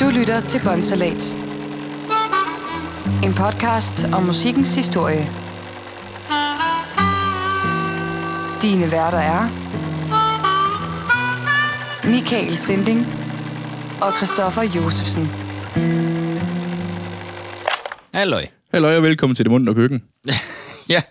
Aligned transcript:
Du 0.00 0.10
lytter 0.10 0.40
til 0.40 0.60
Bonsalat. 0.64 1.36
En 3.24 3.34
podcast 3.34 4.04
om 4.12 4.22
musikkens 4.22 4.74
historie. 4.76 5.30
Dine 8.62 8.92
værter 8.92 9.18
er... 9.18 9.48
Michael 12.10 12.56
Sinding 12.56 13.06
og 14.00 14.12
Christoffer 14.12 14.62
Josefsen. 14.62 15.30
Halløj. 18.14 18.46
Hallo 18.72 18.96
og 18.96 19.02
velkommen 19.02 19.36
til 19.36 19.44
Det 19.44 19.50
Mundt 19.50 19.68
og 19.68 19.74
Køkken. 19.74 20.02
Ja, 20.88 21.02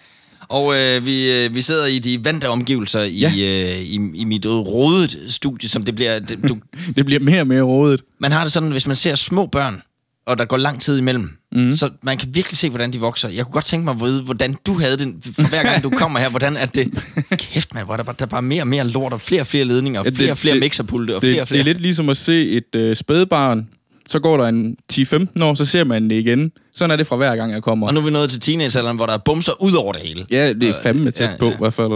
og 0.53 0.75
øh, 0.79 1.05
vi, 1.05 1.31
øh, 1.31 1.55
vi 1.55 1.61
sidder 1.61 1.85
i 1.85 1.99
de 1.99 2.25
vante 2.25 2.49
omgivelser 2.49 3.01
i, 3.03 3.17
Ja. 3.19 3.31
øh, 3.37 3.79
i, 3.81 3.99
i 4.13 4.23
mit 4.25 4.45
rodet 4.45 5.17
studie, 5.29 5.69
som 5.69 5.83
det 5.83 5.95
bliver... 5.95 6.19
Det, 6.19 6.39
du, 6.49 6.57
Det 6.95 7.05
bliver 7.05 7.19
mere 7.19 7.41
og 7.41 7.47
mere 7.47 7.61
rådet. 7.61 8.01
man 8.19 8.31
har 8.31 8.43
det 8.43 8.51
sådan, 8.51 8.71
hvis 8.71 8.87
man 8.87 8.95
ser 8.95 9.15
små 9.15 9.45
børn, 9.45 9.81
og 10.25 10.37
der 10.37 10.45
går 10.45 10.57
lang 10.57 10.81
tid 10.81 10.97
imellem, 10.97 11.29
mm. 11.51 11.73
så 11.73 11.89
man 12.03 12.17
kan 12.17 12.29
virkelig 12.35 12.57
se, 12.57 12.69
hvordan 12.69 12.93
de 12.93 12.99
vokser. 12.99 13.29
Jeg 13.29 13.45
kunne 13.45 13.53
godt 13.53 13.65
tænke 13.65 13.83
mig 13.85 13.91
at 13.91 14.01
vide, 14.01 14.21
hvordan 14.21 14.57
du 14.67 14.73
havde 14.79 14.97
det, 14.97 15.15
for 15.23 15.49
hver 15.49 15.63
gang 15.63 15.83
du 15.83 15.89
kommer 15.89 16.19
her, 16.19 16.29
hvordan 16.29 16.57
at 16.57 16.75
det... 16.75 16.87
Kæft, 17.39 17.73
man, 17.73 17.85
hvor 17.85 17.97
der, 17.97 18.03
bare- 18.03 18.15
der 18.19 18.25
er 18.25 18.29
bare 18.29 18.41
mere 18.41 18.63
og 18.63 18.67
mere 18.67 18.87
lort, 18.87 19.13
og 19.13 19.21
flere 19.21 19.41
og 19.41 19.47
flere 19.47 19.65
ledninger, 19.65 19.99
og 19.99 20.05
flere 20.15 20.31
og 20.31 20.37
flere 20.37 20.59
mixerpulte, 20.59 21.15
og 21.15 21.21
flere 21.21 21.41
og 21.41 21.47
flere... 21.47 21.63
det 21.63 21.69
er 21.69 21.73
lidt 21.73 21.81
ligesom 21.81 22.09
at 22.09 22.17
se 22.17 22.49
et 22.49 22.75
øh, 22.75 22.95
spædbarn. 22.95 23.67
Så 24.09 24.19
går 24.19 24.37
der 24.37 24.47
en 24.47 24.77
10-15 24.93 25.43
år, 25.43 25.53
så 25.53 25.65
ser 25.65 25.83
man 25.83 26.09
det 26.09 26.15
igen. 26.15 26.51
Sådan 26.71 26.91
er 26.91 26.95
det 26.95 27.07
fra 27.07 27.15
hver 27.15 27.35
gang, 27.35 27.51
jeg 27.53 27.63
kommer. 27.63 27.87
Og 27.87 27.93
nu 27.93 27.99
er 27.99 28.03
vi 28.03 28.11
nået 28.11 28.29
til 28.29 28.39
teenagealderen, 28.39 28.95
hvor 28.97 29.05
der 29.05 29.13
er 29.13 29.17
bumser 29.25 29.61
ud 29.61 29.73
over 29.73 29.93
det 29.93 30.01
hele. 30.01 30.25
Ja, 30.31 30.53
det 30.53 30.63
er 30.69 30.73
fandme 30.83 31.11
tæt 31.11 31.29
ja, 31.29 31.35
på, 31.39 31.45
ja. 31.47 31.53
i 31.53 31.57
hvert 31.59 31.73
fald. 31.73 31.91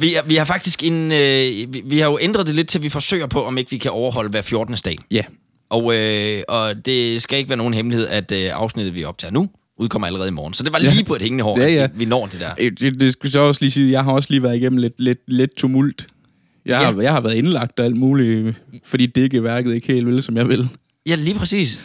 Vi, 0.00 0.14
er, 0.14 0.22
vi 0.26 0.34
har 0.36 0.44
faktisk 0.44 0.82
en... 0.84 1.12
Øh, 1.12 1.74
vi, 1.74 1.82
vi 1.84 1.98
har 1.98 2.10
jo 2.10 2.18
ændret 2.20 2.46
det 2.46 2.54
lidt 2.54 2.68
til, 2.68 2.78
at 2.78 2.82
vi 2.82 2.88
forsøger 2.88 3.26
på, 3.26 3.44
om 3.44 3.58
ikke 3.58 3.70
vi 3.70 3.78
kan 3.78 3.90
overholde 3.90 4.30
hver 4.30 4.42
14. 4.42 4.76
dag. 4.84 4.96
Ja, 5.10 5.22
Og, 5.70 5.94
øh, 5.96 6.42
og 6.48 6.86
det 6.86 7.22
skal 7.22 7.38
ikke 7.38 7.48
være 7.48 7.56
nogen 7.58 7.74
hemmelighed, 7.74 8.06
at 8.06 8.32
øh, 8.32 8.50
afsnittet, 8.54 8.94
vi 8.94 9.04
optager 9.04 9.32
nu, 9.32 9.48
udkommer 9.78 10.06
allerede 10.06 10.28
i 10.28 10.32
morgen. 10.32 10.54
Så 10.54 10.62
det 10.62 10.72
var 10.72 10.78
Ja. 10.82 10.90
lige 10.90 11.04
på 11.04 11.14
et 11.14 11.22
hængende 11.22 11.44
hår, 11.44 11.58
Ja, 11.60 11.68
ja. 11.68 11.86
vi, 11.86 11.92
vi 11.98 12.04
når 12.04 12.26
det 12.26 12.40
der. 12.40 12.50
Øh, 12.60 12.72
det, 12.80 13.00
det 13.00 13.12
skulle 13.12 13.32
så 13.32 13.40
også 13.40 13.58
lige 13.64 13.70
sige, 13.70 13.92
jeg 13.92 14.04
har 14.04 14.12
også 14.12 14.26
lige 14.30 14.42
været 14.42 14.56
igennem 14.56 14.78
lidt, 14.78 14.94
lidt, 14.98 15.18
lidt 15.28 15.56
tumult. 15.56 16.06
Jeg 16.68 16.78
har, 16.78 16.92
Ja. 16.92 16.98
jeg 17.02 17.12
har 17.12 17.20
været 17.20 17.34
indlagt 17.34 17.80
og 17.80 17.84
alt 17.86 17.96
muligt, 17.96 18.62
fordi 18.84 19.06
det 19.06 19.20
ikke 19.20 19.42
værket 19.44 19.74
ikke 19.74 19.92
helt 19.92 20.06
vil, 20.06 20.22
som 20.22 20.36
jeg 20.36 20.48
vil. 20.48 20.68
Ja, 21.06 21.14
lige 21.14 21.34
præcis. 21.38 21.80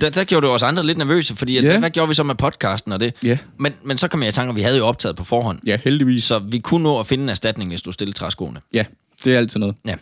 Der, 0.00 0.10
der 0.10 0.24
gjorde 0.24 0.46
det 0.46 0.54
os 0.54 0.62
andre 0.62 0.86
lidt 0.86 0.98
nervøse, 0.98 1.36
fordi 1.36 1.56
at, 1.56 1.64
Ja. 1.64 1.78
hvad 1.78 1.90
gjorde 1.90 2.08
vi 2.08 2.14
så 2.14 2.22
med 2.22 2.34
podcasten 2.34 2.92
og 2.92 3.00
det? 3.00 3.14
Ja, 3.24 3.38
Men, 3.58 3.72
men 3.84 3.98
så 3.98 4.08
kom 4.08 4.20
jeg 4.22 4.28
i 4.28 4.32
tanke, 4.32 4.50
at 4.50 4.56
vi 4.56 4.60
havde 4.60 4.76
jo 4.78 4.86
optaget 4.86 5.16
på 5.16 5.24
forhånd. 5.24 5.58
ja 5.66 5.78
heldigvis. 5.84 6.24
Så 6.24 6.38
vi 6.38 6.58
kunne 6.58 6.82
nå 6.82 7.00
at 7.00 7.06
finde 7.06 7.22
en 7.24 7.28
erstatning, 7.28 7.70
hvis 7.70 7.82
du 7.82 7.92
stillede 7.92 8.18
træskoene. 8.18 8.60
Ja, 8.74 8.84
det 9.24 9.34
er 9.34 9.38
altid 9.38 9.60
noget. 9.60 9.74
Ja, 9.86 9.94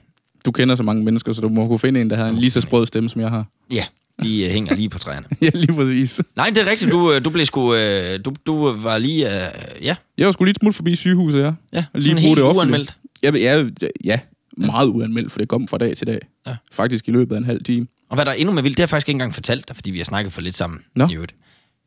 Du 0.46 0.50
kender 0.52 0.74
så 0.74 0.82
mange 0.82 1.04
mennesker, 1.04 1.32
så 1.32 1.40
du 1.40 1.48
må 1.48 1.68
kunne 1.68 1.78
finde 1.78 2.00
en, 2.00 2.10
der 2.10 2.16
har 2.16 2.28
en 2.28 2.38
lige 2.38 2.50
så 2.50 2.60
sprød 2.60 2.86
stemme, 2.86 3.10
som 3.10 3.20
jeg 3.20 3.30
har. 3.30 3.46
ja 3.72 3.84
de 4.22 4.42
øh, 4.44 4.50
hænger 4.50 4.74
lige 4.76 4.88
på 4.88 4.98
træerne. 4.98 5.26
Ja, 5.42 5.50
lige 5.54 5.72
præcis. 5.74 6.20
Nej, 6.36 6.46
det 6.54 6.58
er 6.58 6.70
rigtigt. 6.70 6.90
Du, 6.92 7.12
øh, 7.12 7.24
du 7.24 7.30
blev 7.30 7.46
sgu... 7.46 7.74
Øh, 7.74 8.20
du, 8.24 8.32
du 8.46 8.72
var 8.72 8.98
lige... 8.98 9.34
Øh, 9.36 9.50
ja, 9.82 9.96
Jeg 10.18 10.26
var 10.26 10.32
sgu 10.32 10.44
lige 10.44 10.54
smut 10.60 10.74
forbi 10.74 10.96
sygehuset, 10.96 11.40
ja. 11.42 11.52
ja. 11.72 11.84
Lige 11.94 12.04
sådan 12.04 12.18
helt 12.18 12.36
det 12.36 12.42
uanmeldt. 12.42 12.94
Jeg, 13.24 13.34
jeg, 13.34 13.70
ja, 14.04 14.20
meget 14.56 14.86
uanmeldt, 14.88 15.32
for 15.32 15.38
det 15.38 15.48
kom 15.48 15.68
fra 15.68 15.78
dag 15.78 15.96
til 15.96 16.06
dag. 16.06 16.18
Ja. 16.46 16.56
Faktisk 16.72 17.08
i 17.08 17.10
løbet 17.10 17.34
af 17.34 17.38
en 17.38 17.44
halv 17.44 17.64
time. 17.64 17.86
Og 18.08 18.14
hvad 18.16 18.24
der 18.24 18.30
er 18.30 18.36
endnu 18.36 18.54
mere 18.54 18.62
vildt, 18.62 18.76
det 18.76 18.82
har 18.82 18.84
jeg 18.84 18.90
faktisk 18.90 19.08
ikke 19.08 19.14
engang 19.14 19.34
fortalt 19.34 19.68
dig, 19.68 19.76
fordi 19.76 19.90
vi 19.90 19.98
har 19.98 20.04
snakket 20.04 20.32
for 20.32 20.40
lidt 20.40 20.56
sammen 20.56 20.80
Nå. 20.94 21.08
i 21.08 21.14
øvrigt. 21.14 21.34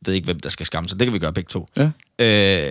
Jeg 0.02 0.08
ved 0.08 0.14
ikke, 0.14 0.26
hvem 0.26 0.40
der 0.40 0.50
skal 0.50 0.66
skamme 0.66 0.90
sig. 0.90 1.00
Det 1.00 1.06
kan 1.06 1.14
vi 1.14 1.20
gøre 1.20 1.34
begge 1.34 1.48
to. 1.48 1.68
Ja. 1.78 1.90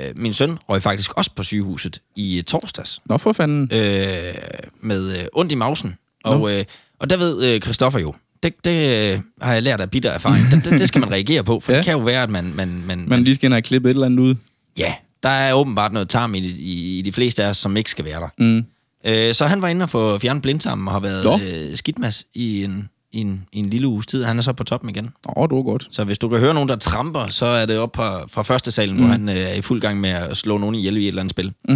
Øh, 0.09 0.13
min 0.19 0.33
søn 0.35 0.59
røg 0.69 0.83
faktisk 0.83 1.13
også 1.17 1.31
på 1.37 1.43
sygehuset 1.43 2.01
i 2.17 2.39
øh, 2.39 2.43
torsdags 2.45 3.01
Nå 3.05 3.19
for 3.19 3.33
fanden. 3.33 3.69
øh, 3.73 4.35
med 4.81 5.21
øh, 5.21 5.27
ondt 5.33 5.53
i 5.53 5.55
mausen. 5.55 5.95
Og, 6.25 6.53
øh, 6.53 6.65
og 6.99 7.11
der 7.11 7.17
ved 7.17 7.45
øh, 7.55 7.61
Christoffer 7.61 8.01
jo, 8.01 8.15
det, 8.43 8.65
det 8.65 9.13
øh, 9.15 9.21
har 9.43 9.53
jeg 9.53 9.63
lært 9.63 9.81
af 9.81 9.91
bitter 9.91 10.11
erfaring. 10.11 10.45
Det, 10.51 10.65
det, 10.65 10.81
det 10.81 10.89
skal 10.89 11.01
man 11.01 11.11
reagere 11.11 11.45
på, 11.45 11.61
for 11.61 11.73
ja. 11.73 11.77
Det 11.79 11.85
kan 11.85 11.93
jo 11.93 11.99
være, 11.99 12.23
at 12.23 12.31
man... 12.31 12.53
man, 12.55 12.83
man, 12.87 13.05
Man 13.09 13.25
lige 13.25 13.35
skal 13.35 13.47
ind 13.47 13.53
og 13.53 13.57
have 13.57 13.63
klippet 13.63 13.91
et 13.91 13.95
eller 13.95 14.07
andet 14.07 14.19
ud. 14.19 14.35
Ja, 14.79 14.95
der 15.27 15.33
er 15.33 15.53
åbenbart 15.55 15.93
noget 15.93 16.09
tarm 16.09 16.35
i, 16.35 16.39
i, 16.39 16.99
i 16.99 17.03
de 17.03 17.13
fleste 17.13 17.45
af 17.45 17.49
os, 17.49 17.57
som 17.57 17.77
ikke 17.77 17.91
skal 17.91 18.05
være 18.05 18.21
der. 18.21 18.29
Mm. 18.39 18.65
Øh, 19.07 19.35
så 19.35 19.47
han 19.47 19.63
var 19.63 19.69
inde 19.69 19.83
og 19.83 19.91
få 19.91 20.19
fjernet 20.19 20.43
blindtarmen 20.43 20.89
og 20.89 20.93
har 20.93 21.01
været 21.01 21.25
Nå. 21.25 21.39
øh, 21.45 21.77
skidtmas 21.77 22.25
i 22.35 22.65
en, 22.65 22.89
i, 23.13 23.21
en, 23.21 23.45
i 23.53 23.59
en 23.59 23.67
lille 23.67 23.89
uges 23.89 24.07
tid. 24.07 24.25
Han 24.25 24.39
er 24.39 24.43
så 24.43 24.53
på 24.53 24.65
toppen 24.65 24.91
igen. 24.91 25.09
Åh, 25.37 25.49
det 25.49 25.57
var 25.57 25.63
godt. 25.63 25.89
Så 25.91 26.05
hvis 26.05 26.19
du 26.19 26.29
kan 26.29 26.39
høre 26.39 26.55
nogen, 26.55 26.69
der 26.69 26.77
tramper, 26.77 27.27
så 27.27 27.47
er 27.47 27.67
det 27.67 27.79
op 27.79 27.97
fra, 27.97 28.27
fra 28.29 28.43
første 28.43 28.71
salen, 28.73 28.97
mm. 28.97 29.01
hvor 29.03 29.09
han 29.13 29.29
øh, 29.29 29.37
er 29.37 29.53
i 29.53 29.61
fuld 29.63 29.81
gang 29.81 30.01
med 30.01 30.11
at 30.11 30.37
slå 30.37 30.59
nogen 30.59 30.75
ihjel 30.75 30.97
i 30.97 31.01
et 31.03 31.09
eller 31.09 31.23
andet 31.23 31.31
spil. 31.31 31.53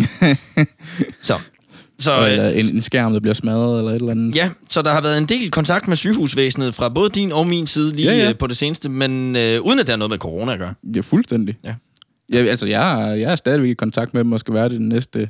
så, 1.23 1.35
så, 1.99 2.21
øh, 2.21 2.33
eller 2.33 2.49
en, 2.49 2.67
en 2.67 2.83
skærm, 2.83 3.13
der 3.13 3.21
bliver 3.21 3.35
smadret, 3.35 3.79
eller 3.79 3.91
et 3.91 3.95
eller 3.97 4.11
andet. 4.11 4.37
ja, 4.37 4.51
så 4.69 4.83
der 4.83 4.93
har 4.93 5.01
været 5.01 5.19
en 5.19 5.27
del 5.27 5.51
kontakt 5.51 5.89
med 5.89 5.97
sygehusvæsenet 5.97 6.75
fra 6.75 6.89
både 6.89 7.11
din 7.11 7.33
og 7.33 7.47
min 7.47 7.67
side 7.67 7.97
lige 7.97 8.09
Ja, 8.09 8.15
ja, 8.17 8.23
ja. 8.23 8.27
ja. 8.27 8.33
på 8.33 8.47
det 8.47 8.57
seneste, 8.57 8.89
men 8.89 9.37
øh, 9.37 9.61
uden 9.61 9.79
at 9.79 9.87
det 9.87 9.93
har 9.93 9.97
noget 9.97 10.11
med 10.11 10.19
corona 10.19 10.53
at 10.53 10.59
gøre. 10.59 10.75
Ja, 10.97 11.01
fuldstændig. 11.01 11.57
Ja. 11.65 11.75
Ja, 12.33 12.39
altså, 12.39 12.67
jeg, 12.67 13.03
er- 13.11 13.15
jeg 13.15 13.33
er 13.33 13.37
stadigvæk 13.37 13.71
i 13.71 13.75
kontakt 13.75 14.15
med 14.15 14.25
dem, 14.25 14.33
og 14.33 14.41
skal 14.41 14.55
være 14.55 14.65
det 14.69 14.79
de 14.81 14.89
næste 14.89 15.29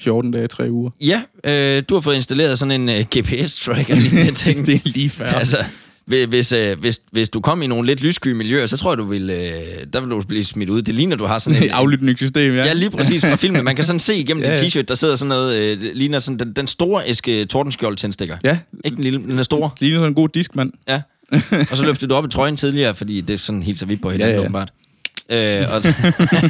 14 0.00 0.30
dage, 0.30 0.46
3 0.48 0.70
uger. 0.70 0.90
Ja, 1.00 1.22
øh, 1.44 1.82
du 1.88 1.94
har 1.94 2.00
fået 2.00 2.14
installeret 2.16 2.58
sådan 2.58 2.80
en 2.80 2.88
øh, 2.88 3.04
GPS-tracker 3.16 3.96
ting. 4.44 4.66
det 4.66 4.74
er 4.74 4.80
lige 4.84 5.10
før. 5.10 5.24
Altså, 5.24 5.56
hvi- 6.06 6.24
hvis, 6.24 6.52
øh, 6.52 6.78
hvis, 6.80 7.00
hvis 7.10 7.28
du 7.28 7.40
kom 7.40 7.62
i 7.62 7.66
nogle 7.66 7.86
lidt 7.86 8.00
lyssky 8.00 8.28
miljøer, 8.28 8.66
så 8.66 8.76
tror 8.76 8.92
jeg, 8.92 8.98
du 8.98 9.04
vil, 9.04 9.30
øh, 9.30 9.86
der 9.92 10.00
vil 10.00 10.10
du 10.10 10.22
blive 10.28 10.44
smidt 10.44 10.70
ud. 10.70 10.82
Det 10.82 10.94
ligner, 10.94 11.16
du 11.16 11.24
har 11.24 11.38
sådan 11.38 11.62
en... 11.64 11.70
Aflytningssystem, 11.70 12.52
ja. 12.54 12.64
Ja, 12.64 12.72
lige 12.72 12.90
præcis 12.90 13.20
fra 13.20 13.36
filmen. 13.36 13.64
Man 13.64 13.76
kan 13.76 13.84
sådan 13.84 14.00
se 14.00 14.16
igennem 14.16 14.44
Ja, 14.46 14.60
din 14.60 14.64
t-shirt, 14.70 14.82
der 14.82 14.94
sidder 14.94 15.16
sådan 15.16 15.28
noget, 15.28 15.56
øh, 15.56 15.80
det 15.80 15.96
ligner 15.96 16.18
sådan 16.18 16.38
den, 16.38 16.52
den 16.52 16.66
store 16.66 17.02
æske 17.06 17.44
Tordenskjold 17.44 17.96
tændstikker. 17.96 18.36
Ja, 18.44 18.58
Ikke 18.84 18.94
den 18.94 19.04
lille, 19.04 19.18
den 19.18 19.38
er 19.38 19.42
store. 19.42 19.70
ligner 19.80 19.98
sådan 19.98 20.10
en 20.10 20.14
god 20.14 20.28
disk, 20.28 20.56
mand. 20.56 20.72
Ja. 20.88 21.00
Og 21.70 21.76
så 21.76 21.84
løftede 21.84 22.08
du 22.10 22.14
op 22.14 22.24
i 22.24 22.28
trøjen 22.28 22.56
tidligere, 22.56 22.94
fordi 22.94 23.20
det 23.20 23.34
er 23.34 23.38
sådan 23.38 23.62
helt 23.62 23.78
så 23.78 23.86
vidt 23.86 24.02
på 24.02 24.10
hinanden, 24.10 24.28
ja. 24.30 24.34
ja. 24.34 24.40
åbenbart. 24.40 24.72
Øh, 25.30 25.64
og 25.74 25.82
så, 25.82 25.94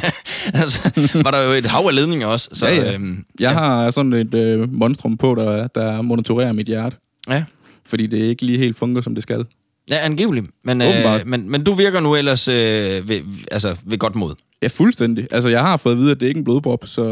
altså, 0.61 0.91
var 1.23 1.31
der 1.31 1.41
jo 1.41 1.51
et 1.51 1.65
hav 1.65 1.85
af 1.87 1.95
ledninger 1.95 2.27
også. 2.27 2.49
Så, 2.53 2.67
Ja, 2.67 2.75
ja. 2.75 2.93
Øhm, 2.93 3.25
Jeg 3.39 3.51
har 3.51 3.91
sådan 3.91 4.13
et 4.13 4.33
øh, 4.33 4.73
monstrum 4.73 5.17
på, 5.17 5.35
der, 5.35 5.67
der 5.67 6.01
monitorerer 6.01 6.51
mit 6.51 6.67
hjerte. 6.67 6.97
ja. 7.29 7.43
Fordi 7.85 8.07
det 8.07 8.17
ikke 8.17 8.45
lige 8.45 8.57
helt 8.57 8.77
fungerer, 8.77 9.01
som 9.01 9.15
det 9.15 9.23
skal. 9.23 9.45
Ja, 9.89 10.05
angiveligt. 10.05 10.45
Men, 10.63 10.81
øh, 10.81 10.87
men, 11.25 11.49
men 11.49 11.63
du 11.63 11.73
virker 11.73 11.99
nu 11.99 12.15
ellers 12.15 12.47
øh, 12.47 13.09
ved, 13.09 13.21
altså, 13.51 13.75
ved 13.83 13.97
godt 13.97 14.15
mod. 14.15 14.35
Ja, 14.61 14.67
fuldstændig. 14.67 15.27
Altså, 15.31 15.49
jeg 15.49 15.61
har 15.61 15.77
fået 15.77 15.93
at 15.93 15.99
vide, 15.99 16.11
at 16.11 16.19
det 16.21 16.27
ikke 16.27 16.37
er 16.37 16.41
en 16.41 16.43
blodprop, 16.43 16.83
så 16.87 17.03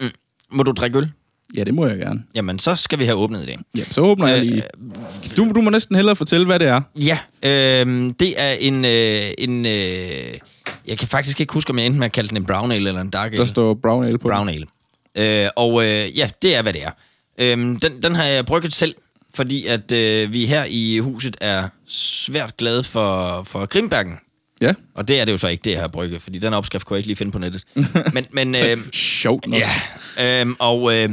øh, 0.00 0.10
Må 0.52 0.62
du 0.62 0.70
drikke 0.72 0.98
øl? 0.98 1.10
ja, 1.56 1.64
det 1.64 1.74
må 1.74 1.86
jeg 1.86 1.98
gerne. 1.98 2.22
Jamen, 2.34 2.58
så 2.58 2.74
skal 2.76 2.98
vi 2.98 3.04
have 3.04 3.16
åbnet 3.16 3.42
i 3.42 3.46
dag. 3.46 3.58
Ja, 3.76 3.82
så 3.90 4.00
åbner 4.00 4.26
jeg 4.28 4.36
Øh, 4.38 4.42
lige. 4.46 4.62
Du, 5.36 5.52
du 5.54 5.60
må 5.60 5.70
næsten 5.70 5.96
hellere 5.96 6.16
fortælle, 6.16 6.46
hvad 6.46 6.58
det 6.58 6.68
er. 6.68 6.80
Ja, 6.96 7.18
øh, 7.42 8.12
det 8.20 8.34
er 8.40 8.50
en... 8.52 8.84
Øh, 8.84 9.22
en 9.38 9.66
øh, 9.66 10.34
jeg 10.90 10.98
kan 10.98 11.08
faktisk 11.08 11.40
ikke 11.40 11.52
huske, 11.52 11.70
om 11.70 11.78
jeg 11.78 11.86
enten 11.86 12.02
har 12.02 12.08
kaldt 12.08 12.30
den 12.30 12.36
en 12.36 12.46
brown 12.46 12.72
ale 12.72 12.88
eller 12.88 13.00
en 13.00 13.10
dark 13.10 13.32
ale. 13.32 13.38
Der 13.38 13.44
står 13.44 13.74
brown 13.74 14.04
ale 14.04 14.18
på. 14.18 14.28
brown 14.28 14.48
ale. 14.48 14.66
Øh, 15.14 15.48
og 15.56 15.84
øh, 15.84 16.18
ja, 16.18 16.30
det 16.42 16.56
er, 16.56 16.62
hvad 16.62 16.72
det 16.72 16.82
er. 16.82 16.90
Øh, 17.38 17.56
den, 17.56 18.02
den 18.02 18.14
har 18.14 18.24
jeg 18.24 18.46
brygget 18.46 18.74
selv, 18.74 18.94
fordi 19.34 19.66
at 19.66 19.92
øh, 19.92 20.32
vi 20.32 20.46
her 20.46 20.64
i 20.68 20.98
huset 20.98 21.36
er 21.40 21.68
svært 21.88 22.56
glade 22.56 22.84
for, 22.84 23.42
for 23.42 23.66
Grimbergen. 23.66 24.18
Ja, 24.60 24.72
Og 24.94 25.08
det 25.08 25.20
er 25.20 25.24
det 25.24 25.32
jo 25.32 25.36
så 25.36 25.48
ikke, 25.48 25.62
det 25.62 25.70
jeg 25.70 25.80
har 25.80 25.88
brygget, 25.88 26.22
fordi 26.22 26.38
den 26.38 26.54
opskrift 26.54 26.86
kunne 26.86 26.94
jeg 26.94 26.98
ikke 26.98 27.08
lige 27.08 27.16
finde 27.16 27.32
på 27.32 27.38
nettet. 27.38 27.64
men, 28.14 28.26
men 28.30 28.54
øh, 28.54 28.76
sjovt 28.92 29.46
nok. 29.46 29.60
Ja, 30.18 30.40
øhm, 30.40 30.56
og, 30.58 30.96
øh, 30.96 31.10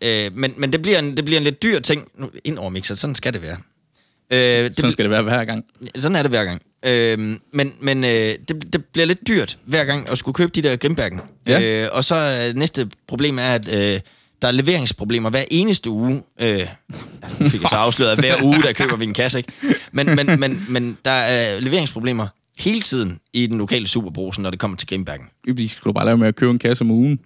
øh, 0.00 0.30
men, 0.34 0.54
men 0.56 0.72
det, 0.72 0.82
bliver 0.82 0.98
en, 0.98 1.16
det 1.16 1.24
bliver 1.24 1.38
en 1.38 1.44
lidt 1.44 1.62
dyr 1.62 1.80
ting. 1.80 2.08
Nu, 2.14 2.30
ind 2.44 2.58
over 2.58 2.70
mixer, 2.70 2.94
sådan 2.94 3.14
skal 3.14 3.32
det 3.34 3.42
være. 3.42 3.56
Øh, 4.30 4.38
det, 4.38 4.76
Sådan 4.76 4.92
skal 4.92 5.02
det 5.02 5.10
være 5.10 5.22
hver 5.22 5.44
gang. 5.44 5.64
sådan 5.98 6.16
er 6.16 6.22
det 6.22 6.30
hver 6.30 6.44
gang. 6.44 6.62
Øh, 6.86 7.36
men 7.52 7.72
men 7.80 8.04
øh, 8.04 8.10
det, 8.48 8.72
det 8.72 8.84
bliver 8.84 9.06
lidt 9.06 9.28
dyrt 9.28 9.58
hver 9.64 9.84
gang 9.84 10.08
at 10.10 10.18
skulle 10.18 10.34
købe 10.34 10.52
de 10.54 10.62
der 10.62 10.76
Grimbergen. 10.76 11.20
Ja. 11.46 11.60
Øh, 11.60 11.88
og 11.92 12.04
så 12.04 12.14
er 12.14 12.52
næste 12.52 12.90
problem 13.08 13.38
er, 13.38 13.48
at 13.54 13.68
øh, 13.68 14.00
der 14.42 14.48
er 14.48 14.52
leveringsproblemer 14.52 15.30
hver 15.30 15.44
eneste 15.50 15.90
uge. 15.90 16.22
Øh, 16.40 16.66
nu 17.40 17.48
fik 17.48 17.62
jeg 17.62 17.70
så 17.70 17.76
afsløret, 17.86 18.10
at 18.12 18.18
hver 18.18 18.42
uge, 18.44 18.62
der 18.62 18.72
køber 18.72 18.96
vi 18.96 19.04
en 19.04 19.14
kasse, 19.14 19.38
ikke? 19.38 19.52
Men, 19.92 20.16
men, 20.16 20.40
men, 20.40 20.64
men 20.68 20.98
der 21.04 21.10
er 21.10 21.60
leveringsproblemer 21.60 22.26
hele 22.58 22.80
tiden 22.80 23.20
i 23.32 23.46
den 23.46 23.58
lokale 23.58 23.88
superbrugsen, 23.88 24.42
når 24.42 24.50
det 24.50 24.58
kommer 24.58 24.76
til 24.76 24.88
Grimbergen. 24.88 25.28
Vi 25.54 25.66
skulle 25.66 25.94
bare 25.94 26.04
lave 26.04 26.16
med 26.16 26.28
at 26.28 26.36
købe 26.36 26.50
en 26.50 26.58
kasse 26.58 26.82
om 26.82 26.90
ugen. 26.90 27.20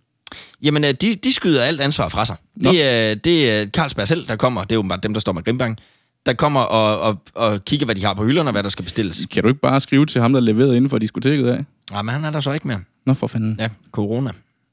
Jamen, 0.62 0.84
øh, 0.84 0.90
de, 0.94 1.14
de 1.14 1.32
skyder 1.32 1.62
alt 1.62 1.80
ansvar 1.80 2.08
fra 2.08 2.24
sig. 2.24 2.36
Det 2.64 2.82
er, 2.82 3.14
det 3.14 3.50
er 3.50 3.66
Carlsberg 3.66 4.08
selv, 4.08 4.28
der 4.28 4.36
kommer. 4.36 4.64
Det 4.64 4.74
er 4.74 4.78
åbenbart 4.78 5.02
dem, 5.02 5.12
der 5.12 5.20
står 5.20 5.32
med 5.32 5.42
Grimbank. 5.44 5.78
Der 6.26 6.32
kommer 6.32 6.60
og, 6.60 7.00
og, 7.00 7.18
og 7.34 7.64
kigger, 7.64 7.84
hvad 7.84 7.94
de 7.94 8.04
har 8.04 8.14
på 8.14 8.24
hylderne, 8.24 8.48
og 8.48 8.52
hvad 8.52 8.62
der 8.62 8.68
skal 8.68 8.84
bestilles. 8.84 9.26
Kan 9.30 9.42
du 9.42 9.48
ikke 9.48 9.60
bare 9.60 9.80
skrive 9.80 10.06
til 10.06 10.20
ham, 10.20 10.32
der 10.32 10.40
leverede 10.40 10.76
inden 10.76 10.90
for 10.90 10.98
diskoteket 10.98 11.48
af? 11.48 11.64
Ja, 11.92 12.02
men 12.02 12.12
han 12.12 12.24
er 12.24 12.30
der 12.30 12.40
så 12.40 12.52
ikke 12.52 12.68
mere. 12.68 12.80
Nå, 13.06 13.14
for 13.14 13.26
fanden. 13.26 13.56
Ja, 13.58 13.68
corona. 13.92 14.30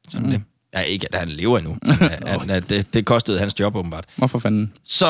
Sådan 0.09 0.25
mm. 0.25 0.31
det. 0.31 0.41
Ja, 0.73 0.79
ikke 0.79 1.07
at 1.13 1.19
han 1.19 1.29
lever 1.29 1.57
endnu. 1.57 1.77
at, 2.25 2.49
at 2.49 2.69
det, 2.69 2.93
det 2.93 3.05
kostede 3.05 3.39
hans 3.39 3.59
job 3.59 3.75
åbenbart. 3.75 4.05
Nå, 4.17 4.27
for 4.27 4.39
fanden. 4.39 4.73
Så 4.83 5.07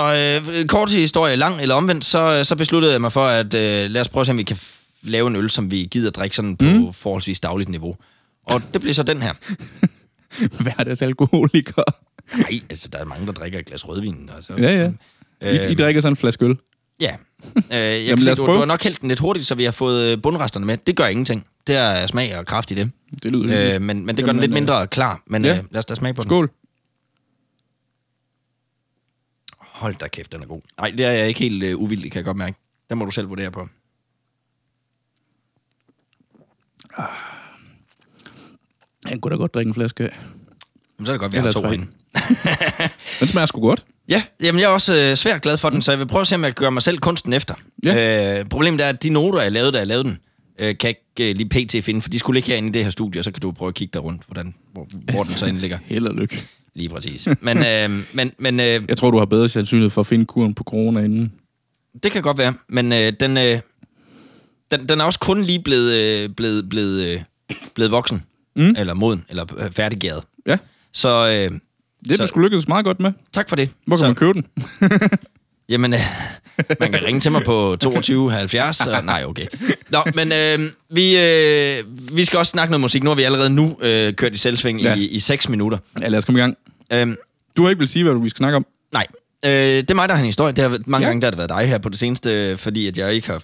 øh, 0.62 0.68
kort 0.68 0.92
historie, 0.92 1.36
lang 1.36 1.62
eller 1.62 1.76
omvendt, 1.76 2.06
så, 2.06 2.44
så 2.44 2.56
besluttede 2.56 2.94
jeg 2.94 3.02
mig 3.02 3.12
for, 3.12 3.26
at 3.26 3.54
øh, 3.54 3.90
lad 3.90 4.02
os 4.02 4.10
prøve 4.10 4.22
at 4.22 4.26
se, 4.26 4.32
om 4.32 4.38
vi 4.38 4.44
kan 4.44 4.58
lave 5.02 5.28
en 5.28 5.36
øl, 5.36 5.50
som 5.50 5.72
vi 5.72 5.88
gider 5.92 6.12
drikke 6.12 6.36
sådan 6.36 6.58
på 6.58 6.66
mm. 6.66 6.94
forholdsvis 6.94 7.40
dagligt 7.40 7.70
niveau. 7.70 7.96
Og 8.44 8.62
det 8.74 8.82
bliver 8.82 8.94
så 8.94 9.04
den 9.04 9.22
her. 9.22 9.34
Hverdagsalkoholiker. 10.64 11.84
Nej, 12.38 12.62
altså, 12.70 12.90
der 12.94 13.00
er 13.00 13.06
mange, 13.06 13.26
der 13.26 13.32
drikker 13.32 13.60
et 13.60 13.66
glas 13.66 13.88
rødvin. 13.88 14.30
Altså, 14.36 14.54
Ja, 14.58 14.76
ja. 14.76 14.92
I, 15.42 15.72
I 15.72 15.74
drikker 15.74 16.02
sådan 16.02 16.12
en 16.14 16.18
flaske 16.18 16.46
øl. 16.46 16.58
Ja. 17.00 17.16
Øh, 17.56 17.62
jeg 17.72 18.02
Jamen, 18.08 18.16
kan 18.18 18.22
se, 18.22 18.36
du, 18.36 18.46
du 18.46 18.52
har 18.52 18.66
nok 18.66 18.84
hældt 18.84 19.02
den 19.02 19.08
lidt 19.10 19.20
hurtigt, 19.20 19.48
så 19.48 19.56
vi 19.56 19.64
har 19.64 19.72
fået 19.72 20.12
øh, 20.12 20.22
bundresterne 20.22 20.66
med. 20.66 20.78
Det 20.78 20.96
gør 20.96 21.06
ingenting. 21.06 21.48
Det 21.68 21.76
er 21.76 22.08
smag 22.08 22.38
og 22.38 22.46
kraft 22.46 22.72
i 22.72 22.76
det. 22.76 22.92
Det 23.24 23.32
lyder. 23.32 23.76
Øh, 23.76 23.82
men, 23.82 24.06
men 24.06 24.18
det 24.18 24.26
gør 24.26 24.30
Jamen, 24.30 24.42
den 24.42 24.50
lidt 24.50 24.52
øh, 24.52 24.54
mindre 24.54 24.88
klar. 24.88 25.24
Men 25.28 25.46
ja. 25.46 25.58
øh, 25.58 25.64
lad 25.72 25.80
os 25.80 25.86
da 25.86 25.96
smage 25.96 26.14
på 26.14 26.22
den. 26.22 26.30
Skål. 26.30 26.50
Hold 29.60 29.96
da 29.96 30.08
kæft, 30.08 30.32
den 30.32 30.42
er 30.42 30.46
god. 30.46 30.62
Nej, 30.78 30.92
det 30.92 31.06
er 31.06 31.12
jeg 31.12 31.28
ikke 31.28 31.40
helt 31.40 31.64
øh, 31.64 31.78
uvildig, 31.78 32.12
kan 32.12 32.20
jeg 32.20 32.26
godt 32.26 32.38
mærke. 32.38 32.58
Den 32.90 32.98
må 32.98 33.06
du 33.06 33.12
selv 33.12 33.30
vurdere 33.30 33.52
på. 33.52 33.68
Jeg 39.10 39.22
kunne 39.22 39.32
da 39.32 39.36
godt 39.36 39.54
drikke 39.54 39.70
en 39.70 39.74
flaske 39.74 40.04
af. 40.04 40.18
Men 40.98 41.06
så 41.06 41.12
er 41.12 41.14
det 41.14 41.20
godt, 41.20 41.32
vi 41.32 41.38
har 41.38 41.44
Eller 41.44 41.52
to 41.54 41.62
tre. 41.62 41.68
herinde. 41.68 41.88
Den 43.20 43.28
smager 43.28 43.46
sgu 43.46 43.62
godt. 43.62 43.86
Ja, 44.10 44.24
jamen 44.44 44.60
jeg 44.62 44.66
er 44.66 44.72
også 44.72 44.96
øh, 44.96 45.16
svært 45.16 45.42
glad 45.42 45.58
for 45.58 45.70
den, 45.70 45.82
så 45.82 45.92
jeg 45.92 46.00
vil 46.00 46.08
prøve 46.08 46.22
at 46.22 46.28
se, 46.28 46.36
om 46.36 46.44
jeg 46.44 46.56
kan 46.56 46.62
gøre 46.64 46.72
mig 46.72 46.82
selv 46.82 46.98
kunsten 46.98 47.34
efter. 47.34 47.54
Ja. 47.84 48.40
Øh, 48.40 48.46
problemet 48.46 48.82
er, 48.82 48.90
at 48.90 49.04
de 49.04 49.10
noter, 49.10 49.42
jeg 49.42 49.52
lavede, 49.52 49.72
da 49.72 49.78
jeg 49.78 49.88
lavede 49.88 50.04
den, 50.04 50.20
øh, 50.60 50.78
kan 50.78 50.88
ikke 50.90 51.30
øh, 51.30 51.36
lige 51.36 51.50
pt. 51.50 51.86
finde, 51.86 52.02
for 52.02 52.10
de 52.10 52.20
skulle 52.20 52.38
ligge 52.38 52.48
herinde 52.48 52.70
i 52.70 52.72
det 52.72 52.84
her 52.84 52.92
studie, 52.92 53.22
og 53.22 53.24
så 53.24 53.32
kan 53.32 53.42
du 53.42 53.52
prøve 53.52 53.70
at 53.70 53.76
kigge 53.76 53.92
der 53.94 54.00
rundt, 54.00 54.22
hvordan, 54.28 54.56
hvor, 54.74 54.88
hvor 55.12 55.24
den 55.24 55.32
så 55.32 55.46
inde 55.46 55.60
ligger. 55.60 55.78
Held 55.86 56.08
og 56.08 56.16
lykke. 56.16 56.44
Lige 56.76 56.90
præcis. 56.90 57.28
Men, 57.42 57.58
øh, 57.58 57.90
men, 58.14 58.32
men 58.38 58.60
øh, 58.60 58.66
Jeg 58.90 58.98
tror, 58.98 59.12
du 59.12 59.18
har 59.18 59.26
bedre 59.26 59.50
sandsynlighed 59.50 59.90
for 59.90 60.02
at 60.02 60.08
finde 60.08 60.26
kuren 60.26 60.54
på 60.54 60.64
corona 60.64 61.00
inden. 61.00 61.32
det 62.04 62.12
kan 62.12 62.22
godt 62.22 62.38
være. 62.38 62.54
Men 62.70 62.94
øh, 62.94 63.14
den, 63.20 63.38
øh, 63.38 63.60
den, 64.72 64.90
den 64.90 65.02
er 65.02 65.06
også 65.06 65.20
kun 65.20 65.44
lige 65.44 65.60
blevet, 65.60 65.94
øh, 65.94 66.30
blevet, 66.30 66.70
blevet, 66.70 67.06
øh, 67.06 67.22
blevet 67.76 67.92
voksen. 67.92 68.24
Mm. 68.56 68.76
Eller 68.78 68.94
moden, 68.94 69.26
eller 69.30 69.46
øh, 69.58 69.72
færdiggæret. 69.72 70.24
Ja, 70.48 70.58
Så 70.94 71.48
øh, 71.52 71.60
det 72.08 72.14
er 72.14 72.18
Så- 72.18 72.24
du 72.24 72.28
skulle 72.28 72.50
lykkes 72.50 72.68
meget 72.68 72.86
godt 72.86 73.00
med. 73.00 73.12
tak 73.34 73.50
for 73.50 73.56
det. 73.56 73.70
Hvor 73.86 73.96
kan 73.96 74.00
så, 74.00 74.06
man 74.06 74.16
købe 74.16 74.34
den? 74.34 74.46
Jamen, 75.70 75.94
øh, 75.94 76.00
man 76.80 76.92
kan 76.92 77.04
ringe 77.04 77.20
til 77.22 77.32
mig 77.32 77.42
på 77.46 77.78
22 77.82 78.32
70. 78.32 78.76
Så, 78.78 79.02
nej, 79.04 79.24
okay. 79.26 79.46
Nå, 79.90 80.00
men 80.16 80.32
øh, 80.32 80.60
vi, 80.90 81.18
øh, 81.18 81.84
vi 82.18 82.26
skal 82.26 82.40
også 82.40 82.50
snakke 82.50 82.72
noget 82.72 82.82
musik. 82.82 83.04
Nu 83.04 83.10
har 83.10 83.16
vi 83.16 83.24
allerede 83.24 83.50
nu 83.50 83.78
øh, 83.82 84.14
kørt 84.14 84.34
i 84.34 84.38
selvsving 84.38 84.82
Ja. 84.82 84.96
i, 84.96 85.06
i 85.08 85.20
6 85.20 85.50
minutter. 85.50 85.78
Ja, 86.02 86.08
lad 86.08 86.18
os 86.18 86.26
komme 86.26 86.40
i 86.40 86.42
gang. 86.42 86.58
Øh, 86.94 87.16
Du 87.58 87.64
har 87.64 87.70
ikke 87.70 87.80
vil 87.80 87.88
sige, 87.88 88.04
hvad 88.04 88.22
vi 88.22 88.30
skal 88.30 88.38
snakke 88.38 88.56
om. 88.56 88.66
nej, 88.94 89.08
øh, 89.46 89.52
det 89.52 89.92
er 89.92 89.96
mig, 89.96 90.10
der 90.10 90.16
har 90.16 90.20
en 90.22 90.26
historie. 90.26 90.54
Det 90.54 90.64
har, 90.64 90.80
mange 90.86 91.06
Ja. 91.06 91.10
gange 91.10 91.22
der 91.22 91.26
har 91.28 91.32
det 91.32 91.38
været 91.38 91.50
dig 91.50 91.68
her 91.68 91.78
på 91.78 91.90
det 91.90 92.00
seneste, 92.00 92.58
fordi 92.58 92.88
at 92.88 92.98
jeg 92.98 93.14
ikke 93.14 93.28
har 93.28 93.44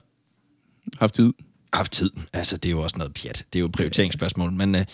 Haft 0.99 1.13
tid. 1.15 1.33
haft 1.73 1.91
tid. 1.91 2.11
Altså, 2.33 2.57
det 2.57 2.65
er 2.69 2.71
jo 2.71 2.81
også 2.81 2.97
noget 2.97 3.13
pjat. 3.13 3.45
Det 3.53 3.59
er 3.59 3.61
jo 3.61 3.69
prioriteringsspørgsmål. 3.73 4.51
Men 4.51 4.75
øh, 4.75 4.85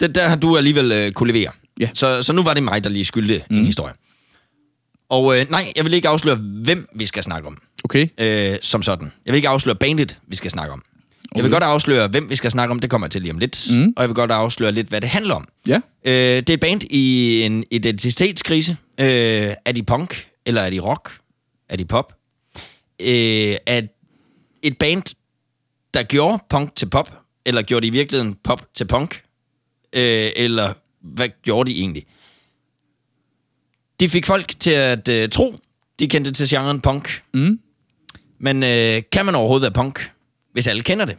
det, 0.00 0.14
der 0.14 0.28
har 0.28 0.36
du 0.36 0.56
alligevel 0.56 0.92
øh, 0.92 1.12
kunne 1.12 1.32
levere. 1.32 1.50
Ja. 1.82 1.88
Så, 1.94 2.22
så 2.22 2.32
nu 2.32 2.42
var 2.42 2.54
det 2.54 2.62
mig, 2.62 2.84
der 2.84 2.90
lige 2.90 3.04
skyldte 3.04 3.42
mm. 3.50 3.56
en 3.56 3.64
historie. 3.64 3.94
Og 5.08 5.40
øh, 5.40 5.50
nej, 5.50 5.72
jeg 5.76 5.84
vil 5.84 5.94
ikke 5.94 6.08
afsløre, 6.08 6.36
hvem 6.36 6.88
vi 6.94 7.06
skal 7.06 7.22
snakke 7.22 7.48
om. 7.48 7.58
Okay. 7.84 8.08
øh, 8.18 8.56
som 8.62 8.82
sådan. 8.82 9.12
Jeg 9.26 9.32
vil 9.32 9.36
ikke 9.36 9.48
afsløre 9.48 9.76
bandet, 9.76 10.18
vi 10.26 10.36
skal 10.36 10.50
snakke 10.50 10.72
om. 10.72 10.82
Okay. 11.30 11.36
Jeg 11.36 11.44
vil 11.44 11.52
godt 11.52 11.62
afsløre, 11.62 12.08
hvem 12.08 12.30
vi 12.30 12.36
skal 12.36 12.50
snakke 12.50 12.70
om. 12.70 12.80
Det 12.80 12.90
kommer 12.90 13.06
jeg 13.06 13.10
til 13.10 13.22
lige 13.22 13.32
om 13.32 13.38
lidt. 13.38 13.66
Mhm. 13.70 13.92
Og 13.96 14.02
jeg 14.02 14.08
vil 14.08 14.14
godt 14.14 14.30
afsløre 14.30 14.72
lidt, 14.72 14.88
hvad 14.88 15.00
det 15.00 15.10
handler 15.10 15.34
om. 15.34 15.48
Ja. 15.68 15.80
Øh, 16.04 16.12
det 16.14 16.50
er 16.50 16.54
et 16.54 16.60
band 16.60 16.82
i 16.90 17.40
en 17.42 17.64
identitetskrise. 17.70 18.76
Øh, 19.00 19.06
er 19.64 19.72
de 19.72 19.82
punk? 19.82 20.26
Eller 20.46 20.60
er 20.60 20.70
de 20.70 20.80
rock? 20.80 21.18
Er 21.68 21.76
de 21.76 21.84
pop? 21.84 22.12
Øh, 23.00 23.56
er 23.66 23.82
et 24.62 24.78
band, 24.78 25.02
der 25.94 26.02
gjorde 26.02 26.38
punk 26.50 26.74
til 26.76 26.86
pop? 26.86 27.18
Eller 27.46 27.62
gjorde 27.62 27.82
de 27.82 27.86
i 27.86 27.90
virkeligheden 27.90 28.34
pop 28.44 28.66
til 28.74 28.84
punk? 28.84 29.22
Øh, 29.92 30.30
eller 30.36 30.72
hvad 31.02 31.28
gjorde 31.42 31.70
de 31.70 31.78
egentlig? 31.78 32.06
De 34.00 34.08
fik 34.08 34.26
folk 34.26 34.54
til 34.60 34.70
at 34.70 35.08
øh, 35.08 35.28
tro, 35.28 35.54
de 36.00 36.08
kendte 36.08 36.32
til 36.32 36.48
genren 36.48 36.80
punk. 36.80 37.22
Mm. 37.34 37.60
Men 38.38 38.62
øh, 38.62 39.02
kan 39.12 39.26
man 39.26 39.34
overhovedet 39.34 39.62
være 39.62 39.72
punk, 39.72 40.10
hvis 40.52 40.66
alle 40.66 40.82
kender 40.82 41.04
det? 41.04 41.16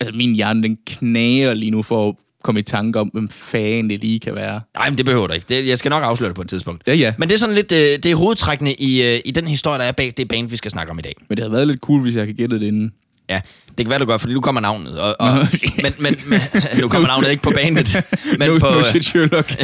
Altså, 0.00 0.16
min 0.16 0.34
hjerne, 0.34 0.62
den 0.62 0.78
knager 0.86 1.54
lige 1.54 1.70
nu 1.70 1.82
for 1.82 2.08
at 2.08 2.14
komme 2.42 2.60
i 2.60 2.62
tanke 2.62 3.00
om, 3.00 3.08
hvem 3.08 3.28
fanden 3.28 3.90
det 3.90 4.00
lige 4.00 4.20
kan 4.20 4.34
være. 4.34 4.60
Nej, 4.74 4.90
men 4.90 4.98
det 4.98 5.06
behøver 5.06 5.26
du 5.26 5.34
ikke. 5.34 5.46
Det, 5.48 5.66
jeg 5.66 5.78
skal 5.78 5.88
nok 5.88 6.04
afsløre 6.04 6.28
det 6.28 6.34
på 6.34 6.42
et 6.42 6.48
tidspunkt. 6.48 6.82
Ja, 6.86 6.94
ja. 6.94 7.14
Men 7.18 7.28
det 7.28 7.34
er 7.34 7.38
sådan 7.38 7.54
lidt, 7.54 7.72
øh, 7.72 7.78
det 7.78 8.06
er 8.06 8.14
hovedtrækkende 8.14 8.74
i, 8.74 9.02
øh, 9.02 9.20
i 9.24 9.30
den 9.30 9.48
historie, 9.48 9.78
der 9.78 9.84
er 9.84 9.92
bag 9.92 10.14
det 10.16 10.28
band, 10.28 10.48
vi 10.48 10.56
skal 10.56 10.70
snakke 10.70 10.90
om 10.90 10.98
i 10.98 11.02
dag. 11.02 11.14
Men 11.28 11.36
det 11.36 11.42
havde 11.44 11.52
været 11.52 11.66
lidt 11.66 11.80
cool, 11.80 12.02
hvis 12.02 12.14
jeg 12.14 12.22
havde 12.22 12.32
gættet 12.32 12.60
det 12.60 12.66
inden. 12.66 12.92
Ja, 13.30 13.40
det 13.68 13.86
kan 13.86 13.90
være, 13.90 13.98
du 13.98 14.04
gør, 14.04 14.16
fordi 14.16 14.32
nu 14.34 14.40
kommer 14.40 14.60
navnet. 14.60 15.00
Og, 15.00 15.16
og, 15.18 15.34
men, 15.82 15.92
men, 15.98 16.16
men, 16.26 16.40
nu 16.80 16.88
kommer 16.88 17.08
navnet 17.08 17.30
ikke 17.30 17.42
på 17.42 17.50
bandet. 17.54 17.96
Men 18.38 18.50
no, 18.50 18.58
på, 18.58 18.70
no 18.70 18.78
øh, 18.78 18.84
shit, 18.84 19.04
Sherlock. 19.04 19.56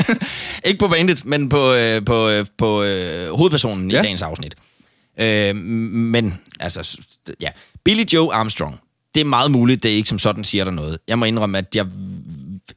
ikke 0.68 0.78
på 0.78 0.88
bandet, 0.88 1.24
men 1.24 1.48
på, 1.48 1.72
øh, 1.72 2.04
på, 2.04 2.28
øh, 2.28 2.46
på 2.58 2.82
øh, 2.82 3.32
hovedpersonen 3.32 3.90
ja. 3.90 4.00
I 4.00 4.02
dagens 4.02 4.22
afsnit. 4.22 4.54
Øh, 5.20 5.56
men, 5.56 6.40
altså, 6.60 7.00
ja. 7.40 7.48
Billy 7.84 8.04
Joe 8.12 8.34
Armstrong. 8.34 8.80
Det 9.14 9.20
er 9.20 9.24
meget 9.24 9.50
muligt, 9.50 9.82
det 9.82 9.88
ikke 9.88 10.08
som 10.08 10.18
sådan 10.18 10.44
siger 10.44 10.64
der 10.64 10.70
noget. 10.70 10.98
Jeg 11.08 11.18
må 11.18 11.24
indrømme, 11.24 11.58
at 11.58 11.74
jeg, 11.74 11.86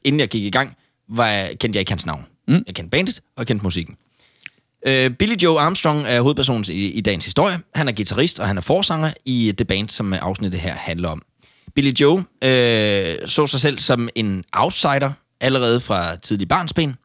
inden 0.04 0.20
jeg 0.20 0.28
gik 0.28 0.44
i 0.44 0.50
gang, 0.50 0.76
var, 1.08 1.48
kendte 1.60 1.76
jeg 1.76 1.80
ikke 1.80 1.92
hans 1.92 2.06
navn. 2.06 2.26
Mm. 2.48 2.64
Jeg 2.66 2.74
kendte 2.74 2.90
bandet, 2.90 3.20
og 3.36 3.40
jeg 3.40 3.46
kendte 3.46 3.62
musikken. 3.62 3.96
Øh, 4.86 5.10
Billy 5.10 5.34
Joe 5.34 5.60
Armstrong 5.60 6.04
er 6.06 6.20
hovedpersonen 6.20 6.64
i, 6.68 6.86
i 6.86 7.00
dagens 7.00 7.24
historie. 7.24 7.58
Han 7.74 7.88
er 7.88 7.92
guitarist, 7.92 8.40
og 8.40 8.46
han 8.46 8.56
er 8.56 8.60
forsanger 8.60 9.12
i 9.24 9.48
øh, 9.48 9.54
det 9.54 9.66
band, 9.66 9.88
som 9.88 10.12
øh, 10.12 10.18
afsnittet 10.22 10.60
her 10.60 10.74
handler 10.74 11.08
om. 11.08 11.22
Billy 11.74 11.92
Joe 11.92 12.24
øh, 12.44 13.28
så 13.28 13.46
sig 13.46 13.60
selv 13.60 13.78
som 13.78 14.08
en 14.14 14.44
outsider 14.52 15.12
allerede 15.40 15.80
fra 15.80 16.16
tidlig 16.16 16.48
barnsben. 16.48 16.96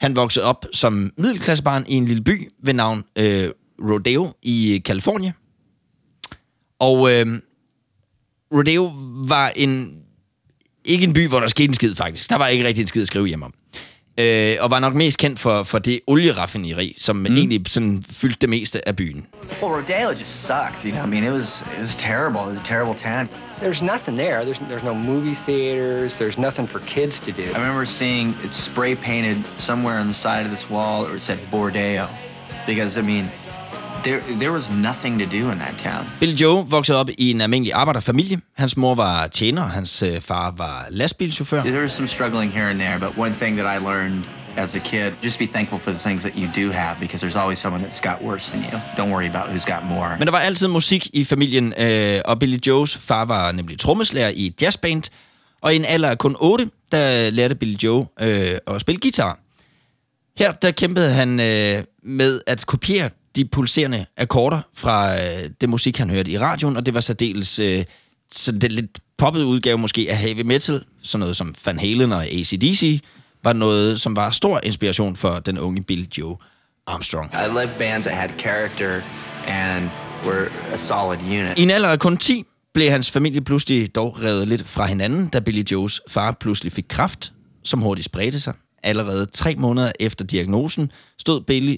Han 0.00 0.16
voksede 0.16 0.44
op 0.44 0.66
som 0.72 1.12
middelklassebarn 1.18 1.84
i 1.88 1.94
en 1.94 2.04
lille 2.04 2.22
by 2.22 2.50
ved 2.62 2.74
navn 2.74 3.04
øh, 3.16 3.50
Rodeo 3.78 4.32
i 4.42 4.82
Kalifornien. 4.84 5.32
Og 6.78 7.12
øh, 7.12 7.26
Rodeo 8.52 8.92
var 9.28 9.52
en 9.56 10.02
ikke 10.84 11.04
en 11.04 11.12
by, 11.12 11.28
hvor 11.28 11.40
der 11.40 11.46
skete 11.46 11.68
en 11.68 11.74
skid, 11.74 11.94
faktisk. 11.94 12.30
Der 12.30 12.36
var 12.36 12.48
ikke 12.48 12.64
rigtig 12.66 12.82
en 12.82 12.86
skid 12.86 13.02
at 13.02 13.08
skrive 13.08 13.26
hjem 13.26 13.42
om. 13.42 13.54
Øh, 14.18 14.56
og 14.60 14.70
var 14.70 14.78
nok 14.78 14.94
mest 14.94 15.18
kendt 15.18 15.38
for, 15.38 15.62
for 15.62 15.78
det 15.78 16.00
olieraffineri, 16.06 16.94
som 16.98 17.16
mm. 17.16 17.26
egentlig 17.26 17.60
sådan 17.68 18.04
fyldte 18.10 18.38
det 18.40 18.48
meste 18.48 18.88
af 18.88 18.96
byen. 18.96 19.26
Well, 19.62 19.74
Rodeo 19.74 20.10
just 20.10 20.46
sucks, 20.46 20.82
you 20.82 20.92
know. 20.92 21.04
I 21.04 21.06
mean, 21.06 21.24
it 21.24 21.32
was 21.32 21.64
it 21.74 21.80
was 21.80 21.96
terrible. 21.96 22.40
It 22.40 22.48
was 22.48 22.60
a 22.60 22.64
terrible 22.64 22.94
town. 22.94 23.28
There's 23.60 23.82
nothing 23.82 24.16
there. 24.16 24.44
There's, 24.44 24.58
there's 24.68 24.84
no 24.84 24.94
movie 24.94 25.34
theaters. 25.34 26.18
There's 26.18 26.38
nothing 26.38 26.66
for 26.66 26.80
kids 26.80 27.18
to 27.20 27.32
do. 27.32 27.42
I 27.42 27.58
remember 27.58 27.86
seeing 27.86 28.34
it 28.44 28.52
spray 28.54 28.94
painted 28.94 29.38
somewhere 29.56 29.98
on 30.00 30.08
the 30.08 30.14
side 30.14 30.44
of 30.46 30.50
this 30.50 30.70
wall, 30.70 31.06
or 31.06 31.16
it 31.16 31.22
said 31.22 31.38
Bordeaux, 31.50 32.08
because 32.66 32.98
I 32.98 33.02
mean, 33.02 33.30
there 34.06 34.20
there 34.38 34.52
was 34.52 34.70
nothing 34.70 35.18
to 35.20 35.26
do 35.26 35.50
in 35.52 35.58
that 35.58 35.74
town. 35.78 36.06
Billy 36.20 36.34
Joe 36.34 36.64
voksede 36.68 36.98
op 36.98 37.08
i 37.18 37.30
en 37.30 37.40
almindelig 37.40 37.72
arbejderfamilie. 37.72 38.40
Hans 38.54 38.76
mor 38.76 38.94
var 38.94 39.26
tjener, 39.26 39.62
og 39.62 39.70
hans 39.70 40.02
øh, 40.02 40.20
far 40.20 40.54
var 40.56 40.86
lastbilchauffør. 40.90 41.62
There 41.62 41.82
was 41.82 41.92
some 41.92 42.08
struggling 42.08 42.52
here 42.52 42.70
and 42.70 42.78
there, 42.78 42.98
but 42.98 43.18
one 43.18 43.34
thing 43.34 43.58
that 43.58 43.80
I 43.80 43.84
learned 43.84 44.24
as 44.56 44.76
a 44.76 44.78
kid, 44.78 45.12
just 45.24 45.38
be 45.38 45.46
thankful 45.46 45.78
for 45.78 45.90
the 45.90 45.98
things 45.98 46.22
that 46.22 46.34
you 46.36 46.66
do 46.66 46.72
have, 46.72 46.96
because 47.00 47.26
there's 47.26 47.40
always 47.40 47.58
someone 47.58 47.82
that's 47.84 48.00
got 48.00 48.28
worse 48.28 48.52
than 48.52 48.60
you. 48.60 48.78
Don't 48.96 49.10
worry 49.10 49.28
about 49.28 49.48
who's 49.48 49.74
got 49.74 49.84
more. 49.88 50.16
Men 50.18 50.26
der 50.26 50.30
var 50.32 50.38
altid 50.38 50.68
musik 50.68 51.08
i 51.12 51.24
familien, 51.24 51.74
øh, 51.78 52.20
og 52.24 52.38
Billy 52.38 52.58
Joes 52.66 52.96
far 52.96 53.24
var 53.24 53.52
nemlig 53.52 53.78
trommeslager 53.78 54.28
i 54.28 54.46
et 54.46 54.62
jazzband. 54.62 55.02
Og 55.60 55.72
i 55.72 55.76
en 55.76 55.84
alder 55.84 56.08
af 56.10 56.18
kun 56.18 56.36
8, 56.38 56.70
der 56.92 57.30
lærte 57.30 57.54
Billy 57.54 57.74
Joe 57.74 58.06
øh, 58.20 58.58
at 58.66 58.80
spille 58.80 59.00
guitar. 59.00 59.38
Her 60.38 60.52
der 60.52 60.70
kæmpede 60.70 61.10
han 61.10 61.40
øh, 61.40 61.84
med 62.02 62.40
at 62.46 62.66
kopiere 62.66 63.10
de 63.36 63.44
pulserende 63.44 64.06
akkorder 64.16 64.60
fra 64.74 65.24
øh, 65.24 65.50
det 65.60 65.68
musik, 65.68 65.98
han 65.98 66.10
hørte 66.10 66.30
i 66.30 66.38
radioen, 66.38 66.76
og 66.76 66.86
det 66.86 66.94
var 66.94 67.00
særdeles 67.00 67.58
øh, 67.58 67.84
så 68.32 68.52
det 68.52 68.72
lidt 68.72 68.98
poppet 69.18 69.42
udgave 69.42 69.78
måske 69.78 70.06
af 70.10 70.16
heavy 70.16 70.40
metal, 70.40 70.84
sådan 71.02 71.20
noget 71.20 71.36
som 71.36 71.54
Van 71.66 71.78
Halen 71.78 72.12
og 72.12 72.24
ACDC, 72.26 73.00
var 73.44 73.52
noget, 73.52 74.00
som 74.00 74.16
var 74.16 74.30
stor 74.30 74.60
inspiration 74.62 75.16
for 75.16 75.38
den 75.38 75.58
unge 75.58 75.82
Billy 75.82 76.04
Joe 76.18 76.36
Armstrong. 76.86 77.30
I 77.34 77.48
loved 77.54 77.78
bands 77.78 78.06
that 78.06 78.18
had 78.18 78.30
character 78.38 79.00
and 79.46 79.90
were 80.24 80.48
a 80.72 80.76
solid 80.76 81.18
unit. 81.20 81.58
I 81.58 81.62
en 81.62 81.70
alder 81.70 81.88
af 81.88 81.98
kun 81.98 82.16
10 82.16 82.44
blev 82.74 82.90
hans 82.90 83.10
familie 83.10 83.40
pludselig 83.40 83.94
dog 83.94 84.22
revet 84.22 84.48
lidt 84.48 84.68
fra 84.68 84.86
hinanden, 84.86 85.28
da 85.28 85.40
Billy 85.40 85.62
Joes 85.62 86.00
far 86.08 86.36
pludselig 86.40 86.72
fik 86.72 86.84
kræft, 86.88 87.32
som 87.62 87.80
hurtigt 87.80 88.04
spredte 88.04 88.40
sig. 88.40 88.54
Allerede 88.82 89.26
tre 89.26 89.54
måneder 89.54 89.92
efter 90.00 90.24
diagnosen 90.24 90.92
stod 91.18 91.40
Billy 91.40 91.76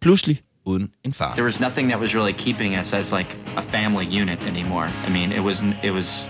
pludselig 0.00 0.40
uden 0.66 0.92
en 1.04 1.12
far. 1.12 1.32
there 1.32 1.44
was 1.44 1.60
nothing 1.60 1.90
that 1.90 2.00
was 2.00 2.14
really 2.14 2.32
keeping 2.32 2.78
us 2.80 2.92
as 2.92 3.12
like 3.12 3.36
a 3.56 3.62
family 3.62 4.20
unit 4.20 4.46
anymore. 4.46 4.88
I 5.08 5.10
mean, 5.10 5.32
it 5.32 5.40
was 5.40 5.62
it 5.84 5.92
was 5.92 6.28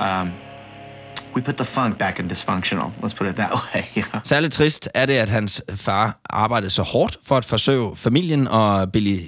um, 0.00 0.30
we 1.34 1.42
put 1.42 1.56
the 1.56 1.64
funk 1.64 1.98
back 1.98 2.18
in 2.18 2.30
dysfunctional. 2.30 2.90
Let's 3.02 3.14
put 3.14 3.26
it 3.28 3.36
that 3.36 3.50
way. 3.74 3.84
You 3.96 4.02
know? 4.02 4.20
Særligt 4.24 4.52
trist 4.52 4.88
er 4.94 5.06
det, 5.06 5.14
at 5.14 5.28
hans 5.28 5.62
far 5.74 6.20
arbejdede 6.30 6.70
så 6.70 6.82
hårdt 6.82 7.18
for 7.22 7.36
at 7.36 7.44
forsøge 7.44 7.96
familien, 7.96 8.48
og 8.48 8.92
Billy 8.92 9.18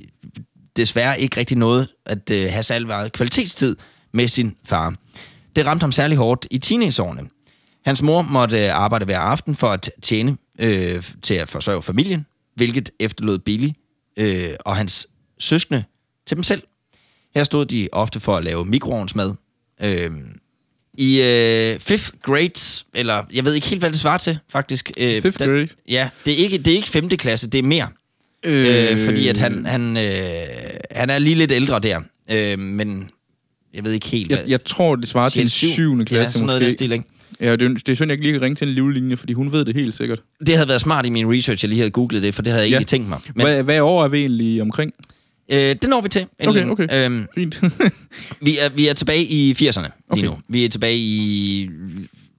desværre 0.77 1.21
ikke 1.21 1.37
rigtig 1.37 1.57
nåede 1.57 1.89
at 2.07 2.31
øh, 2.31 2.51
have 2.51 2.63
særlig 2.63 2.87
meget 2.87 3.13
kvalitetstid 3.13 3.77
med 4.13 4.29
sin 4.29 4.57
far. 4.65 4.95
Det 5.57 5.67
ramte 5.67 5.83
ham 5.83 5.93
særlig 5.93 6.19
hårdt 6.19 6.47
i 6.51 6.59
teenageårene. 6.59 7.23
Hans 7.85 8.03
mor 8.03 8.23
måtte 8.23 8.67
øh, 8.67 8.77
arbejde 8.77 9.05
hver 9.05 9.19
aften 9.19 9.55
for 9.55 9.69
at 9.69 9.91
tjene 10.03 10.37
øh, 10.59 11.05
til 11.23 11.35
at 11.35 11.49
forsørge 11.49 11.83
familien, 11.83 12.27
hvilket 12.55 12.91
efterlod 13.01 13.39
Billy 13.39 13.69
øh, 14.17 14.51
og 14.61 14.77
hans 14.77 15.09
søskende 15.39 15.85
til 16.27 16.37
dem 16.37 16.43
selv. 16.45 16.63
Her 17.35 17.45
stod 17.45 17.67
de 17.67 17.89
ofte 17.93 18.21
for 18.21 18.37
at 18.37 18.45
lave 18.45 18.65
mikroovnsmad. 18.65 19.33
Øhm, 19.83 20.39
I 20.99 21.23
øh, 21.23 21.79
fifth 21.81 22.11
grade, 22.23 22.85
eller 22.95 23.25
jeg 23.33 23.45
ved 23.45 23.55
ikke 23.55 23.67
helt, 23.67 23.81
hvad 23.81 23.91
det 23.91 23.99
svarer 23.99 24.19
til, 24.19 24.39
faktisk. 24.49 24.91
Øh, 24.97 25.23
Fifth 25.23 25.39
der- 25.39 25.47
grade? 25.47 25.69
Ja, 25.89 26.09
det 26.25 26.33
er 26.33 26.37
ikke, 26.37 26.59
det 26.59 26.69
er 26.73 26.77
ikke 26.77 26.89
5. 26.89 27.09
klasse, 27.09 27.51
det 27.51 27.59
er 27.59 27.63
mere. 27.63 27.89
Øh, 28.47 29.05
fordi 29.05 29.29
at 29.29 29.37
han, 29.39 29.67
han, 29.67 29.97
øh, 29.97 30.47
han 30.91 31.11
er 31.11 31.19
lige 31.19 31.35
lidt 31.37 31.53
ældre 31.53 31.79
der. 31.79 32.01
Øh, 32.31 32.59
men 32.59 33.11
jeg 33.75 33.85
ved 33.85 33.93
ikke 33.93 34.07
helt, 34.07 34.31
Jeg, 34.31 34.45
jeg 34.47 34.65
tror, 34.65 34.97
det 34.97 35.09
svarer 35.09 35.29
til 35.29 35.43
en 35.43 35.49
Sjæl- 35.49 35.73
7. 35.73 35.99
Ja, 35.99 36.05
klasse 36.05 36.33
sådan 36.33 36.47
noget 36.47 36.61
måske. 36.63 36.67
den 36.67 36.73
stil, 36.73 36.93
ikke? 36.93 37.05
Ja, 37.41 37.53
det, 37.57 37.63
er- 37.63 37.75
det 37.75 37.89
er 37.89 37.95
synd, 37.95 38.11
jeg 38.11 38.13
ikke 38.13 38.23
lige 38.25 38.33
kan 38.33 38.43
ringe 38.43 38.57
til 38.57 38.69
en 38.69 38.75
livlinje, 38.75 39.17
fordi 39.17 39.33
hun 39.33 39.53
ved 39.53 39.65
det 39.65 39.75
helt 39.77 39.95
sikkert. 39.95 40.21
Det 40.47 40.55
havde 40.57 40.69
været 40.69 40.81
smart 40.81 41.07
i 41.07 41.11
min 41.11 41.33
research, 41.33 41.65
jeg 41.65 41.69
lige 41.69 41.79
havde 41.79 41.91
googlet 41.91 42.23
det, 42.23 42.35
for 42.35 42.43
det 42.43 42.53
havde 42.53 42.63
jeg 42.65 42.71
Ja. 42.71 42.75
egentlig 42.77 42.87
tænkt 42.89 43.09
mig. 43.09 43.19
Men 43.35 43.47
hvad, 43.47 43.63
hvad 43.63 43.81
år 43.81 44.05
er 44.05 44.09
vi 44.09 44.19
egentlig 44.19 44.63
omkring? 44.63 44.93
øh, 45.49 45.59
det 45.59 45.85
når 45.89 46.01
vi 46.01 46.09
til. 46.09 46.27
Okay, 46.47 46.67
okay. 46.67 47.05
Øhm, 47.05 47.27
Fint. 47.35 47.63
vi, 48.47 48.59
er, 48.59 48.69
vi 48.69 48.89
er 48.89 48.93
tilbage 48.93 49.25
i 49.25 49.53
80'erne 49.53 49.81
lige 49.81 49.91
Okay. 50.11 50.23
nu. 50.25 50.39
Vi 50.49 50.65
er 50.65 50.69
tilbage 50.69 50.97
i 50.99 51.71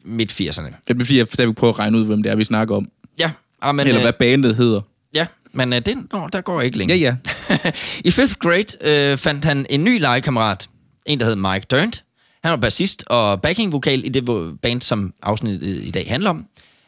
midt-80'erne. 0.05 0.73
det 0.87 0.95
er 0.95 0.99
fordi, 0.99 1.17
jeg 1.17 1.27
stadig 1.33 1.55
prøver 1.55 1.73
at 1.73 1.79
regne 1.79 1.97
ud, 1.97 2.05
hvem 2.05 2.23
det 2.23 2.31
er, 2.31 2.35
vi 2.35 2.43
snakker 2.43 2.75
om. 2.75 2.89
Ja, 3.19 3.31
ah, 3.61 3.75
men, 3.75 3.87
Eller 3.87 3.99
øh, 4.01 4.03
hvad 4.03 4.13
bandet 4.13 4.55
hedder. 4.55 4.81
ja, 5.13 5.25
men 5.53 5.73
øh, 5.73 5.81
det, 5.85 5.97
nå, 6.13 6.29
der 6.33 6.41
går 6.41 6.61
ikke 6.61 6.77
længe. 6.77 6.95
Ja, 6.95 7.15
ja. 7.49 7.61
I 8.05 8.09
5th 8.09 8.33
grade 8.39 9.11
øh, 9.11 9.17
fandt 9.17 9.45
han 9.45 9.65
en 9.69 9.83
ny 9.83 9.99
legekammerat, 9.99 10.69
en 11.05 11.19
der 11.19 11.25
hed 11.25 11.35
Mike 11.35 11.65
Durnt. 11.71 12.03
Han 12.45 12.51
var 12.51 12.57
bassist 12.57 13.03
og 13.07 13.41
backing-vokal 13.41 14.05
i 14.05 14.09
det 14.09 14.25
band, 14.61 14.81
som 14.81 15.13
afsnittet 15.21 15.83
i 15.83 15.91
dag 15.91 16.07
handler 16.07 16.29
om. 16.29 16.45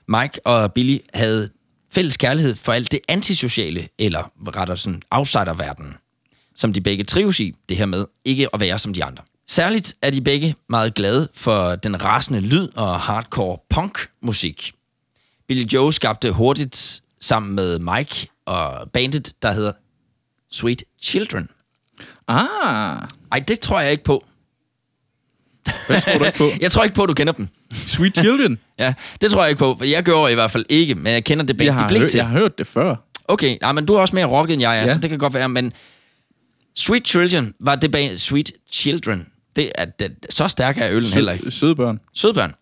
Mike 0.07 0.45
og 0.45 0.73
Billy 0.73 0.97
havde 1.13 1.49
fælles 1.91 2.17
kærlighed 2.17 2.55
for 2.55 2.73
alt 2.73 2.91
det 2.91 2.99
antisociale, 3.07 3.89
eller 3.97 4.31
rettere 4.47 4.77
sådan 4.77 5.01
outsiderverdenen, 5.11 5.93
som 6.55 6.73
de 6.73 6.81
begge 6.81 7.03
trives 7.03 7.39
i, 7.39 7.53
det 7.69 7.77
her 7.77 7.85
med 7.85 8.05
ikke 8.25 8.47
at 8.53 8.59
være 8.59 8.79
som 8.79 8.93
de 8.93 9.03
andre. 9.03 9.23
Særligt 9.47 9.95
er 10.01 10.09
de 10.09 10.21
begge 10.21 10.55
meget 10.69 10.93
glade 10.93 11.29
for 11.33 11.75
den 11.75 12.03
rasende 12.03 12.39
lyd 12.39 12.67
og 12.75 12.99
hardcore 12.99 13.57
punk-musik. 13.69 14.73
Billy 15.47 15.65
Joe 15.73 15.93
skabte 15.93 16.31
hurtigt 16.31 17.03
sammen 17.21 17.55
med 17.55 17.79
Mike 17.79 18.27
og 18.45 18.91
bandet, 18.91 19.33
der 19.41 19.51
hedder 19.51 19.71
Sweet 20.51 20.83
Children. 21.01 21.49
Ah, 22.27 23.07
Ej, 23.31 23.39
det 23.39 23.59
tror 23.59 23.79
jeg 23.79 23.91
ikke 23.91 24.03
på. 24.03 24.25
Hvad 25.87 26.01
tror 26.01 26.17
du 26.17 26.25
ikke 26.25 26.37
på? 26.37 26.49
Jeg 26.61 26.71
tror 26.71 26.83
ikke 26.83 26.95
på, 26.95 27.03
at 27.03 27.09
du 27.09 27.13
kender 27.13 27.33
dem. 27.33 27.47
Sweet 27.73 28.17
Children. 28.17 28.57
Ja, 28.79 28.93
det 29.21 29.31
tror 29.31 29.41
jeg 29.43 29.49
ikke 29.49 29.59
på. 29.59 29.75
for 29.77 29.85
Jeg 29.85 30.03
gjorde 30.03 30.31
i 30.31 30.35
hvert 30.35 30.51
fald 30.51 30.65
ikke, 30.69 30.95
men 30.95 31.13
jeg 31.13 31.23
kender 31.23 31.45
det 31.45 31.57
band, 31.57 31.65
Jeg 31.65 31.73
de 31.73 31.79
har, 31.79 31.99
hørt, 31.99 32.09
til. 32.11 32.17
jeg 32.17 32.27
har 32.27 32.37
hørt 32.39 32.57
det 32.57 32.67
før. 32.67 32.95
Okay, 33.27 33.57
nej, 33.61 33.71
men 33.71 33.85
du 33.85 33.93
er 33.93 33.99
også 33.99 34.15
mere 34.15 34.25
rocket 34.25 34.53
end 34.53 34.61
jeg 34.61 34.77
er, 34.77 34.81
ja. 34.81 34.93
Så 34.93 34.99
det 34.99 35.09
kan 35.09 35.19
godt 35.19 35.33
være, 35.33 35.49
men 35.49 35.73
Sweet 36.75 37.07
Children 37.07 37.53
var 37.59 37.75
det 37.75 37.91
band, 37.91 38.17
Sweet 38.17 38.51
Children. 38.71 39.27
Det 39.55 39.71
er, 39.75 39.85
det, 39.85 40.15
så 40.29 40.47
stærk 40.47 40.77
er 40.77 40.89
øllen 40.91 41.11
heller 41.13 41.31
ikke. 41.31 41.43
Sød, 41.43 41.51
søde 41.51 41.75
børn. 41.75 41.99
Sødbørn 42.13 42.53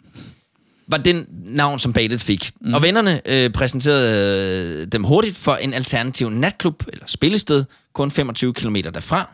var 0.88 0.98
den 0.98 1.26
navn, 1.30 1.80
som 1.80 1.94
bandet 1.94 2.22
fik. 2.22 2.52
Mm. 2.62 2.74
Og 2.74 2.82
vennerne 2.82 3.22
øh, 3.26 3.50
præsenterede 3.50 4.82
øh, 4.82 4.88
dem 4.88 5.04
hurtigt 5.04 5.38
for 5.38 5.56
en 5.56 5.74
alternativ 5.74 6.30
natklub, 6.30 6.84
eller 6.94 7.04
spillested, 7.08 7.66
kun 7.94 8.12
25 8.12 8.54
km 8.54 8.76
derfra. 8.76 9.34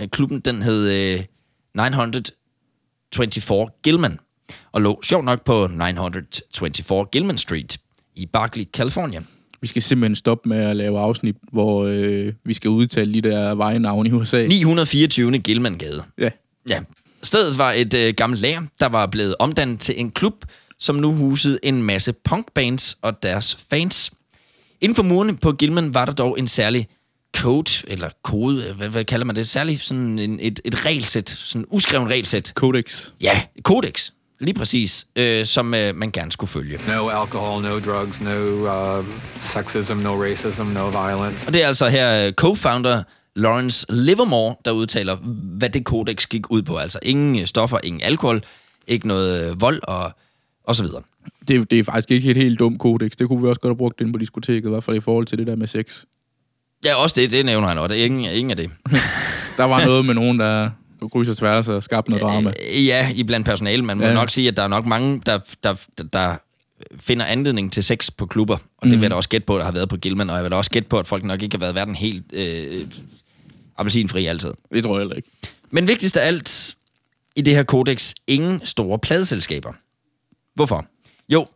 Øh, 0.00 0.08
klubben, 0.08 0.40
den 0.40 0.62
hed 0.62 0.90
øh, 0.90 1.24
924 3.22 3.68
Gilman, 3.82 4.18
og 4.72 4.80
lå 4.80 5.00
sjovt 5.02 5.24
nok 5.24 5.44
på 5.44 5.66
924 5.66 7.06
Gilman 7.12 7.38
Street 7.38 7.78
i 8.14 8.26
Berkeley, 8.26 8.64
California. 8.64 9.22
Vi 9.60 9.66
skal 9.66 9.82
simpelthen 9.82 10.16
stoppe 10.16 10.48
med 10.48 10.58
at 10.58 10.76
lave 10.76 10.98
afsnit, 10.98 11.36
hvor 11.52 11.84
øh, 11.84 12.32
vi 12.44 12.54
skal 12.54 12.70
udtale 12.70 13.14
de 13.14 13.20
der 13.20 13.54
vejnavne 13.54 14.08
i 14.08 14.12
USA. 14.12 14.46
924. 14.46 15.38
Gilman-gade. 15.38 16.02
Ja. 16.18 16.30
Ja. 16.68 16.80
Stedet 17.22 17.58
var 17.58 17.72
et 17.72 17.94
øh, 17.94 18.14
gammelt 18.16 18.42
lager, 18.42 18.62
der 18.80 18.86
var 18.86 19.06
blevet 19.06 19.36
omdannet 19.38 19.80
til 19.80 20.00
en 20.00 20.10
klub, 20.10 20.44
som 20.78 20.96
nu 20.96 21.12
husede 21.12 21.58
en 21.62 21.82
masse 21.82 22.12
punkbands 22.12 22.98
og 23.02 23.22
deres 23.22 23.58
fans. 23.70 24.12
Inden 24.80 24.96
for 24.96 25.02
murene 25.02 25.36
på 25.36 25.52
Gilman 25.52 25.94
var 25.94 26.04
der 26.04 26.12
dog 26.12 26.38
en 26.38 26.48
særlig 26.48 26.88
code, 27.36 27.70
eller 27.88 28.10
kode, 28.24 28.72
hvad, 28.72 28.88
hvad 28.88 29.04
kalder 29.04 29.26
man 29.26 29.36
det? 29.36 29.48
Særlig 29.48 29.80
sådan 29.80 30.18
en, 30.18 30.38
et, 30.42 30.60
et 30.64 30.84
regelsæt, 30.86 31.28
sådan 31.30 31.62
en 31.62 31.66
uskreven 31.70 32.10
regelsæt. 32.10 32.52
Codex. 32.54 33.10
Ja, 33.20 33.42
kodex, 33.62 34.10
lige 34.40 34.54
præcis, 34.54 35.06
øh, 35.16 35.46
som 35.46 35.74
øh, 35.74 35.94
man 35.94 36.10
gerne 36.10 36.32
skulle 36.32 36.48
følge. 36.50 36.80
No 36.88 37.08
alcohol, 37.08 37.62
no 37.62 37.78
drugs, 37.78 38.20
no 38.20 38.98
uh, 38.98 39.04
sexism, 39.40 39.96
no 39.96 40.22
racism, 40.24 40.62
no 40.62 40.88
violence. 40.90 41.46
Og 41.46 41.52
det 41.54 41.62
er 41.62 41.66
altså 41.68 41.88
her 41.88 42.26
øh, 42.26 42.32
co-founder 42.42 43.02
Lawrence 43.36 43.86
Livermore, 43.90 44.54
der 44.64 44.70
udtaler, 44.70 45.16
hvad 45.58 45.70
det 45.70 45.84
kodex 45.84 46.26
gik 46.26 46.50
ud 46.50 46.62
på. 46.62 46.76
Altså 46.76 46.98
ingen 47.02 47.38
øh, 47.38 47.46
stoffer, 47.46 47.78
ingen 47.84 48.02
alkohol, 48.02 48.42
ikke 48.86 49.08
noget 49.08 49.50
øh, 49.50 49.60
vold 49.60 49.80
og, 49.82 50.12
og 50.64 50.76
så 50.76 50.82
videre. 50.82 51.02
Det, 51.48 51.56
er- 51.56 51.64
det 51.64 51.78
er 51.78 51.84
faktisk 51.84 52.10
ikke 52.10 52.30
et 52.30 52.36
helt 52.36 52.58
dumt 52.58 52.78
codex. 52.80 53.10
Det 53.18 53.28
kunne 53.28 53.42
vi 53.42 53.48
også 53.48 53.60
godt 53.60 53.70
have 53.70 53.76
brugt 53.78 54.00
inde 54.00 54.12
på 54.12 54.18
diskoteket, 54.18 54.66
i 54.66 54.70
hvert 54.70 54.84
fald 54.84 54.96
i 54.96 55.00
forhold 55.00 55.26
til 55.26 55.38
det 55.38 55.46
der 55.46 55.56
med 55.56 55.66
sex. 55.66 56.04
Ja, 56.86 56.94
også 56.94 57.20
det, 57.20 57.30
det 57.30 57.46
nævner 57.46 57.68
han, 57.68 57.78
og 57.78 57.88
det 57.88 58.00
er 58.00 58.04
ingen, 58.04 58.24
ingen 58.24 58.50
af 58.50 58.56
det. 58.56 58.70
Der 59.58 59.64
var 59.64 59.84
noget 59.84 60.04
med 60.04 60.14
nogen, 60.14 60.40
der 60.40 60.70
på 61.00 61.08
kryds 61.08 61.28
og 61.28 61.36
tværs 61.36 61.68
og 61.68 61.82
skabte 61.82 62.10
noget 62.10 62.22
drama. 62.22 62.52
Ja, 62.74 63.10
i 63.14 63.22
blandt 63.22 63.46
personale. 63.46 63.82
Man 63.84 63.96
må 63.98 64.04
ja. 64.04 64.12
Nok 64.12 64.30
sige, 64.30 64.48
at 64.48 64.56
der 64.56 64.62
er 64.62 64.68
nok 64.68 64.86
mange, 64.86 65.22
der, 65.26 65.38
der, 65.62 65.74
der, 65.98 66.04
der 66.04 66.36
finder 66.98 67.26
anledning 67.26 67.72
til 67.72 67.84
sex 67.84 68.10
på 68.16 68.26
klubber. 68.26 68.56
Og 68.78 68.86
det 68.86 68.92
vil 68.92 69.00
jeg 69.00 69.10
da 69.10 69.16
også 69.16 69.28
gætte 69.28 69.44
på, 69.46 69.58
der 69.58 69.64
har 69.64 69.72
været 69.72 69.88
på 69.88 69.96
Gilman. 69.96 70.30
Og 70.30 70.36
jeg 70.36 70.44
vil 70.44 70.50
da 70.50 70.56
også 70.56 70.70
gætte 70.70 70.88
på, 70.88 70.98
at 70.98 71.06
folk 71.06 71.24
nok 71.24 71.42
ikke 71.42 71.54
har 71.54 71.60
været 71.60 71.74
verden 71.74 71.94
helt 71.94 72.24
øh, 72.32 72.78
appelsinfri 73.76 74.26
altid. 74.26 74.52
Det 74.72 74.84
tror 74.84 74.94
jeg 74.94 75.00
heller 75.00 75.16
ikke. 75.16 75.28
Men 75.70 75.88
vigtigst 75.88 76.16
af 76.16 76.26
alt 76.26 76.76
i 77.36 77.42
det 77.42 77.54
her 77.54 77.62
kodex, 77.62 78.14
ingen 78.26 78.60
store 78.64 78.98
pladeselskaber. 78.98 79.72
Hvorfor? 80.54 80.86
Jo, 81.28 81.46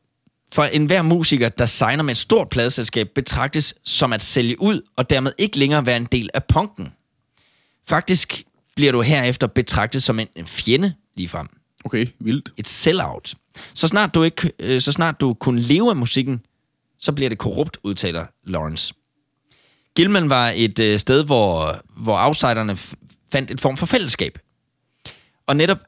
for 0.54 0.64
enhver 0.64 1.02
musiker, 1.02 1.48
der 1.48 1.66
signer 1.66 2.02
med 2.02 2.10
et 2.10 2.18
stort 2.18 2.48
pladeselskab, 2.50 3.08
betragtes 3.14 3.74
som 3.84 4.12
at 4.12 4.22
sælge 4.22 4.60
ud, 4.60 4.80
og 4.96 5.10
dermed 5.10 5.32
ikke 5.38 5.58
længere 5.58 5.86
være 5.86 5.96
en 5.96 6.08
del 6.12 6.30
af 6.34 6.44
punken. 6.44 6.88
Faktisk 7.88 8.44
bliver 8.76 8.92
du 8.92 9.00
herefter 9.00 9.46
betragtet 9.46 10.02
som 10.02 10.18
en, 10.18 10.28
en 10.36 10.46
fjende 10.46 10.94
ligefrem. 11.14 11.48
Okay, 11.84 12.06
vildt. 12.18 12.52
Et 12.56 12.68
sellout. 12.68 13.34
Så 13.74 13.88
snart 13.88 14.14
du 14.14 14.22
ikke, 14.22 14.52
øh, 14.58 14.80
så 14.80 14.92
snart 14.92 15.20
du 15.20 15.34
kun 15.34 15.58
lever 15.58 15.90
af 15.90 15.96
musikken, 15.96 16.40
så 16.98 17.12
bliver 17.12 17.28
det 17.28 17.38
korrupt, 17.38 17.76
udtaler 17.82 18.26
Lawrence. 18.44 18.94
Gilman 19.94 20.30
var 20.30 20.52
et 20.56 20.78
øh, 20.78 20.98
sted, 20.98 21.24
hvor, 21.24 21.80
hvor 21.96 22.26
outsiderne 22.26 22.76
fandt 23.32 23.50
et 23.50 23.60
form 23.60 23.76
for 23.76 23.86
fællesskab. 23.86 24.38
Og 25.46 25.56
netop 25.56 25.78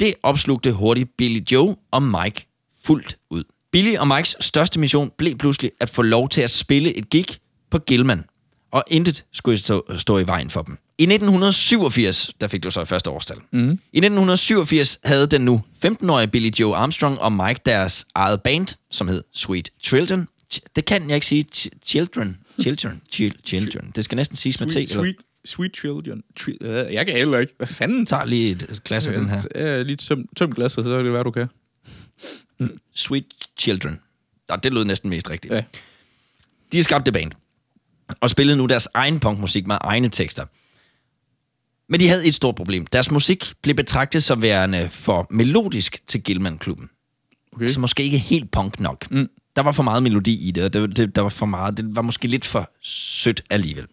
det 0.00 0.14
opslugte 0.22 0.72
hurtigt 0.72 1.16
Billy 1.16 1.40
Joe 1.52 1.76
og 1.90 2.02
Mike 2.02 2.46
fuldt 2.84 3.18
ud. 3.30 3.44
Billy 3.76 3.96
og 3.96 4.08
Mikes 4.08 4.36
største 4.40 4.80
mission 4.80 5.10
blev 5.18 5.38
pludselig 5.38 5.70
at 5.80 5.88
få 5.90 6.02
lov 6.02 6.28
til 6.28 6.40
at 6.40 6.50
spille 6.50 6.94
et 6.96 7.10
gig 7.10 7.26
på 7.70 7.78
Gilman. 7.78 8.24
Og 8.72 8.84
intet 8.90 9.24
skulle 9.32 9.58
stå, 9.58 9.86
stå 9.96 10.18
i 10.18 10.26
vejen 10.26 10.50
for 10.50 10.62
dem. 10.62 10.78
I 10.98 11.02
1987, 11.02 12.30
der 12.40 12.48
fik 12.48 12.62
du 12.64 12.70
så 12.70 12.80
i 12.82 12.84
første 12.84 13.10
årstal. 13.10 13.36
Mm. 13.52 13.58
I 13.92 13.98
1987 13.98 14.98
havde 15.04 15.26
den 15.26 15.40
nu 15.40 15.62
15-årige 15.86 16.26
Billy 16.28 16.50
Joe 16.60 16.76
Armstrong 16.76 17.18
og 17.18 17.32
Mike 17.32 17.60
deres 17.66 18.06
eget 18.14 18.42
band, 18.42 18.66
som 18.90 19.08
hed 19.08 19.22
Sweet 19.34 19.70
Children. 19.84 20.28
Ch- 20.54 20.58
Det 20.76 20.84
kan 20.84 21.08
jeg 21.08 21.14
ikke 21.14 21.26
sige. 21.26 21.44
Ch- 21.56 21.68
Children. 21.86 22.36
Children. 22.60 23.02
Chil- 23.14 23.40
Children. 23.46 23.92
Det 23.96 24.04
skal 24.04 24.16
næsten 24.16 24.36
siges 24.36 24.60
med 24.60 24.68
T. 24.68 24.72
Sweet, 24.72 24.90
eller- 24.90 25.02
sweet, 25.02 25.16
sweet 25.44 25.76
children. 25.76 26.22
Tri- 26.40 26.56
øh, 26.60 26.94
jeg 26.94 27.06
kan 27.06 27.16
heller 27.16 27.38
ikke. 27.38 27.52
Hvad 27.56 27.66
fanden? 27.66 28.06
tager 28.06 28.24
lige 28.24 28.50
et 28.50 28.80
glas 28.84 29.06
af 29.06 29.14
den 29.14 29.28
her. 29.28 29.40
Ja, 29.54 29.82
lige 29.82 29.96
tøm, 29.96 30.26
tøm 30.36 30.52
glasset, 30.52 30.84
så 30.84 30.94
er 30.94 31.02
det, 31.02 31.10
hvad 31.10 31.24
du 31.24 31.30
kan. 31.30 31.46
Sweet 32.94 33.24
Children. 33.58 34.00
Nå, 34.48 34.56
det 34.56 34.72
lød 34.72 34.84
næsten 34.84 35.10
mest 35.10 35.30
rigtigt. 35.30 35.54
Ja. 35.54 35.62
De 36.72 36.76
har 36.76 36.84
skabt 36.84 37.06
det 37.06 37.12
band. 37.14 37.32
Og 38.20 38.30
spillede 38.30 38.58
nu 38.58 38.66
deres 38.66 38.88
egen 38.94 39.20
punkmusik 39.20 39.66
med 39.66 39.76
egne 39.80 40.08
tekster. 40.08 40.44
Men 41.88 42.00
de 42.00 42.08
havde 42.08 42.26
et 42.26 42.34
stort 42.34 42.54
problem. 42.54 42.86
Deres 42.86 43.10
musik 43.10 43.52
blev 43.62 43.74
betragtet 43.74 44.24
som 44.24 44.42
værende 44.42 44.88
for 44.92 45.26
melodisk 45.30 46.02
til 46.06 46.22
Gilman-klubben. 46.22 46.90
Okay. 47.52 47.68
Så 47.68 47.80
måske 47.80 48.02
ikke 48.02 48.18
helt 48.18 48.50
punk 48.50 48.80
nok. 48.80 49.10
Mm. 49.10 49.28
Der 49.56 49.62
var 49.62 49.72
for 49.72 49.82
meget 49.82 50.02
melodi 50.02 50.48
i 50.48 50.50
det, 50.50 50.64
og 50.64 50.72
det, 50.72 50.96
det, 50.96 51.16
der 51.16 51.22
var 51.22 51.28
for 51.28 51.46
meget. 51.46 51.76
Det 51.76 51.96
var 51.96 52.02
måske 52.02 52.28
lidt 52.28 52.44
for 52.44 52.70
sødt 52.82 53.42
alligevel. 53.50 53.86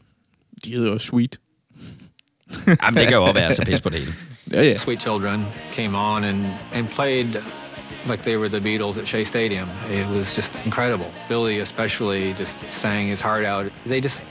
De 0.66 0.72
hedder 0.72 0.92
også 0.92 1.08
sweet. 1.08 1.40
Jamen, 2.68 2.98
det 2.98 3.08
kan 3.08 3.14
jo 3.18 3.24
også 3.24 3.34
være 3.34 3.50
at 3.50 3.56
tage 3.56 3.66
pis 3.66 3.82
på 3.82 3.90
det 3.90 4.00
hele. 4.04 4.14
Ja, 4.52 4.64
ja. 4.64 4.78
Sweet 4.78 5.02
Children 5.02 5.46
came 5.76 5.98
on 5.98 6.24
and, 6.24 6.46
and 6.74 6.88
played 6.88 7.36
like 8.08 8.24
they 8.24 8.38
were 8.38 8.50
the 8.50 8.60
Beatles 8.60 8.98
at 8.98 9.08
Shea 9.08 9.24
Stadium. 9.24 9.68
It 9.92 10.08
was 10.08 10.36
just 10.36 10.66
incredible. 10.66 11.06
Billy 11.30 11.62
especially 11.62 12.34
just 12.40 12.58
sang 12.70 13.10
his 13.10 13.22
heart 13.22 13.46
out. 13.46 13.66
They 13.88 14.02
just 14.02 14.24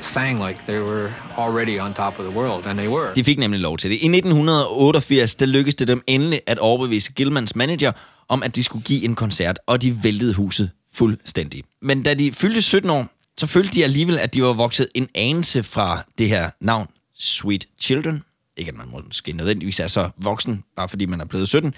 sang 0.00 0.46
like 0.46 0.66
they 0.66 0.78
were 0.80 1.10
already 1.38 1.78
on 1.78 1.94
top 1.94 2.18
of 2.18 2.24
the 2.26 2.38
world, 2.38 2.66
and 2.66 2.78
they 2.78 2.88
were. 2.88 3.14
De 3.14 3.24
fik 3.24 3.38
nemlig 3.38 3.60
lov 3.60 3.78
til 3.78 3.90
det. 3.90 3.96
I 3.96 4.06
1988, 4.06 5.34
der 5.34 5.46
lykkedes 5.46 5.74
det 5.74 5.88
dem 5.88 6.02
endelig 6.06 6.40
at 6.46 6.58
overbevise 6.58 7.12
Gilmans 7.12 7.56
manager 7.56 7.92
om, 8.28 8.42
at 8.42 8.56
de 8.56 8.64
skulle 8.64 8.84
give 8.84 9.04
en 9.04 9.14
koncert, 9.14 9.58
og 9.66 9.82
de 9.82 10.02
væltede 10.02 10.34
huset 10.34 10.70
fuldstændig. 10.94 11.64
Men 11.82 12.02
da 12.02 12.14
de 12.14 12.32
fyldte 12.32 12.62
17 12.62 12.90
år, 12.90 13.06
så 13.38 13.46
følte 13.46 13.74
de 13.74 13.84
alligevel, 13.84 14.18
at 14.18 14.34
de 14.34 14.42
var 14.42 14.52
vokset 14.52 14.88
en 14.94 15.08
anelse 15.14 15.62
fra 15.62 16.04
det 16.18 16.28
her 16.28 16.50
navn, 16.60 16.86
Sweet 17.18 17.68
Children. 17.80 18.22
Ikke 18.56 18.68
at 18.68 18.76
man 18.76 18.86
måske 19.06 19.32
nødvendigvis 19.32 19.80
er 19.80 19.86
så 19.86 20.10
voksen, 20.18 20.64
bare 20.76 20.88
fordi 20.88 21.06
man 21.06 21.20
er 21.20 21.24
blevet 21.24 21.48
17. 21.48 21.74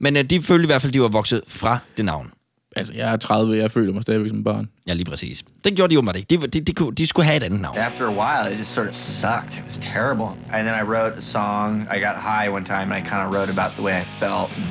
Men 0.00 0.16
øh, 0.16 0.24
de 0.24 0.42
følte 0.42 0.62
i 0.62 0.66
hvert 0.66 0.82
fald, 0.82 0.90
at 0.90 0.94
de 0.94 1.00
var 1.00 1.08
vokset 1.08 1.42
fra 1.48 1.78
det 1.96 2.04
navn. 2.04 2.30
Altså, 2.76 2.92
jeg 2.92 3.12
er 3.12 3.16
30, 3.16 3.56
jeg 3.56 3.70
føler 3.70 3.92
mig 3.92 4.02
stadigvæk 4.02 4.30
som 4.30 4.44
barn. 4.44 4.68
Ja, 4.86 4.92
lige 4.92 5.04
præcis. 5.04 5.44
Det 5.64 5.76
gjorde 5.76 5.90
de 5.90 5.98
åbenbart 5.98 6.16
ikke. 6.16 6.36
De, 6.36 6.46
de, 6.46 6.60
de, 6.60 6.72
de, 6.72 6.92
de 6.92 7.06
skulle 7.06 7.26
have 7.26 7.36
et 7.36 7.42
andet 7.42 7.60
navn. 7.60 7.78
After 7.78 8.06
a 8.06 8.10
while, 8.12 8.52
it 8.54 8.60
just 8.60 8.72
sort 8.72 8.88
of 8.88 8.94
sucked. 8.94 9.58
It 9.58 9.64
was 9.66 9.78
terrible. 9.78 10.26
And 10.52 10.66
then 10.68 10.74
I 10.82 10.82
wrote 10.82 11.18
a 11.18 11.20
song. 11.20 11.88
I 11.96 11.98
got 12.00 12.14
high 12.16 12.52
one 12.52 12.64
time, 12.64 12.92
and 12.92 13.06
I 13.06 13.08
kind 13.10 13.22
of 13.26 13.34
wrote 13.34 13.50
about 13.58 13.72
the 13.72 13.82
way 13.82 14.00
I 14.02 14.04
felt 14.04 14.56
and 14.58 14.66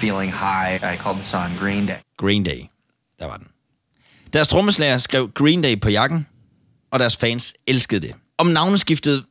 feeling 0.00 0.32
high. 0.32 0.94
I 0.94 0.96
called 0.96 1.18
the 1.18 1.26
song 1.26 1.56
Green 1.58 1.86
Day. 1.86 1.98
Green 2.16 2.44
Day. 2.44 2.60
Der 3.18 3.26
var 3.26 3.36
den. 3.36 3.46
Deres 4.32 4.48
trommeslager 4.48 4.98
skrev 4.98 5.30
Green 5.34 5.62
Day 5.62 5.80
på 5.80 5.90
jakken, 5.90 6.26
og 6.90 6.98
deres 6.98 7.16
fans 7.16 7.54
elskede 7.66 8.00
det. 8.00 8.14
Om 8.38 8.46
navneskiftet, 8.46 9.24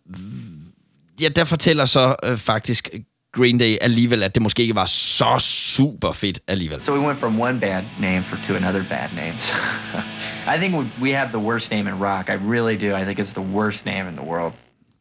ja, 1.21 1.29
der 1.29 1.43
fortæller 1.43 1.85
så 1.85 2.15
øh, 2.23 2.37
faktisk 2.37 2.89
Green 3.37 3.57
Day 3.57 3.77
alligevel, 3.81 4.23
at 4.23 4.35
det 4.35 4.41
måske 4.43 4.61
ikke 4.61 4.75
var 4.75 4.85
så 4.85 5.35
super 5.39 6.11
fedt 6.11 6.39
alligevel. 6.47 6.83
So 6.83 6.93
we 6.93 6.99
went 7.07 7.19
from 7.19 7.39
one 7.41 7.59
bad 7.59 7.83
name 8.01 8.23
for 8.23 8.37
to 8.47 8.55
another 8.55 8.83
bad 8.89 9.09
names. 9.15 9.53
I 10.55 10.57
think 10.57 10.75
we- 10.75 11.01
we 11.03 11.11
have 11.13 11.29
the 11.29 11.37
worst 11.37 11.71
name 11.71 11.89
in 11.89 11.95
rock. 11.95 12.29
I 12.29 12.31
really 12.51 12.89
do. 12.89 12.97
I 12.97 13.03
think 13.03 13.19
it's 13.19 13.33
the 13.33 13.47
worst 13.55 13.85
name 13.85 14.09
in 14.09 14.15
the 14.15 14.25
world. 14.25 14.53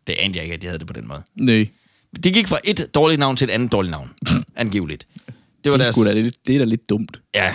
Det 0.06 0.12
anede 0.18 0.38
jeg 0.38 0.44
ikke, 0.44 0.54
at 0.54 0.62
de 0.62 0.66
havde 0.66 0.78
det 0.78 0.86
på 0.86 0.92
den 0.92 1.08
måde. 1.08 1.22
Nej, 1.36 1.68
De 2.24 2.32
gik 2.32 2.46
fra 2.46 2.58
et 2.64 2.88
dårligt 2.94 3.18
navn 3.18 3.36
til 3.36 3.44
et 3.44 3.52
andet 3.52 3.72
dårligt 3.72 3.90
navn, 3.90 4.10
angiveligt. 4.56 5.06
Det 5.64 5.72
var 5.72 5.78
det 5.78 5.86
er, 5.86 5.92
deres... 5.92 6.06
da 6.06 6.12
lidt, 6.12 6.36
det 6.46 6.54
er 6.54 6.58
da 6.58 6.64
lidt 6.64 6.88
dumt. 6.90 7.20
Ja. 7.34 7.54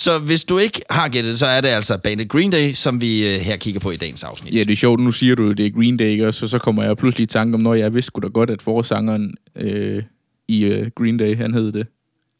Så 0.00 0.18
hvis 0.18 0.44
du 0.44 0.58
ikke 0.58 0.82
har 0.90 1.08
gættet, 1.08 1.38
så 1.38 1.46
er 1.46 1.60
det 1.60 1.68
altså 1.68 1.98
bandet 1.98 2.28
Green 2.28 2.50
Day, 2.50 2.72
som 2.72 3.00
vi 3.00 3.34
øh, 3.34 3.40
her 3.40 3.56
kigger 3.56 3.80
på 3.80 3.90
i 3.90 3.96
dagens 3.96 4.24
afsnit. 4.24 4.54
Ja, 4.54 4.60
det 4.60 4.70
er 4.70 4.76
sjovt, 4.76 5.00
nu 5.00 5.10
siger 5.10 5.34
du, 5.34 5.52
det 5.52 5.66
er 5.66 5.70
Green 5.70 5.96
Day, 5.96 6.04
ikke? 6.04 6.28
og 6.28 6.34
så, 6.34 6.48
så 6.48 6.58
kommer 6.58 6.82
jeg 6.82 6.96
pludselig 6.96 7.22
i 7.24 7.26
tanke 7.26 7.54
om, 7.54 7.60
når 7.60 7.74
jeg 7.74 7.94
vidste 7.94 8.06
sgu 8.06 8.20
da 8.20 8.28
godt, 8.28 8.50
at 8.50 8.62
forsangeren 8.62 9.34
øh, 9.56 10.02
i 10.48 10.64
øh, 10.64 10.90
Green 10.96 11.16
Day, 11.16 11.36
han 11.36 11.54
hed 11.54 11.72
det. 11.72 11.86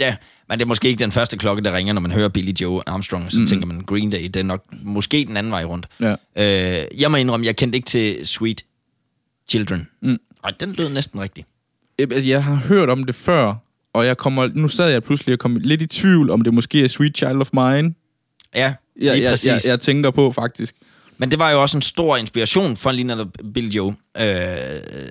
Ja, 0.00 0.16
men 0.48 0.58
det 0.58 0.64
er 0.64 0.68
måske 0.68 0.88
ikke 0.88 0.98
den 0.98 1.10
første 1.12 1.36
klokke, 1.36 1.62
der 1.62 1.76
ringer, 1.76 1.92
når 1.92 2.00
man 2.00 2.12
hører 2.12 2.28
Billy 2.28 2.52
Joe 2.60 2.82
Armstrong. 2.86 3.32
Så 3.32 3.40
mm. 3.40 3.46
tænker 3.46 3.66
man, 3.66 3.80
Green 3.80 4.10
Day, 4.10 4.24
det 4.24 4.36
er 4.36 4.42
nok 4.42 4.64
måske 4.82 5.24
den 5.24 5.36
anden 5.36 5.52
vej 5.52 5.64
rundt. 5.64 5.86
Ja. 6.00 6.14
Øh, 6.36 7.00
jeg 7.00 7.10
må 7.10 7.16
indrømme, 7.16 7.46
jeg 7.46 7.56
kendte 7.56 7.76
ikke 7.76 7.86
til 7.86 8.26
Sweet 8.26 8.64
Children. 9.48 9.88
Mm. 10.02 10.18
Ej, 10.44 10.52
den 10.60 10.72
lød 10.72 10.88
næsten 10.88 11.20
rigtig. 11.20 11.44
Altså, 11.98 12.28
jeg 12.28 12.44
har 12.44 12.54
hørt 12.54 12.90
om 12.90 13.04
det 13.04 13.14
før, 13.14 13.54
og 13.94 14.06
jeg 14.06 14.16
kommer, 14.16 14.48
nu 14.54 14.68
sad 14.68 14.90
jeg 14.90 15.02
pludselig 15.02 15.32
og 15.32 15.38
kom 15.38 15.56
lidt 15.56 15.82
i 15.82 15.86
tvivl, 15.86 16.30
om 16.30 16.40
det 16.40 16.54
måske 16.54 16.84
er 16.84 16.88
Sweet 16.88 17.16
Child 17.16 17.40
of 17.40 17.48
Mine. 17.52 17.94
Ja, 18.54 18.74
lige 18.96 19.22
jeg, 19.22 19.30
præcis. 19.32 19.46
jeg, 19.46 19.60
jeg 19.66 19.80
tænker 19.80 20.10
på, 20.10 20.32
faktisk. 20.32 20.74
Men 21.18 21.30
det 21.30 21.38
var 21.38 21.50
jo 21.50 21.62
også 21.62 21.76
en 21.76 21.82
stor 21.82 22.16
inspiration 22.16 22.76
for 22.76 22.92
lige 22.92 23.04
netop 23.04 23.28
Billy 23.54 23.68
Joe. 23.68 23.90
Øh, 23.90 24.24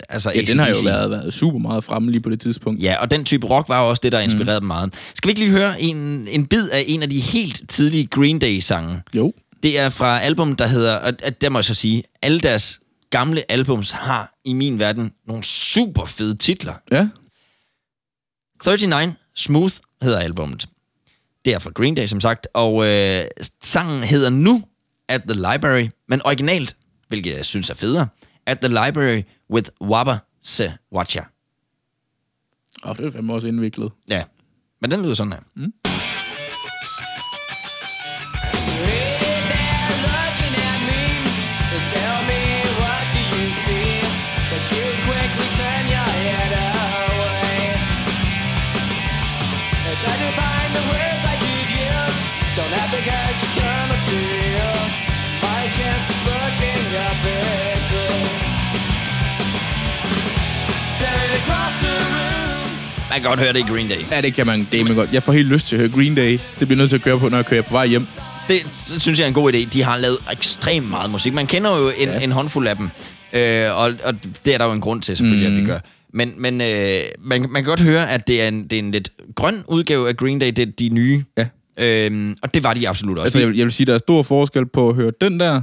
altså 0.09 0.31
Ja, 0.36 0.41
den 0.41 0.59
har 0.59 0.67
jo 0.67 0.71
AC/DC. 0.71 0.86
været, 0.86 1.12
været 1.12 1.33
super 1.33 1.59
meget 1.59 1.83
fremme 1.83 2.12
lige 2.12 2.21
på 2.21 2.29
det 2.29 2.41
tidspunkt. 2.41 2.83
Ja, 2.83 2.95
og 3.01 3.12
den 3.12 3.25
type 3.25 3.48
rock 3.48 3.69
var 3.69 3.83
jo 3.83 3.89
også 3.89 4.00
det, 4.03 4.12
der 4.12 4.19
inspirerede 4.19 4.59
mm. 4.59 4.62
dem 4.62 4.67
meget. 4.67 4.93
Skal 5.15 5.27
vi 5.27 5.31
ikke 5.31 5.41
lige 5.41 5.51
høre 5.51 5.81
en, 5.81 6.27
en 6.31 6.45
bid 6.45 6.69
af 6.69 6.83
en 6.88 7.03
af 7.03 7.09
de 7.09 7.19
helt 7.19 7.69
tidlige 7.69 8.07
Green 8.07 8.39
Day-sange? 8.39 9.01
Jo. 9.15 9.33
Det 9.63 9.79
er 9.79 9.89
fra 9.89 10.19
album, 10.19 10.55
der 10.55 10.67
hedder, 10.67 10.95
og 10.95 11.13
at 11.24 11.41
der 11.41 11.50
må 11.50 11.59
jeg 11.59 11.65
så 11.65 11.74
sige, 11.74 12.03
alle 12.21 12.39
deres 12.39 12.79
gamle 13.09 13.51
albums 13.51 13.91
har 13.91 14.33
i 14.45 14.53
min 14.53 14.79
verden 14.79 15.12
nogle 15.27 15.43
super 15.43 16.05
fede 16.05 16.36
titler. 16.36 16.74
Ja. 16.91 17.07
39 18.66 19.16
Smooth 19.36 19.74
hedder 20.01 20.20
albummet. 20.20 20.68
Det 21.46 21.54
er 21.54 21.60
fra 21.60 21.70
Green 21.70 21.96
Day, 21.96 22.06
som 22.06 22.20
sagt, 22.22 22.48
og 22.54 22.88
øh, 22.88 23.25
sangen 23.62 24.04
hedder 24.04 24.30
nu 24.30 24.63
At 25.08 25.22
the 25.24 25.34
Library, 25.34 25.88
men 26.08 26.22
originalt, 26.25 26.78
hvilket 27.08 27.34
jeg 27.34 27.45
synes 27.45 27.69
er 27.69 27.76
federe, 27.76 28.08
At 28.45 28.60
the 28.60 28.67
Library 28.67 29.22
with 29.50 29.69
Wabba 29.82 30.17
Se 30.41 30.74
Watcha. 30.93 31.22
Og 32.84 32.98
det 32.98 33.06
er 33.06 33.12
fandme 33.12 33.34
også 33.34 33.48
indviklet. 33.48 33.91
Ja, 34.08 34.24
men 34.82 34.91
den 34.91 35.02
lyder 35.02 35.13
sådan 35.13 35.34
her. 35.34 35.39
Mm. 35.56 35.74
Man 63.10 63.22
kan 63.22 63.30
godt 63.30 63.39
høre 63.39 63.54
det 63.54 63.60
i 63.60 63.72
Green 63.72 63.88
Day. 63.89 63.95
Ja, 64.12 64.22
det 64.22 64.34
kan 64.34 64.45
man 64.45 64.67
game 64.72 64.93
godt. 64.93 65.13
Jeg 65.13 65.24
får 65.24 65.32
helt 65.34 65.48
lyst 65.48 65.67
til 65.67 65.76
at 65.76 65.80
høre 65.82 65.91
Green 65.91 66.15
Day. 66.15 66.39
Det 66.60 66.67
bliver 66.67 66.76
nødt 66.78 66.89
til 66.89 66.98
at 66.98 67.04
køre 67.04 67.19
på, 67.19 67.30
når 67.30 67.38
jeg 67.38 67.45
kører 67.45 67.62
på 67.62 67.72
vej 67.72 67.88
hjem. 67.88 68.06
Det, 68.48 68.67
det 68.89 69.02
synes 69.02 69.19
jeg 69.19 69.24
er 69.24 69.28
en 69.28 69.34
god 69.34 69.54
idé. 69.54 69.58
De 69.74 69.84
har 69.84 69.98
lavet 69.98 70.17
ekstremt 70.32 70.89
meget 70.89 71.12
musik. 71.12 71.34
Man 71.34 71.48
kender 71.48 71.78
jo 71.78 71.89
en, 71.89 71.93
ja. 72.08 72.13
Ja. 72.13 72.19
en 72.24 72.32
håndfuld 72.32 72.67
af 72.67 72.76
dem. 72.78 72.89
Øh, 73.34 73.78
og, 73.78 73.91
og 74.04 74.13
det 74.45 74.54
er 74.54 74.58
der 74.58 74.65
jo 74.65 74.72
en 74.72 74.82
grund 74.82 75.02
til, 75.02 75.17
selvfølgelig, 75.17 75.50
mm. 75.52 75.56
at 75.58 75.62
vi 75.62 75.67
gør. 75.67 75.80
Men, 76.13 76.34
men 76.38 76.62
øh, 76.62 77.02
man, 77.19 77.41
man 77.41 77.50
kan 77.54 77.63
godt 77.63 77.80
høre, 77.80 78.10
at 78.12 78.28
det 78.28 78.41
er 78.41 78.48
en, 78.48 78.63
det 78.63 78.74
er 78.74 78.80
en 78.80 78.91
lidt 78.91 79.10
grøn 79.36 79.63
udgave 79.67 80.08
af 80.10 80.17
Green 80.17 80.39
Day. 80.39 80.48
Det 80.48 80.60
er 80.60 80.65
de 80.80 80.89
nye. 80.89 81.24
Ja. 81.38 81.48
Øhm, 82.06 82.36
og 82.41 82.54
det 82.54 82.63
var 82.63 82.74
de 82.74 82.89
absolut 82.89 83.17
også. 83.17 83.26
Altså, 83.26 83.39
jeg, 83.39 83.48
vil- 83.48 83.58
jeg 83.58 83.65
vil 83.65 83.72
sige, 83.74 83.86
der 83.86 83.93
er 83.93 83.98
stor 83.98 84.24
forskel 84.24 84.65
på 84.65 84.89
at 84.89 84.95
høre 84.95 85.12
den 85.22 85.39
der, 85.39 85.62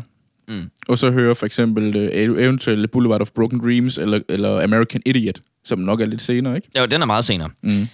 mm. 0.48 0.62
og 0.88 0.98
så 0.98 1.10
høre 1.10 1.34
for 1.34 1.46
eksempel 1.46 1.96
øh, 1.96 2.10
eventuelt 2.44 2.90
Boulevard 2.90 3.20
of 3.20 3.28
Broken 3.34 3.60
Dreams, 3.60 3.98
eller, 3.98 4.20
eller 4.28 4.62
American 4.64 5.02
Idiot, 5.06 5.36
som 5.66 5.78
nok 5.78 6.00
er 6.00 6.06
lidt 6.06 6.22
senere, 6.22 6.56
ikke? 6.56 6.68
Ja, 6.74 6.86
den 6.86 7.02
er 7.02 7.06
meget 7.06 7.24
senere. 7.24 7.50
Mm. 7.62 7.88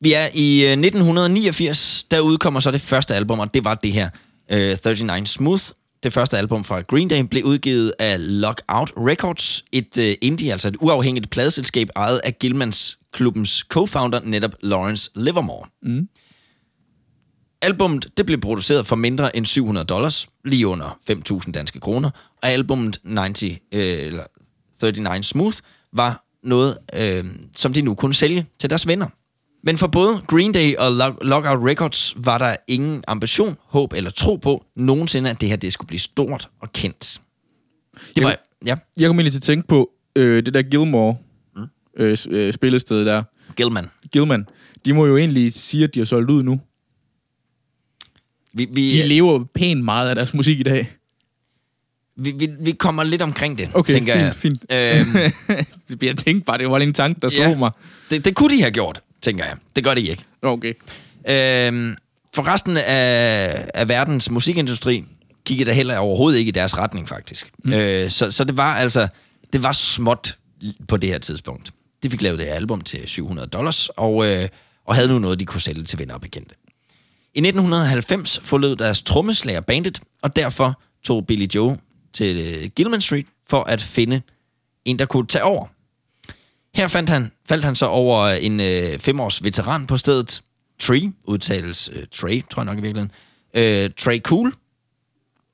Vi 0.00 0.12
er 0.12 0.28
i 0.34 0.64
øh, 0.64 0.70
1989, 0.70 2.06
der 2.10 2.20
udkommer 2.20 2.60
så 2.60 2.70
det 2.70 2.80
første 2.80 3.14
album, 3.14 3.38
og 3.38 3.54
det 3.54 3.64
var 3.64 3.74
det 3.74 3.92
her, 3.92 4.10
øh, 4.50 4.76
39 4.84 5.26
Smooth. 5.26 5.62
Det 6.02 6.12
første 6.12 6.38
album 6.38 6.64
fra 6.64 6.80
Green 6.80 7.08
Day 7.08 7.20
blev 7.20 7.44
udgivet 7.44 7.92
af 7.98 8.16
Lockout 8.40 8.92
Records, 8.96 9.64
et 9.72 9.98
øh, 9.98 10.14
indie, 10.20 10.52
altså 10.52 10.68
et 10.68 10.76
uafhængigt 10.80 11.30
pladeselskab, 11.30 11.88
ejet 11.96 12.20
af 12.24 12.38
Gilmans 12.38 12.98
klubbens 13.12 13.66
co-founder, 13.74 14.20
netop 14.24 14.54
Lawrence 14.60 15.10
Livermore. 15.14 15.68
Mm. 15.82 16.08
Albummet 17.62 18.08
det 18.16 18.26
blev 18.26 18.40
produceret 18.40 18.86
for 18.86 18.96
mindre 18.96 19.36
end 19.36 19.46
700 19.46 19.86
dollars, 19.86 20.28
lige 20.44 20.66
under 20.66 20.98
5.000 21.10 21.52
danske 21.52 21.80
kroner, 21.80 22.10
og 22.42 22.50
albummet 22.50 23.00
90, 23.04 23.42
øh, 23.72 23.80
eller 23.82 24.24
39 24.82 25.24
Smooth 25.24 25.56
var 25.92 26.24
noget, 26.44 26.78
øh, 26.94 27.24
som 27.54 27.72
de 27.72 27.82
nu 27.82 27.94
kunne 27.94 28.14
sælge 28.14 28.46
til 28.58 28.70
deres 28.70 28.86
venner. 28.86 29.06
Men 29.64 29.78
for 29.78 29.86
både 29.86 30.20
Green 30.26 30.52
Day 30.52 30.74
og 30.76 30.88
Lock- 30.88 31.18
Lockout 31.24 31.58
Records 31.68 32.14
var 32.16 32.38
der 32.38 32.56
ingen 32.68 33.04
ambition, 33.08 33.56
håb 33.64 33.92
eller 33.92 34.10
tro 34.10 34.36
på 34.36 34.64
nogensinde, 34.76 35.30
at 35.30 35.40
det 35.40 35.48
her 35.48 35.56
det 35.56 35.72
skulle 35.72 35.88
blive 35.88 36.00
stort 36.00 36.48
og 36.60 36.72
kendt. 36.72 37.20
Det 38.16 38.24
var, 38.24 38.30
Jeg- 38.30 38.38
ja, 38.66 38.74
Jeg 38.96 39.06
kom 39.08 39.16
egentlig 39.18 39.32
til 39.32 39.38
at 39.38 39.42
tænke 39.42 39.68
på 39.68 39.90
øh, 40.16 40.46
det 40.46 40.54
der 40.54 40.62
Gilmore 40.62 41.16
mm. 41.56 41.62
øh, 41.96 42.16
øh, 42.30 42.52
spillested 42.52 43.04
der. 43.04 43.22
Gilman. 43.56 43.86
Gilman. 44.12 44.46
De 44.84 44.92
må 44.92 45.06
jo 45.06 45.16
egentlig 45.16 45.52
sige, 45.52 45.84
at 45.84 45.94
de 45.94 46.00
har 46.00 46.04
solgt 46.04 46.30
ud 46.30 46.42
nu. 46.42 46.60
Vi, 48.54 48.68
vi, 48.72 48.90
De 49.02 49.08
lever 49.08 49.44
pænt 49.54 49.84
meget 49.84 50.08
af 50.08 50.14
deres 50.14 50.34
musik 50.34 50.60
i 50.60 50.62
dag. 50.62 50.90
Vi, 52.16 52.30
vi, 52.38 52.48
vi 52.60 52.72
kommer 52.72 53.02
lidt 53.04 53.22
omkring 53.22 53.58
det, 53.58 53.70
Okay, 53.74 53.92
tænker 53.92 54.14
jeg. 54.16 54.34
fint, 54.34 54.64
Øhm, 54.72 55.06
jeg 56.02 56.16
tænkte 56.16 56.44
bare, 56.44 56.58
det 56.58 56.70
var 56.70 56.78
en 56.78 56.94
tanke, 56.94 57.20
der 57.20 57.28
slog 57.28 57.48
Ja. 57.48 57.56
mig. 57.56 57.70
det, 58.10 58.24
det 58.24 58.34
kunne 58.34 58.56
de 58.56 58.60
have 58.62 58.70
gjort, 58.72 59.00
tænker 59.22 59.44
jeg. 59.44 59.56
Det 59.76 59.84
gør 59.84 59.94
de 59.94 60.00
ikke. 60.00 60.22
Okay. 60.42 60.74
Øhm, 61.28 61.96
for 62.34 62.46
resten 62.46 62.76
af, 62.76 63.68
af 63.74 63.88
verdens 63.88 64.30
musikindustri 64.30 65.04
kiggede 65.44 65.68
der 65.70 65.74
heller 65.74 65.98
overhovedet 65.98 66.38
ikke 66.38 66.48
i 66.48 66.52
deres 66.52 66.78
retning, 66.78 67.08
faktisk. 67.08 67.50
Mm. 67.64 67.72
Øh, 67.72 68.10
så, 68.10 68.30
så 68.30 68.44
det 68.44 68.56
var 68.56 68.74
altså, 68.74 69.08
det 69.52 69.62
var 69.62 69.72
småt 69.72 70.36
på 70.88 70.96
det 70.96 71.10
her 71.10 71.18
tidspunkt. 71.18 71.72
De 72.02 72.10
fik 72.10 72.22
lavet 72.22 72.38
det 72.38 72.46
her 72.46 72.54
album 72.54 72.80
til 72.80 73.00
700 73.08 73.48
dollars, 73.48 73.88
og, 73.88 74.26
øh, 74.26 74.48
og 74.86 74.94
havde 74.94 75.08
nu 75.08 75.18
noget, 75.18 75.40
de 75.40 75.44
kunne 75.46 75.60
sælge 75.60 75.84
til 75.84 75.98
venner 75.98 76.14
og 76.14 76.20
bekendte. 76.20 76.54
I 77.34 77.38
1990 77.40 78.40
forlod 78.42 78.76
deres 78.76 79.02
trommeslager 79.02 79.60
bandet, 79.60 80.00
og 80.22 80.36
derfor 80.36 80.80
tog 81.04 81.26
Billy 81.26 81.46
Joe 81.54 81.76
til 82.12 82.36
øh, 82.36 82.70
Gilman 82.76 83.00
Street 83.00 83.26
for 83.48 83.62
at 83.62 83.82
finde 83.82 84.22
en, 84.84 84.98
der 84.98 85.06
kunne 85.06 85.26
tage 85.26 85.44
over. 85.44 85.66
Her 86.74 86.88
fandt 86.88 87.10
han, 87.10 87.32
faldt 87.48 87.64
han 87.64 87.76
så 87.76 87.86
over 87.86 88.26
en 88.28 88.60
øh, 88.60 88.98
femårs 88.98 89.44
veteran 89.44 89.86
på 89.86 89.96
stedet. 89.96 90.42
Tree, 90.78 91.12
udtales 91.24 91.90
øh, 91.92 92.06
Trey, 92.12 92.42
tror 92.50 92.62
jeg 92.62 92.64
nok 92.64 92.78
i 92.78 92.80
virkeligheden. 92.80 93.12
Øh, 93.54 93.90
Trey 93.98 94.20
Cool. 94.20 94.54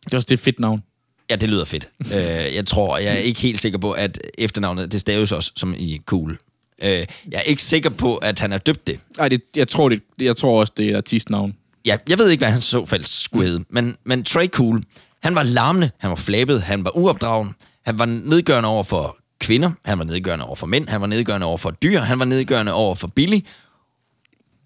Det 0.05 0.13
er 0.13 0.17
også 0.17 0.27
det 0.29 0.35
er 0.35 0.45
fedt 0.45 0.61
navn. 0.61 0.83
Ja, 1.31 1.37
det 1.37 1.49
lyder 1.49 1.65
fedt. 1.65 1.89
øh, 2.17 2.55
jeg 2.55 2.67
tror, 2.67 2.99
jeg 2.99 3.13
er 3.13 3.19
ikke 3.19 3.41
helt 3.41 3.61
sikker 3.61 3.79
på, 3.79 3.93
at 3.93 4.21
efternavnet, 4.39 4.93
det 4.93 5.01
staves 5.01 5.33
også 5.33 5.53
som 5.57 5.75
i 5.79 6.01
Cool. 6.07 6.39
Øh, 6.83 6.91
jeg 6.91 7.07
er 7.33 7.41
ikke 7.41 7.63
sikker 7.63 7.91
på, 7.91 8.17
at 8.17 8.39
han 8.39 8.53
er 8.53 8.59
døbt 8.59 8.87
det. 8.87 9.01
Nej, 9.17 9.29
det, 9.29 9.43
jeg, 9.57 9.69
tror, 9.69 9.89
det, 9.89 10.03
jeg 10.21 10.37
tror 10.37 10.61
også, 10.61 10.73
det 10.77 10.89
er 10.91 10.97
artistnavn. 10.97 11.57
Ja, 11.85 11.97
jeg 12.09 12.19
ved 12.19 12.31
ikke, 12.31 12.41
hvad 12.41 12.53
han 12.53 12.63
så 12.63 12.85
fald 12.85 13.05
skulle 13.05 13.47
hedde, 13.47 13.65
men, 13.69 13.97
men 14.05 14.25
Trey 14.25 14.47
Cool, 14.47 14.83
Han 15.23 15.35
var 15.35 15.43
larmende, 15.43 15.91
han 15.99 16.11
var 16.11 16.17
flabet, 16.17 16.63
han 16.63 16.85
var 16.85 16.97
uopdragen, 16.97 17.55
han 17.87 17.99
var 17.99 18.05
nedgørende 18.05 18.69
over 18.69 18.85
for 18.85 19.17
kvinder, 19.41 19.73
han 19.85 19.99
var 19.99 20.05
nedgørende 20.05 20.45
over 20.45 20.57
for 20.57 20.67
mænd, 20.67 20.89
han 20.89 21.01
var 21.01 21.07
nedgørende 21.07 21.47
over 21.47 21.59
for 21.59 21.71
dyr, 21.71 22.01
han 22.01 22.19
var 22.19 22.25
nedgørende 22.25 22.73
over 22.73 22.95
for 22.95 23.07
Billy. 23.09 23.41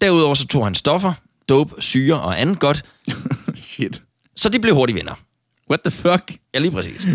Derudover 0.01 0.33
så 0.33 0.47
tog 0.47 0.65
han 0.65 0.75
stoffer, 0.75 1.13
dope, 1.49 1.81
syre 1.81 2.21
og 2.21 2.41
andet 2.41 2.59
godt, 2.59 2.85
Shit. 3.55 4.01
så 4.35 4.49
de 4.49 4.59
blev 4.59 4.75
hurtigt 4.75 4.95
venner. 4.97 5.13
What 5.69 5.81
the 5.81 5.91
fuck? 5.91 6.31
Ja, 6.53 6.59
lige 6.59 6.71
præcis. 6.71 7.05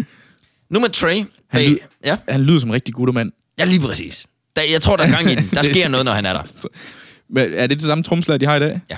Nu 0.70 0.81
med 0.81 0.88
Trey. 0.90 1.24
Han, 1.48 1.62
lyd, 1.62 1.79
ja, 2.05 2.16
han 2.29 2.40
lyder 2.40 2.59
som 2.61 2.68
en 2.68 2.74
rigtig 2.74 2.94
guttermand. 2.94 3.33
ja, 3.59 3.64
lige 3.64 3.81
præcis. 3.81 4.27
Der, 4.57 4.62
jeg 4.62 4.83
tror, 4.83 4.96
der 4.96 5.05
er 5.05 5.11
gang 5.11 5.31
i 5.31 5.35
den. 5.35 5.48
Der 5.55 5.62
sker 5.72 5.88
noget, 5.88 6.05
når 6.05 6.12
han 6.12 6.27
er 6.27 6.33
der. 6.33 6.66
Men 7.29 7.55
er 7.55 7.66
det 7.66 7.79
det 7.79 7.87
samme 7.87 8.05
tromslag, 8.05 8.40
de 8.40 8.46
har 8.46 8.57
i 8.57 8.61
dag? 8.61 8.81
Ja. 8.90 8.96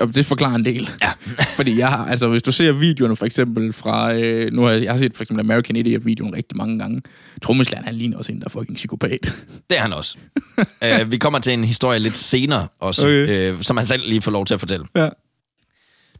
Og 0.00 0.14
det 0.14 0.26
forklarer 0.26 0.54
en 0.54 0.64
del. 0.64 0.90
Ja. 1.02 1.10
Fordi 1.56 1.78
jeg 1.78 1.88
har, 1.88 2.06
altså 2.06 2.28
hvis 2.28 2.42
du 2.42 2.52
ser 2.52 2.72
videoerne 2.72 3.16
for 3.16 3.26
eksempel 3.26 3.72
fra, 3.72 4.14
øh, 4.14 4.52
nu 4.52 4.62
har 4.62 4.70
jeg, 4.70 4.82
jeg 4.82 4.92
har 4.92 4.98
set 4.98 5.16
for 5.16 5.22
eksempel 5.24 5.44
American 5.46 5.76
Idiot-videoen 5.76 6.34
rigtig 6.34 6.56
mange 6.56 6.78
gange. 6.78 7.02
Trommeslageren, 7.42 7.84
han 7.84 7.94
ligner 7.94 8.18
også 8.18 8.32
en, 8.32 8.38
der 8.38 8.44
er 8.46 8.50
fucking 8.50 8.74
psykopat. 8.76 9.20
Det 9.70 9.78
er 9.78 9.82
han 9.82 9.92
også. 9.92 10.16
uh, 10.58 11.10
vi 11.12 11.18
kommer 11.18 11.38
til 11.38 11.52
en 11.52 11.64
historie 11.64 11.98
lidt 11.98 12.16
senere 12.16 12.68
også, 12.80 13.06
Okay. 13.06 13.52
uh, 13.52 13.60
som 13.62 13.76
han 13.76 13.86
selv 13.86 14.08
lige 14.08 14.22
får 14.22 14.30
lov 14.30 14.46
til 14.46 14.54
at 14.54 14.60
fortælle. 14.60 14.86
ja. 14.96 15.08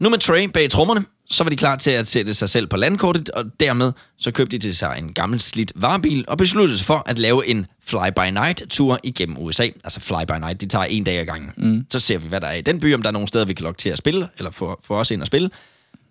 Nu 0.00 0.08
med 0.08 0.18
Trey 0.18 0.44
bag 0.44 0.70
trommerne, 0.70 1.04
så 1.30 1.44
var 1.44 1.50
de 1.50 1.56
klar 1.56 1.76
til 1.76 1.90
at 1.90 2.06
sætte 2.08 2.34
sig 2.34 2.48
selv 2.48 2.66
på 2.66 2.76
landkortet, 2.76 3.30
og 3.30 3.44
dermed 3.60 3.92
så 4.18 4.30
købte 4.30 4.58
de 4.58 4.74
sig 4.74 4.94
en 4.98 5.12
gammel 5.12 5.40
slidt 5.40 5.72
varebil 5.74 6.24
og 6.28 6.38
besluttede 6.38 6.78
sig 6.78 6.86
for 6.86 7.02
at 7.06 7.18
lave 7.18 7.46
en 7.46 7.66
fly-by-night-tur 7.84 8.98
igennem 9.04 9.36
USA. 9.38 9.62
Altså 9.84 10.00
fly-by-night, 10.00 10.60
de 10.60 10.66
tager 10.66 10.84
en 10.84 11.04
dag 11.04 11.18
ad 11.18 11.26
gangen. 11.26 11.50
Mm. 11.56 11.86
Så 11.90 12.00
ser 12.00 12.18
vi, 12.18 12.28
hvad 12.28 12.40
der 12.40 12.46
er 12.46 12.54
i 12.54 12.60
den 12.60 12.80
by, 12.80 12.94
om 12.94 13.02
der 13.02 13.08
er 13.08 13.12
nogle 13.12 13.28
steder, 13.28 13.44
vi 13.44 13.54
kan 13.54 13.64
lokke 13.64 13.78
til 13.78 13.88
at 13.88 13.98
spille, 13.98 14.28
eller 14.38 14.50
få, 14.50 14.80
få 14.84 14.94
os 14.94 15.10
ind 15.10 15.20
og 15.20 15.26
spille, 15.26 15.50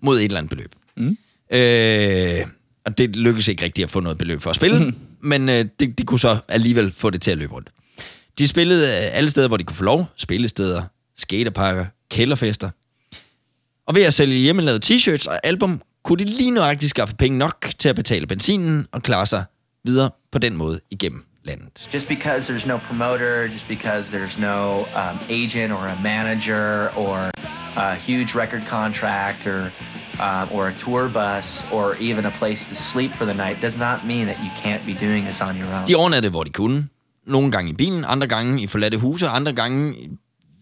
mod 0.01 0.17
et 0.17 0.23
eller 0.23 0.37
andet 0.37 0.49
beløb. 0.49 0.75
Mm. 0.97 1.17
Øh, 1.51 2.39
og 2.85 2.97
det 2.97 3.15
lykkedes 3.15 3.47
ikke 3.47 3.63
rigtigt 3.63 3.83
at 3.83 3.89
få 3.89 3.99
noget 3.99 4.17
beløb 4.17 4.41
for 4.41 4.49
at 4.49 4.55
spille, 4.55 4.79
mm. 4.79 4.95
men 5.21 5.49
øh, 5.49 5.65
de, 5.79 5.87
de 5.87 6.03
kunne 6.03 6.19
så 6.19 6.37
alligevel 6.47 6.91
få 6.91 7.09
det 7.09 7.21
til 7.21 7.31
at 7.31 7.37
løbe 7.37 7.53
rundt. 7.53 7.69
De 8.39 8.47
spillede 8.47 8.87
øh, 8.87 9.17
alle 9.17 9.29
steder, 9.29 9.47
hvor 9.47 9.57
de 9.57 9.63
kunne 9.63 9.77
få 9.77 9.83
lov. 9.83 10.09
Spillesteder, 10.15 10.83
skaterparker, 11.17 11.85
kælderfester. 12.09 12.69
Og 13.89 13.95
ved 13.95 14.03
at 14.03 14.13
sælge 14.13 14.37
hjemmelavede 14.37 14.85
t-shirts 14.85 15.29
og 15.29 15.39
album, 15.43 15.81
kunne 16.03 16.19
de 16.19 16.23
lige 16.23 16.51
nøjagtigt 16.51 16.89
skaffe 16.89 17.15
penge 17.15 17.37
nok 17.37 17.67
til 17.79 17.89
at 17.89 17.95
betale 17.95 18.27
benzinen 18.27 18.87
og 18.91 19.03
klare 19.03 19.25
sig 19.25 19.43
videre 19.85 20.09
på 20.31 20.39
den 20.39 20.57
måde 20.57 20.79
igennem 20.91 21.25
landet. 21.43 21.89
Just 21.93 22.07
because 22.07 22.53
there's 22.53 22.67
no 22.67 22.77
promoter, 22.77 23.47
just 23.47 23.67
because 23.67 24.17
there's 24.17 24.39
no 24.41 24.79
um, 24.79 25.19
agent 25.29 25.73
or 25.73 25.87
a 25.87 25.97
manager 26.03 26.97
or 26.97 27.31
a 27.77 27.95
huge 27.95 28.35
record 28.35 28.61
contract 28.69 29.47
or 29.47 29.61
um, 30.27 30.51
or 30.55 30.67
a 30.67 30.73
tour 30.77 31.09
bus 31.09 31.65
or 31.71 31.95
even 31.99 32.25
a 32.25 32.31
place 32.39 32.69
to 32.69 32.75
sleep 32.75 33.11
for 33.11 33.25
the 33.25 33.37
night 33.47 33.61
does 33.61 33.77
not 33.77 34.05
mean 34.05 34.25
that 34.25 34.37
you 34.43 34.51
can't 34.63 34.85
be 34.85 35.05
doing 35.07 35.25
this 35.25 35.41
on 35.41 35.55
your 35.57 35.69
own. 35.75 35.87
De 35.87 35.95
overnattede, 35.95 36.31
hvor 36.31 36.43
de 36.43 36.49
kunne. 36.49 36.87
Nogle 37.25 37.51
gange 37.51 37.69
i 37.69 37.73
bilen, 37.73 38.05
andre 38.05 38.27
gange 38.27 38.63
i 38.63 38.67
forladte 38.67 38.97
huse, 38.97 39.27
andre 39.27 39.53
gange 39.53 40.09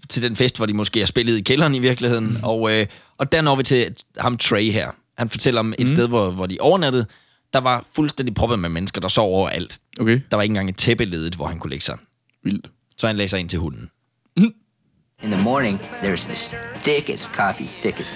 til 0.09 0.23
den 0.23 0.35
fest, 0.35 0.57
hvor 0.57 0.65
de 0.65 0.73
måske 0.73 0.99
har 0.99 1.05
spillet 1.07 1.37
i 1.37 1.41
kælderen 1.41 1.75
i 1.75 1.79
virkeligheden. 1.79 2.27
Mm. 2.27 2.43
Og, 2.43 2.71
øh, 2.71 2.87
og 3.17 3.31
der 3.31 3.41
når 3.41 3.55
vi 3.55 3.63
til 3.63 3.95
ham 4.17 4.37
Trey 4.37 4.71
her. 4.71 4.91
Han 5.17 5.29
fortæller 5.29 5.59
om 5.59 5.73
et 5.73 5.79
mm. 5.79 5.87
sted, 5.87 6.07
hvor, 6.07 6.29
hvor 6.29 6.45
de 6.45 6.57
overnattede. 6.59 7.05
Der 7.53 7.59
var 7.59 7.85
fuldstændig 7.95 8.35
proppet 8.35 8.59
med 8.59 8.69
mennesker, 8.69 9.01
der 9.01 9.07
sov 9.07 9.33
overalt. 9.35 9.79
Okay, 9.99 10.19
Der 10.31 10.35
var 10.35 10.43
ikke 10.43 10.51
engang 10.51 10.69
et 10.69 10.77
tæppe 10.77 11.05
ledet, 11.05 11.35
hvor 11.35 11.45
han 11.47 11.59
kunne 11.59 11.69
lægge 11.69 11.85
sig. 11.85 11.97
vildt. 12.43 12.67
Så 12.97 13.07
han 13.07 13.15
lagde 13.17 13.29
sig 13.29 13.39
ind 13.39 13.49
til 13.49 13.59
hunden. 13.59 13.89
In 15.23 15.31
the 15.31 15.43
morning, 15.43 15.79
there's 16.03 16.25
this 16.27 16.55
thickest 16.83 17.23
coffee, 17.23 17.69
thickest, 17.81 18.11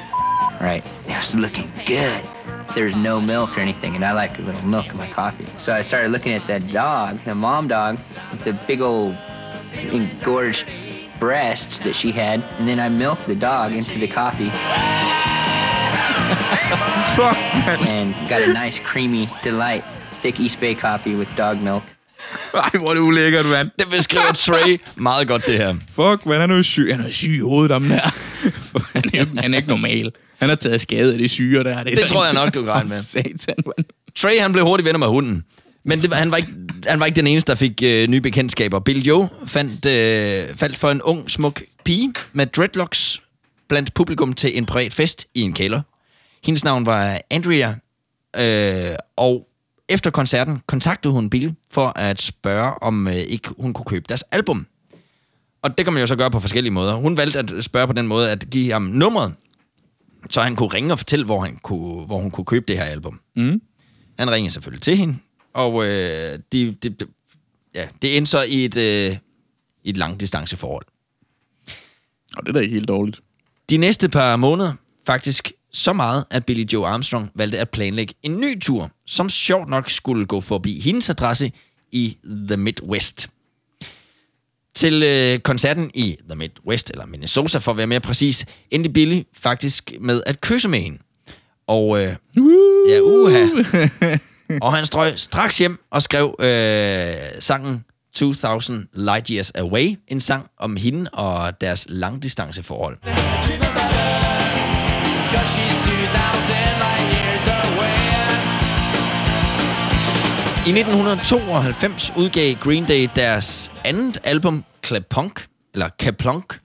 right? 0.61 0.85
It 1.07 1.15
was 1.15 1.35
looking 1.35 1.71
good. 1.87 2.21
There's 2.75 2.95
no 2.95 3.19
milk 3.19 3.57
or 3.57 3.61
anything, 3.61 3.95
and 3.95 4.03
I 4.05 4.13
like 4.23 4.39
a 4.39 4.45
little 4.45 4.67
milk 4.67 4.85
in 4.91 4.97
my 4.97 5.07
coffee. 5.07 5.47
So 5.59 5.73
I 5.79 5.81
started 5.83 6.11
looking 6.11 6.33
at 6.33 6.47
that 6.47 6.61
dog, 6.73 7.17
the 7.25 7.35
mom 7.35 7.67
dog, 7.67 7.97
with 8.31 8.43
the 8.43 8.53
big 8.67 8.81
old 8.81 9.15
engorged 9.91 10.65
breasts 11.21 11.79
that 11.79 11.95
she 11.95 12.11
had, 12.11 12.41
and 12.57 12.67
then 12.67 12.79
I 12.79 12.89
milked 12.89 13.25
the 13.25 13.35
dog 13.35 13.71
into 13.71 13.99
the 14.03 14.07
coffee 14.07 14.51
Fuck, 17.15 17.37
man. 17.65 17.79
and 17.87 18.15
got 18.29 18.41
a 18.41 18.53
nice, 18.53 18.79
creamy 18.79 19.29
delight, 19.43 19.83
thick 20.21 20.39
East 20.39 20.59
Bay 20.59 20.75
coffee 20.75 21.15
with 21.15 21.29
dog 21.37 21.57
milk. 21.61 21.83
Ej, 22.53 22.79
hvor 22.79 22.89
er 22.89 22.93
det 22.93 23.01
ulækkert, 23.01 23.45
mand. 23.45 23.71
Det 23.79 23.87
beskriver 23.89 24.33
Trey 24.35 24.81
meget 24.95 25.27
godt, 25.27 25.45
det 25.45 25.57
her. 25.57 25.75
Fuck, 25.89 26.25
man, 26.25 26.41
han 26.41 26.51
er 26.51 26.55
jo 26.55 26.63
syg. 26.63 26.87
Han 26.91 27.05
er 27.05 27.09
syg 27.09 27.29
i 27.29 27.39
hovedet, 27.39 27.71
ham 27.71 27.83
der. 27.83 27.95
han, 28.95 29.03
er 29.13 29.19
jo, 29.19 29.25
han 29.37 29.53
er 29.53 29.57
ikke 29.57 29.69
normal. 29.69 30.11
Han 30.39 30.49
har 30.49 30.55
taget 30.55 30.81
skade 30.81 31.11
af 31.13 31.17
det 31.17 31.31
syre 31.31 31.63
der. 31.63 31.83
Det, 31.83 31.91
er 31.91 31.95
der 31.95 32.07
tror 32.07 32.25
jeg 32.25 32.33
nok, 32.33 32.53
du 32.53 32.63
kan 32.63 32.71
regne 32.71 32.89
med. 32.89 33.01
Satan, 33.01 33.55
mand. 33.65 33.85
Trey, 34.15 34.39
han 34.39 34.51
blev 34.51 34.65
hurtigt 34.65 34.85
venner 34.85 34.99
med 34.99 35.07
hunden. 35.07 35.45
Men 35.83 36.01
det, 36.01 36.13
han, 36.13 36.31
var 36.31 36.37
ikke, 36.37 36.53
han 36.87 36.99
var 36.99 37.05
ikke 37.05 37.15
den 37.15 37.27
eneste, 37.27 37.51
der 37.51 37.55
fik 37.55 37.83
øh, 37.83 38.07
nye 38.07 38.21
bekendtskaber. 38.21 38.79
Bill 38.79 39.01
Joe 39.05 39.29
fandt, 39.45 39.85
øh, 39.85 40.55
faldt 40.55 40.77
for 40.77 40.91
en 40.91 41.01
ung, 41.01 41.31
smuk 41.31 41.61
pige 41.85 42.13
med 42.33 42.47
dreadlocks 42.47 43.21
blandt 43.67 43.93
publikum 43.93 44.33
til 44.33 44.57
en 44.57 44.65
privat 44.65 44.93
fest 44.93 45.27
i 45.33 45.41
en 45.41 45.53
kælder. 45.53 45.81
Hendes 46.43 46.63
navn 46.63 46.85
var 46.85 47.21
Andrea, 47.29 47.73
øh, 48.37 48.95
og 49.15 49.47
efter 49.89 50.11
koncerten 50.11 50.61
kontaktede 50.67 51.13
hun 51.13 51.29
Bill 51.29 51.55
for 51.71 51.93
at 51.95 52.21
spørge, 52.21 52.83
om 52.83 53.07
øh, 53.07 53.15
ikke 53.15 53.49
hun 53.59 53.73
kunne 53.73 53.85
købe 53.85 54.05
deres 54.09 54.23
album. 54.31 54.67
Og 55.61 55.77
det 55.77 55.85
kan 55.85 55.93
man 55.93 56.01
jo 56.01 56.07
så 56.07 56.15
gøre 56.15 56.31
på 56.31 56.39
forskellige 56.39 56.73
måder. 56.73 56.93
Hun 56.93 57.17
valgte 57.17 57.39
at 57.39 57.63
spørge 57.63 57.87
på 57.87 57.93
den 57.93 58.07
måde, 58.07 58.31
at 58.31 58.49
give 58.49 58.71
ham 58.71 58.81
nummeret, 58.81 59.33
så 60.29 60.41
han 60.41 60.55
kunne 60.55 60.69
ringe 60.69 60.93
og 60.93 60.99
fortælle, 60.99 61.25
hvor, 61.25 61.41
han 61.41 61.57
kunne, 61.63 62.05
hvor 62.05 62.19
hun 62.19 62.31
kunne 62.31 62.45
købe 62.45 62.65
det 62.67 62.77
her 62.77 62.85
album. 62.85 63.19
Mm. 63.35 63.61
Han 64.19 64.31
ringede 64.31 64.53
selvfølgelig 64.53 64.81
til 64.81 64.97
hende, 64.97 65.17
og 65.53 65.85
øh, 65.85 66.39
de, 66.51 66.71
de, 66.71 66.89
de, 66.89 67.05
ja, 67.75 67.87
det 68.01 68.17
endte 68.17 68.31
så 68.31 68.41
i 68.41 68.65
et, 68.65 68.77
øh, 68.77 69.17
et 69.83 69.97
langdistanceforhold. 69.97 70.85
Og 72.37 72.43
det 72.43 72.49
er 72.49 72.53
da 72.53 72.59
ikke 72.59 72.73
helt 72.73 72.87
dårligt. 72.87 73.21
De 73.69 73.77
næste 73.77 74.09
par 74.09 74.35
måneder, 74.35 74.73
faktisk 75.05 75.51
så 75.71 75.93
meget, 75.93 76.25
at 76.29 76.45
Billy 76.45 76.65
Joe 76.73 76.87
Armstrong 76.87 77.31
valgte 77.35 77.59
at 77.59 77.69
planlægge 77.69 78.13
en 78.23 78.39
ny 78.39 78.61
tur, 78.61 78.91
som 79.05 79.29
sjovt 79.29 79.69
nok 79.69 79.89
skulle 79.89 80.25
gå 80.25 80.41
forbi 80.41 80.79
hendes 80.79 81.09
adresse 81.09 81.51
i 81.91 82.17
The 82.47 82.57
Midwest. 82.57 83.29
Til 84.73 85.03
øh, 85.03 85.39
koncerten 85.39 85.91
i 85.93 86.17
The 86.29 86.37
Midwest, 86.37 86.89
eller 86.89 87.05
Minnesota 87.05 87.57
for 87.57 87.71
at 87.71 87.77
være 87.77 87.87
mere 87.87 87.99
præcis, 87.99 88.45
endte 88.71 88.89
Billy 88.89 89.21
faktisk 89.33 89.91
med 89.99 90.23
at 90.25 90.41
kysse 90.41 90.67
med 90.67 90.79
hende. 90.79 90.97
Og 91.67 91.99
øh, 91.99 92.15
ja, 92.87 92.99
uha. 93.01 93.47
Og 94.65 94.73
han 94.73 94.85
strøg 94.85 95.19
straks 95.19 95.57
hjem 95.57 95.79
og 95.91 96.01
skrev 96.01 96.35
øh, 96.39 97.13
sangen 97.39 97.85
2000 98.13 98.87
Light 98.93 99.27
Years 99.27 99.51
Away, 99.55 99.99
en 100.07 100.19
sang 100.19 100.49
om 100.57 100.75
hende 100.75 101.09
og 101.13 101.61
deres 101.61 101.85
langdistanceforhold. 101.89 102.97
I 110.67 110.69
1992 110.69 112.13
udgav 112.17 112.55
Green 112.55 112.85
Day 112.85 113.09
deres 113.15 113.71
andet 113.85 114.17
album, 114.23 114.63
Clapunk, 114.85 115.47
eller 115.73 115.89
Kaplunk. 115.99 116.59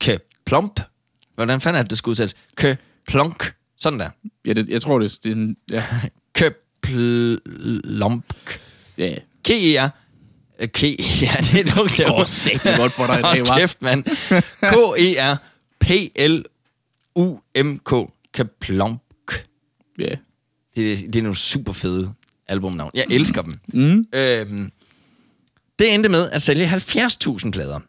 Kaplump. 0.00 0.80
Hvordan 1.34 1.60
fanden 1.60 1.78
er 1.78 1.82
det, 1.82 1.90
det 1.90 1.98
skulle 1.98 2.10
udsættes? 2.10 2.36
Kaplunk. 2.56 3.54
Sådan 3.78 4.00
der. 4.00 4.10
Ja, 4.46 4.52
det, 4.52 4.68
jeg 4.68 4.82
tror, 4.82 4.98
det, 4.98 5.18
det 5.24 5.32
er. 5.32 5.54
Ja, 5.70 5.84
Kaplump. 6.38 8.24
ja. 8.98 9.14
K-E-R. 9.44 9.88
K, 10.66 10.82
ja, 11.22 11.36
det 11.40 11.54
er 11.54 11.60
et 11.60 11.72
bogstav. 11.76 12.06
Åh, 12.10 12.16
godt 12.76 12.92
for 12.92 13.06
dig 13.06 13.18
i 13.18 13.22
dag, 13.22 13.30
Hold 13.38 13.48
hva'? 13.48 13.58
kæft, 13.60 13.82
mand. 13.82 14.04
K-E-R-P-L-U-M-K. 17.16 17.92
Kaplump. 18.34 19.02
ja. 19.98 20.08
Det, 20.76 20.92
er- 20.92 20.96
det 20.96 21.16
er 21.16 21.22
nogle 21.22 21.36
super 21.36 21.72
fede 21.72 22.12
albumnavn. 22.48 22.90
Jeg 22.94 23.04
elsker 23.10 23.42
dem. 23.42 23.58
Mm. 23.68 24.06
Øhm, 24.14 24.72
det 25.78 25.94
endte 25.94 26.08
med 26.08 26.30
at 26.30 26.42
sælge 26.42 26.66
70.000 26.66 27.50
plader. 27.50 27.80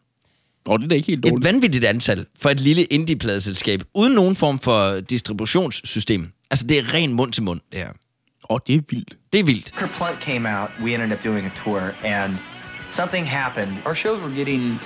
Og 0.66 0.78
det 0.78 0.84
er 0.84 0.88
da 0.88 0.94
ikke 0.94 1.06
helt 1.06 1.24
Et 1.24 1.30
dårligt. 1.30 1.44
vanvittigt 1.44 1.84
antal 1.84 2.26
for 2.40 2.50
et 2.50 2.60
lille 2.60 2.84
indie-pladeselskab, 2.84 3.82
uden 3.94 4.12
nogen 4.12 4.36
form 4.36 4.58
for 4.58 5.00
distributionssystem. 5.00 6.32
Altså, 6.50 6.66
det 6.66 6.78
er 6.78 6.94
ren 6.94 7.12
mund 7.12 7.32
til 7.32 7.42
mund, 7.42 7.60
det 7.72 7.80
her. 7.80 7.92
Åh, 8.50 8.58
det 8.66 8.74
er 8.74 8.80
vildt. 8.90 9.16
Det 9.32 9.40
er 9.40 9.44
vildt. 9.44 9.72
Kerplunk 9.72 10.20
came 10.20 10.46
out, 10.56 10.70
we 10.82 10.94
ended 10.94 11.12
up 11.12 11.24
doing 11.24 11.46
a 11.46 11.52
tour, 11.64 11.82
and 12.04 12.36
something 12.90 13.28
happened. 13.28 13.72
Our 13.86 13.94
shows 13.94 14.22
were 14.22 14.34
getting 14.34 14.80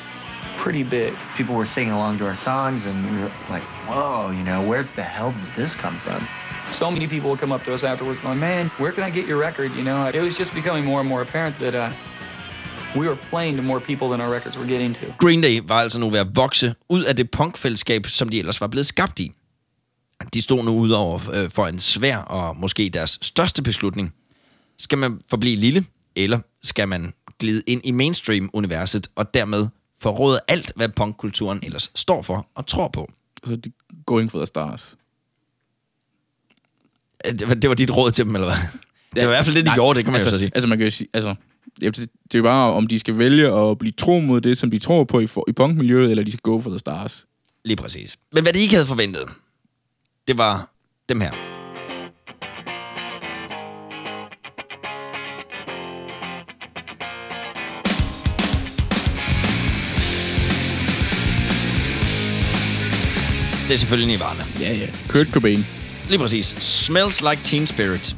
pretty 0.56 0.82
big. 0.82 1.12
People 1.36 1.54
were 1.54 1.66
singing 1.66 1.94
along 1.94 2.18
to 2.18 2.26
our 2.26 2.36
songs, 2.36 2.86
and 2.86 2.96
we 3.10 3.16
were 3.22 3.32
like, 3.54 3.66
whoa, 3.88 4.30
you 4.38 4.44
know, 4.44 4.60
where 4.70 4.84
the 4.94 5.02
hell 5.02 5.30
did 5.32 5.54
this 5.56 5.74
come 5.74 5.96
from? 5.98 6.20
So 6.70 6.90
many 6.90 7.06
people 7.06 7.28
would 7.30 7.40
come 7.40 7.54
up 7.56 7.64
to 7.64 7.74
us 7.74 7.84
afterwards 7.84 8.20
going, 8.20 8.38
man, 8.38 8.70
where 8.78 8.92
can 8.92 9.04
I 9.08 9.10
get 9.10 9.26
your 9.26 9.40
record? 9.48 9.70
You 9.78 9.84
know, 9.84 9.98
it 10.18 10.22
was 10.22 10.38
just 10.38 10.52
becoming 10.54 10.84
more 10.84 11.00
and 11.00 11.08
more 11.08 11.22
apparent 11.22 11.58
that 11.58 11.74
uh, 11.74 11.90
we 13.00 13.08
were 13.08 13.18
playing 13.30 13.56
to 13.56 13.62
more 13.62 13.80
people 13.80 14.08
than 14.08 14.20
our 14.20 14.30
records 14.36 14.56
were 14.58 14.66
getting 14.66 14.94
to. 14.94 15.06
Green 15.18 15.40
Day 15.40 15.60
var 15.64 15.80
altså 15.80 15.98
nu 15.98 16.10
ved 16.10 16.20
at 16.20 16.26
vokse 16.36 16.74
ud 16.88 17.04
af 17.04 17.16
det 17.16 17.30
punkfællesskab, 17.30 18.06
som 18.06 18.28
de 18.28 18.38
ellers 18.38 18.60
var 18.60 18.66
blevet 18.66 18.86
skabt 18.86 19.20
i. 19.20 19.32
De 20.34 20.42
stod 20.42 20.64
nu 20.64 20.78
ud 20.78 20.90
over 20.90 21.30
øh, 21.32 21.50
for 21.50 21.66
en 21.66 21.80
svær 21.80 22.16
og 22.16 22.56
måske 22.56 22.88
deres 22.88 23.18
største 23.22 23.62
beslutning. 23.62 24.14
Skal 24.78 24.98
man 24.98 25.20
forblive 25.30 25.56
lille, 25.56 25.84
eller 26.16 26.40
skal 26.62 26.88
man 26.88 27.12
glide 27.38 27.62
ind 27.66 27.80
i 27.84 27.90
mainstream-universet 27.90 29.06
og 29.14 29.34
dermed 29.34 29.66
forråde 30.00 30.40
alt, 30.48 30.72
hvad 30.76 30.88
punkkulturen 30.88 31.60
ellers 31.62 31.90
står 31.94 32.22
for 32.22 32.46
og 32.54 32.66
tror 32.66 32.88
på? 32.88 33.12
Altså, 33.42 33.56
de 33.56 33.72
going 34.06 34.30
for 34.30 34.38
the 34.38 34.46
stars. 34.46 34.96
Øh, 37.24 37.32
Det 37.32 37.48
var, 37.48 37.54
det 37.54 37.70
var 37.70 37.74
dit 37.74 37.90
råd 37.96 38.10
til 38.10 38.24
dem, 38.24 38.34
eller 38.34 38.48
hvad? 38.48 38.56
Det 39.14 39.22
var 39.22 39.32
i 39.32 39.34
hvert 39.36 39.44
fald 39.44 39.56
det, 39.56 39.64
de 39.64 39.68
Nej, 39.68 39.76
gjorde, 39.76 39.96
det 39.96 40.04
kan 40.04 40.12
man 40.12 40.20
altså, 40.20 40.30
jo 40.30 40.30
så 40.30 40.38
sige. 40.38 40.50
Altså, 40.54 40.68
man 40.68 40.78
kan 40.78 40.84
jo 40.84 40.90
sige, 40.90 41.08
altså, 41.12 41.34
det, 41.80 41.96
det 41.96 42.34
er 42.34 42.38
jo 42.38 42.42
bare, 42.42 42.72
om 42.72 42.86
de 42.86 42.98
skal 42.98 43.18
vælge 43.18 43.52
at 43.52 43.78
blive 43.78 43.92
tro 43.92 44.20
mod 44.20 44.40
det, 44.40 44.58
som 44.58 44.70
de 44.70 44.78
tror 44.78 45.04
på 45.04 45.20
i, 45.20 45.26
for, 45.26 45.44
i 45.48 45.52
punkmiljøet, 45.52 46.10
eller 46.10 46.24
de 46.24 46.30
skal 46.30 46.40
gå 46.42 46.60
for 46.60 46.70
the 46.70 46.78
stars. 46.78 47.26
Lige 47.64 47.76
præcis. 47.76 48.18
Men 48.32 48.42
hvad 48.42 48.52
de 48.52 48.58
ikke 48.58 48.74
havde 48.74 48.86
forventet, 48.86 49.28
det 50.28 50.38
var 50.38 50.70
dem 51.08 51.20
her. 51.20 51.30
Det 63.68 63.74
er 63.74 63.78
selvfølgelig 63.78 64.08
Nirvana. 64.08 64.44
Ja, 64.60 64.74
ja. 64.74 64.86
Kurt 65.08 65.26
Cobain. 65.26 65.66
Lige 66.08 66.18
præcis. 66.18 66.46
Smells 66.46 67.20
Like 67.20 67.40
Teen 67.44 67.66
Spirit. 67.66 68.16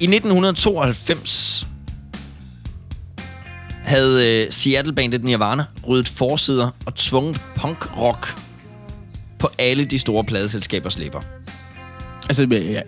I 0.00 0.04
1992 0.04 1.66
havde 3.84 4.44
øh, 4.46 4.52
Seattle-bandet 4.52 5.24
Nirvana 5.24 5.64
ryddet 5.88 6.08
forsider 6.08 6.70
og 6.86 6.94
tvunget 6.94 7.40
punk-rock 7.56 8.45
på 9.38 9.48
alle 9.58 9.84
de 9.84 9.98
store 9.98 10.24
pladeselskabers 10.24 10.98
læber. 10.98 11.20
Altså, 12.28 12.46
ja. 12.50 12.80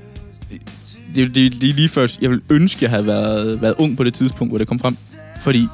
Det, 1.14 1.34
det, 1.34 1.52
det 1.60 1.70
er 1.70 1.74
lige 1.74 1.88
før, 1.88 2.06
jeg 2.20 2.30
vil 2.30 2.42
ønske, 2.50 2.78
jeg 2.82 2.90
havde 2.90 3.06
været, 3.06 3.62
været 3.62 3.74
ung 3.78 3.96
på 3.96 4.04
det 4.04 4.14
tidspunkt, 4.14 4.50
hvor 4.50 4.58
det 4.58 4.68
kom 4.68 4.78
frem. 4.80 4.96
Fordi, 5.42 5.66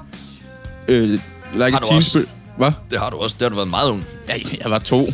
øh, 0.89 1.11
like 1.11 1.73
Har 1.73 1.79
du 1.79 1.87
teen 1.89 1.97
også? 1.97 2.11
spirit... 2.11 2.29
Hvad? 2.59 2.73
Det 2.91 2.99
har 2.99 3.11
du 3.11 3.17
også. 3.17 3.37
Det 3.39 3.43
har 3.45 3.49
du 3.49 3.55
været 3.55 3.69
meget 3.69 3.91
ung. 3.91 4.05
Ja, 4.29 4.35
jeg 4.65 4.71
var 4.71 4.79
to. 4.79 5.09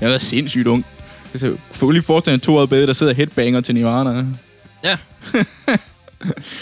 jeg 0.00 0.10
var 0.10 0.18
sindssygt 0.18 0.66
ung. 0.66 0.84
Altså, 1.32 1.56
få 1.72 1.90
lige 1.90 2.02
forestille 2.02 2.34
en 2.34 2.40
to 2.40 2.56
år 2.56 2.66
bedre, 2.66 2.86
der 2.86 2.92
sidder 2.92 3.14
headbanger 3.14 3.60
til 3.60 3.74
Nirvana. 3.74 4.24
Ja. 4.84 4.96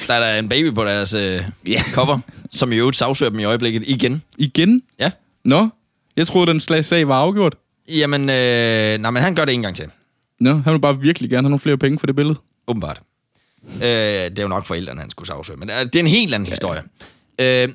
der 0.07 0.15
er 0.15 0.21
der 0.21 0.39
en 0.39 0.49
baby 0.49 0.75
på 0.75 0.85
deres 0.85 1.15
øh, 1.15 1.43
Ja. 1.67 1.83
cover, 1.93 2.19
som 2.51 2.73
i 2.73 2.77
øvrigt 2.77 2.97
sagsøger 2.97 3.31
dem 3.31 3.39
i 3.41 3.45
øjeblikket 3.45 3.83
igen. 3.87 4.23
Igen? 4.39 4.83
Ja. 4.99 5.11
Nå, 5.45 5.69
jeg 6.17 6.27
troede, 6.27 6.47
den 6.53 6.61
slag 6.61 6.85
sag 6.85 7.09
var 7.09 7.17
afgjort. 7.17 7.55
Jamen, 7.89 8.21
øh, 8.21 8.99
nej, 8.99 9.11
men 9.11 9.23
han 9.23 9.35
gør 9.35 9.45
det 9.45 9.55
en 9.55 9.63
gang 9.63 9.77
til. 9.77 9.91
Nå, 10.41 10.55
han 10.55 10.73
vil 10.73 10.81
bare 10.81 11.01
virkelig 11.01 11.31
gerne 11.31 11.43
have 11.43 11.51
nogle 11.51 11.61
flere 11.61 11.79
penge 11.79 11.99
for 11.99 12.07
det 12.07 12.17
billede. 12.17 12.39
Åbenbart. 12.69 13.01
Øh, 13.75 13.81
det 13.83 14.39
er 14.39 14.43
jo 14.43 14.49
nok 14.49 14.67
forældrene, 14.67 15.01
han 15.01 15.11
skulle 15.11 15.27
sagsøge, 15.27 15.59
men 15.59 15.71
øh, 15.71 15.77
det 15.77 15.97
er 15.97 16.01
en 16.01 16.07
helt 16.07 16.35
anden 16.35 16.49
historie. 16.49 16.83
Øh, 17.39 17.69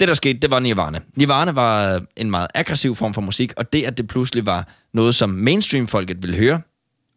det, 0.00 0.08
der 0.08 0.14
skete, 0.14 0.38
det 0.38 0.50
var 0.50 0.58
Nirvana. 0.58 1.00
Nirvana 1.16 1.50
var 1.50 2.02
en 2.16 2.30
meget 2.30 2.48
aggressiv 2.54 2.94
form 2.94 3.14
for 3.14 3.20
musik, 3.20 3.52
og 3.56 3.72
det, 3.72 3.84
at 3.84 3.98
det 3.98 4.08
pludselig 4.08 4.46
var 4.46 4.68
noget, 4.92 5.14
som 5.14 5.30
mainstream-folket 5.30 6.22
ville 6.22 6.36
høre, 6.36 6.60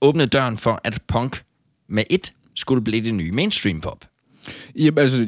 åbnede 0.02 0.28
døren 0.28 0.58
for, 0.58 0.82
at 0.84 1.02
punk 1.08 1.43
med 1.88 2.04
et 2.10 2.34
skulle 2.56 2.84
blive 2.84 3.04
det 3.04 3.13
nye 3.13 3.32
mainstream-pop. 3.32 4.06
Jamen, 4.76 4.97
altså, 4.97 5.28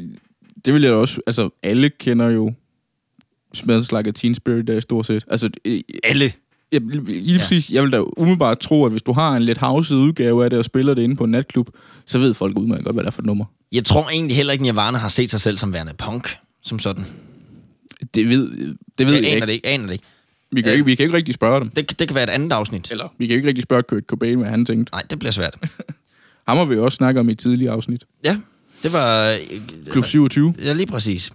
det 0.65 0.73
vil 0.73 0.81
jeg 0.81 0.91
da 0.91 0.97
også... 0.97 1.21
Altså, 1.27 1.49
alle 1.63 1.89
kender 1.89 2.29
jo 2.29 2.53
Smells 3.55 3.91
Like 3.91 4.07
a 4.09 4.11
Teen 4.11 4.35
Spirit 4.35 4.67
der 4.67 4.79
stort 4.79 5.05
set. 5.05 5.25
Altså, 5.27 5.49
øh, 5.65 5.79
Alle. 6.03 6.31
jeg, 6.71 6.81
lige 6.81 7.33
ja. 7.33 7.37
præcis, 7.37 7.69
jeg 7.71 7.83
vil 7.83 7.91
da 7.91 8.01
umiddelbart 8.17 8.59
tro, 8.59 8.85
at 8.85 8.91
hvis 8.91 9.01
du 9.01 9.11
har 9.13 9.35
en 9.35 9.43
lidt 9.43 9.57
houset 9.57 9.95
udgave 9.95 10.43
af 10.43 10.49
det 10.49 10.59
og 10.59 10.65
spiller 10.65 10.93
det 10.93 11.01
inde 11.01 11.15
på 11.15 11.23
en 11.23 11.31
natklub, 11.31 11.69
så 12.05 12.17
ved 12.19 12.33
folk 12.33 12.57
udmærket 12.59 12.85
godt, 12.85 12.95
hvad 12.95 13.03
det 13.03 13.07
er 13.07 13.11
for 13.11 13.21
et 13.21 13.25
nummer. 13.25 13.45
Jeg 13.71 13.85
tror 13.85 14.09
egentlig 14.09 14.35
heller 14.35 14.53
ikke, 14.53 14.63
Nirvana 14.63 14.97
har 14.97 15.07
set 15.09 15.31
sig 15.31 15.41
selv 15.41 15.57
som 15.57 15.73
værende 15.73 15.93
punk, 15.97 16.37
som 16.63 16.79
sådan. 16.79 17.05
Det 18.13 18.29
ved, 18.29 18.49
det 18.97 19.07
ved 19.07 19.13
Jeg 19.13 19.23
jeg, 19.23 19.31
aner 19.31 19.35
ikke. 19.35 19.47
det 19.47 19.53
ikke, 19.53 19.67
aner 19.67 19.85
det 19.85 19.93
ikke. 19.93 20.05
Vi 20.51 20.61
kan, 20.61 20.69
Øh. 20.69 20.73
ikke. 20.73 20.85
vi 20.85 20.95
kan 20.95 21.03
ikke 21.05 21.17
rigtig 21.17 21.33
spørge 21.33 21.59
dem. 21.59 21.69
Det, 21.69 21.99
det 21.99 22.07
kan 22.07 22.15
være 22.15 22.23
et 22.23 22.29
andet 22.29 22.51
afsnit. 22.51 22.91
Eller, 22.91 23.13
vi 23.17 23.27
kan 23.27 23.35
ikke 23.35 23.47
rigtig 23.47 23.63
spørge 23.63 23.83
Kurt 23.83 24.03
Cobain, 24.03 24.37
hvad 24.39 24.49
han 24.49 24.65
tænkte. 24.65 24.93
Nej, 24.93 25.01
det 25.09 25.19
bliver 25.19 25.31
svært. 25.31 25.57
Ham 26.47 26.57
har 26.57 26.65
vi 26.65 26.75
jo 26.75 26.85
også 26.85 26.95
snakket 26.95 27.19
om 27.19 27.29
i 27.29 27.31
et 27.31 27.39
tidligere 27.39 27.73
afsnit. 27.73 28.03
Ja, 28.23 28.37
det 28.83 28.93
var... 28.93 29.29
øh, 29.31 29.37
Klub 29.91 30.05
27. 30.05 30.53
Ja, 30.61 30.73
lige 30.73 30.87
præcis. 30.87 31.31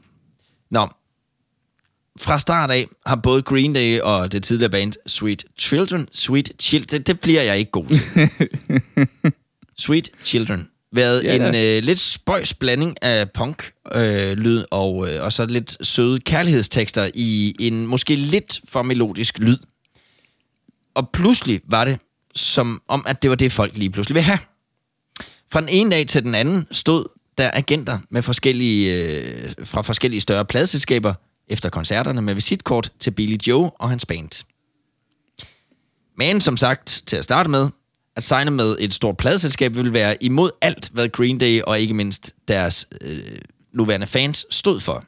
Nå. 0.70 0.88
Fra 2.18 2.38
start 2.38 2.70
af 2.70 2.86
har 3.06 3.16
både 3.16 3.42
Green 3.42 3.72
Day 3.74 4.00
og 4.00 4.32
det 4.32 4.42
tidligere 4.42 4.70
band 4.70 4.92
Sweet 5.06 5.44
Children, 5.58 6.08
Sweet 6.12 6.52
Children, 6.60 6.98
det, 6.98 7.06
det 7.06 7.20
bliver 7.20 7.42
jeg 7.42 7.58
ikke 7.58 7.70
god 7.70 7.86
til. 7.86 8.00
Sweet 9.84 10.10
Children. 10.24 10.68
Været 10.92 11.24
Ja, 11.24 11.34
en 11.34 11.54
øh, 11.54 11.82
lidt 11.82 12.00
spøjs 12.00 12.54
blanding 12.54 13.02
af 13.02 13.30
punk-lyd 13.30 14.02
øh, 14.02 14.36
lyd 14.38 14.64
og, 14.70 15.08
øh, 15.10 15.24
og 15.24 15.32
så 15.32 15.46
lidt 15.46 15.86
søde 15.86 16.20
kærlighedstekster 16.20 17.10
i 17.14 17.54
en 17.60 17.86
måske 17.86 18.16
lidt 18.16 18.60
for 18.68 18.82
melodisk 18.82 19.38
lyd. 19.38 19.58
Og 20.94 21.10
pludselig 21.10 21.60
var 21.64 21.84
det 21.84 21.98
som 22.34 22.82
om, 22.88 23.04
at 23.06 23.22
det 23.22 23.30
var 23.30 23.36
det, 23.36 23.52
folk 23.52 23.76
lige 23.76 23.90
pludselig 23.90 24.14
vil 24.14 24.22
have. 24.22 24.38
Fra 25.52 25.60
den 25.60 25.68
ene 25.68 25.90
dag 25.90 26.06
til 26.06 26.24
den 26.24 26.34
anden 26.34 26.66
stod 26.70 27.04
der 27.38 27.50
agenter 27.54 27.98
med 28.10 28.22
forskellige, 28.22 28.94
øh, 28.94 29.50
fra 29.64 29.82
forskellige 29.82 30.20
større 30.20 30.44
pladselskaber 30.44 31.14
efter 31.50 31.68
koncerterne 31.68 32.22
med 32.22 32.34
visitkort 32.34 32.92
til 32.98 33.10
Billy 33.10 33.36
Joe 33.46 33.70
og 33.70 33.88
hans 33.88 34.06
band. 34.06 34.44
Men 36.16 36.40
som 36.40 36.56
sagt, 36.56 37.02
til 37.06 37.16
at 37.16 37.24
starte 37.24 37.50
med, 37.50 37.68
at 38.16 38.22
signe 38.22 38.50
med 38.50 38.76
et 38.78 38.94
stort 38.94 39.16
pladselskab 39.16 39.76
ville 39.76 39.92
være 39.92 40.22
imod 40.24 40.50
alt, 40.60 40.90
hvad 40.92 41.08
Green 41.08 41.38
Day 41.38 41.62
og 41.62 41.80
ikke 41.80 41.94
mindst 41.94 42.34
deres 42.48 42.86
øh, 43.00 43.22
nuværende 43.72 44.06
fans 44.06 44.46
stod 44.50 44.80
for. 44.80 45.04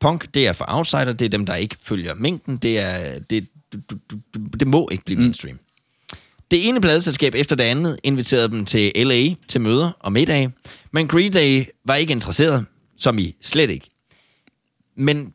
Punk, 0.00 0.34
det 0.34 0.46
er 0.46 0.52
for 0.52 0.64
outsider, 0.68 1.12
det 1.12 1.24
er 1.24 1.28
dem, 1.28 1.46
der 1.46 1.54
ikke 1.54 1.76
følger 1.80 2.14
mængden, 2.14 2.56
det, 2.56 2.78
er, 2.78 3.18
det, 3.18 3.46
du, 3.72 3.78
du, 3.88 4.16
du, 4.34 4.40
det 4.60 4.66
må 4.66 4.88
ikke 4.92 5.04
blive 5.04 5.20
mainstream. 5.20 5.54
Mm. 5.54 5.60
Det 6.50 6.68
ene 6.68 6.80
pladeselskab 6.80 7.34
efter 7.34 7.56
det 7.56 7.64
andet 7.64 8.00
inviterede 8.02 8.48
dem 8.48 8.64
til 8.64 8.92
LA 8.96 9.34
til 9.48 9.60
møder 9.60 9.90
og 10.00 10.12
middage, 10.12 10.52
men 10.90 11.08
Green 11.08 11.32
Day 11.32 11.64
var 11.84 11.94
ikke 11.94 12.10
interesseret, 12.10 12.66
som 12.98 13.18
i 13.18 13.34
slet 13.40 13.70
ikke. 13.70 13.88
Men 14.98 15.34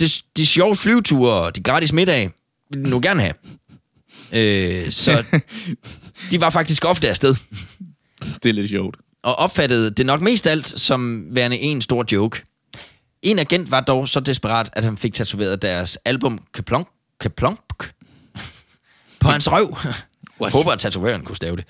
de, 0.00 0.08
de 0.36 0.46
sjove 0.46 0.76
flyveture 0.76 1.32
og 1.32 1.56
de 1.56 1.62
gratis 1.62 1.92
middage 1.92 2.30
ville 2.70 2.84
de 2.84 2.90
nu 2.90 3.00
gerne 3.02 3.20
have. 3.20 3.34
Øh, 4.32 4.92
så 4.92 5.24
de 6.30 6.40
var 6.40 6.50
faktisk 6.50 6.84
ofte 6.84 7.08
afsted 7.08 7.34
Det 8.42 8.48
er 8.48 8.52
lidt 8.52 8.70
sjovt. 8.70 8.96
og 9.22 9.34
opfattede 9.34 9.90
det 9.90 10.06
nok 10.06 10.20
mest 10.20 10.46
alt 10.46 10.80
som 10.80 11.26
værende 11.34 11.58
en 11.58 11.82
stor 11.82 12.04
joke. 12.12 12.42
En 13.22 13.38
agent 13.38 13.70
var 13.70 13.80
dog 13.80 14.08
så 14.08 14.20
desperat, 14.20 14.70
at 14.72 14.84
han 14.84 14.96
fik 14.96 15.14
tatoveret 15.14 15.62
deres 15.62 15.98
album 16.04 16.40
Kaplonk, 16.54 16.88
Kaplonk 17.20 17.92
på 19.20 19.28
hans 19.28 19.52
røv. 19.52 19.76
What? 20.40 20.52
Håber, 20.52 20.70
at 20.72 20.78
tatovøren 20.78 21.22
kunne 21.24 21.36
stave 21.36 21.56
det. 21.56 21.64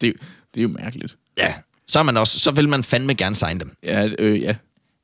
Det, 0.00 0.14
det 0.54 0.60
er 0.60 0.62
jo 0.62 0.68
mærkeligt. 0.68 1.16
Ja, 1.36 1.54
så, 1.88 1.98
er 1.98 2.02
man 2.02 2.16
også, 2.16 2.38
så 2.38 2.50
vil 2.50 2.68
man 2.68 2.84
fandme 2.84 3.14
gerne 3.14 3.36
signe 3.36 3.60
dem. 3.60 3.76
Ja, 3.82 4.08
øh, 4.18 4.42
ja. 4.42 4.54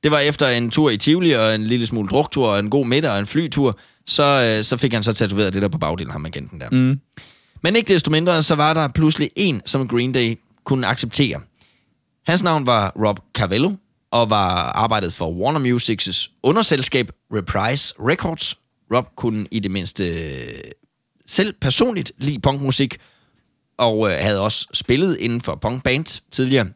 Det 0.04 0.12
var 0.12 0.18
efter 0.18 0.48
en 0.48 0.70
tur 0.70 0.90
i 0.90 0.96
Tivoli, 0.96 1.32
og 1.32 1.54
en 1.54 1.64
lille 1.64 1.86
smule 1.86 2.08
druktur, 2.08 2.46
og 2.46 2.58
en 2.58 2.70
god 2.70 2.86
middag, 2.86 3.10
og 3.10 3.18
en 3.18 3.26
flytur, 3.26 3.78
så, 4.06 4.22
øh, 4.22 4.64
så 4.64 4.76
fik 4.76 4.92
han 4.92 5.02
så 5.02 5.12
tatoveret 5.12 5.54
det 5.54 5.62
der 5.62 5.68
på 5.68 5.78
bagdelen, 5.78 6.12
ham 6.12 6.26
agenten 6.26 6.60
der. 6.60 6.70
Mm. 6.70 7.00
Men 7.62 7.76
ikke 7.76 7.94
desto 7.94 8.10
mindre, 8.10 8.42
så 8.42 8.54
var 8.54 8.74
der 8.74 8.88
pludselig 8.88 9.30
en, 9.36 9.62
som 9.64 9.88
Green 9.88 10.12
Day 10.12 10.38
kunne 10.64 10.86
acceptere. 10.86 11.40
Hans 12.26 12.42
navn 12.42 12.66
var 12.66 12.92
Rob 13.06 13.20
Cavallo, 13.34 13.72
og 14.10 14.30
var 14.30 14.72
arbejdet 14.72 15.12
for 15.12 15.32
Warner 15.32 15.58
Musics 15.58 16.30
underselskab 16.42 17.10
Reprise 17.32 17.94
Records. 18.00 18.54
Rob 18.94 19.06
kunne 19.16 19.46
i 19.50 19.58
det 19.58 19.70
mindste 19.70 20.08
øh, 20.08 20.48
selv 21.26 21.54
personligt 21.60 22.12
lide 22.18 22.40
punkmusik, 22.40 22.96
og 23.78 24.10
øh, 24.10 24.16
havde 24.20 24.40
også 24.40 24.66
spillet 24.72 25.16
inden 25.16 25.40
for 25.40 25.54
punkband 25.54 26.22
tidligere. 26.30 26.66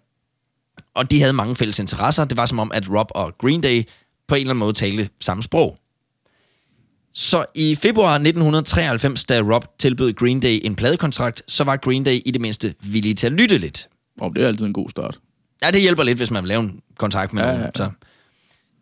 Og 0.98 1.10
de 1.10 1.20
havde 1.20 1.32
mange 1.32 1.56
fælles 1.56 1.78
interesser. 1.78 2.24
Det 2.24 2.36
var 2.36 2.46
som 2.46 2.58
om, 2.58 2.72
at 2.74 2.90
Rob 2.90 3.06
og 3.10 3.38
Green 3.38 3.60
Day 3.60 3.82
på 4.28 4.34
en 4.34 4.40
eller 4.40 4.50
anden 4.50 4.58
måde 4.58 4.72
talte 4.72 5.08
samme 5.20 5.42
sprog. 5.42 5.78
Så 7.14 7.44
i 7.54 7.74
februar 7.74 8.14
1993, 8.14 9.24
da 9.24 9.40
Rob 9.40 9.64
tilbød 9.78 10.12
Green 10.12 10.40
Day 10.40 10.60
en 10.64 10.76
pladekontrakt, 10.76 11.42
så 11.48 11.64
var 11.64 11.76
Green 11.76 12.04
Day 12.04 12.22
i 12.26 12.30
det 12.30 12.40
mindste 12.40 12.74
villige 12.82 13.14
til 13.14 13.26
at 13.26 13.32
lytte 13.32 13.58
lidt. 13.58 13.88
Og 14.20 14.34
det 14.36 14.42
er 14.44 14.48
altid 14.48 14.66
en 14.66 14.72
god 14.72 14.90
start. 14.90 15.18
Ja, 15.62 15.70
det 15.70 15.80
hjælper 15.80 16.02
lidt, 16.02 16.18
hvis 16.18 16.30
man 16.30 16.42
vil 16.42 16.48
lave 16.48 16.60
en 16.62 16.80
kontakt 16.98 17.32
med 17.32 17.42
Ja, 17.42 17.48
nogen. 17.48 17.62
ja. 17.64 17.70
Så. 17.74 17.90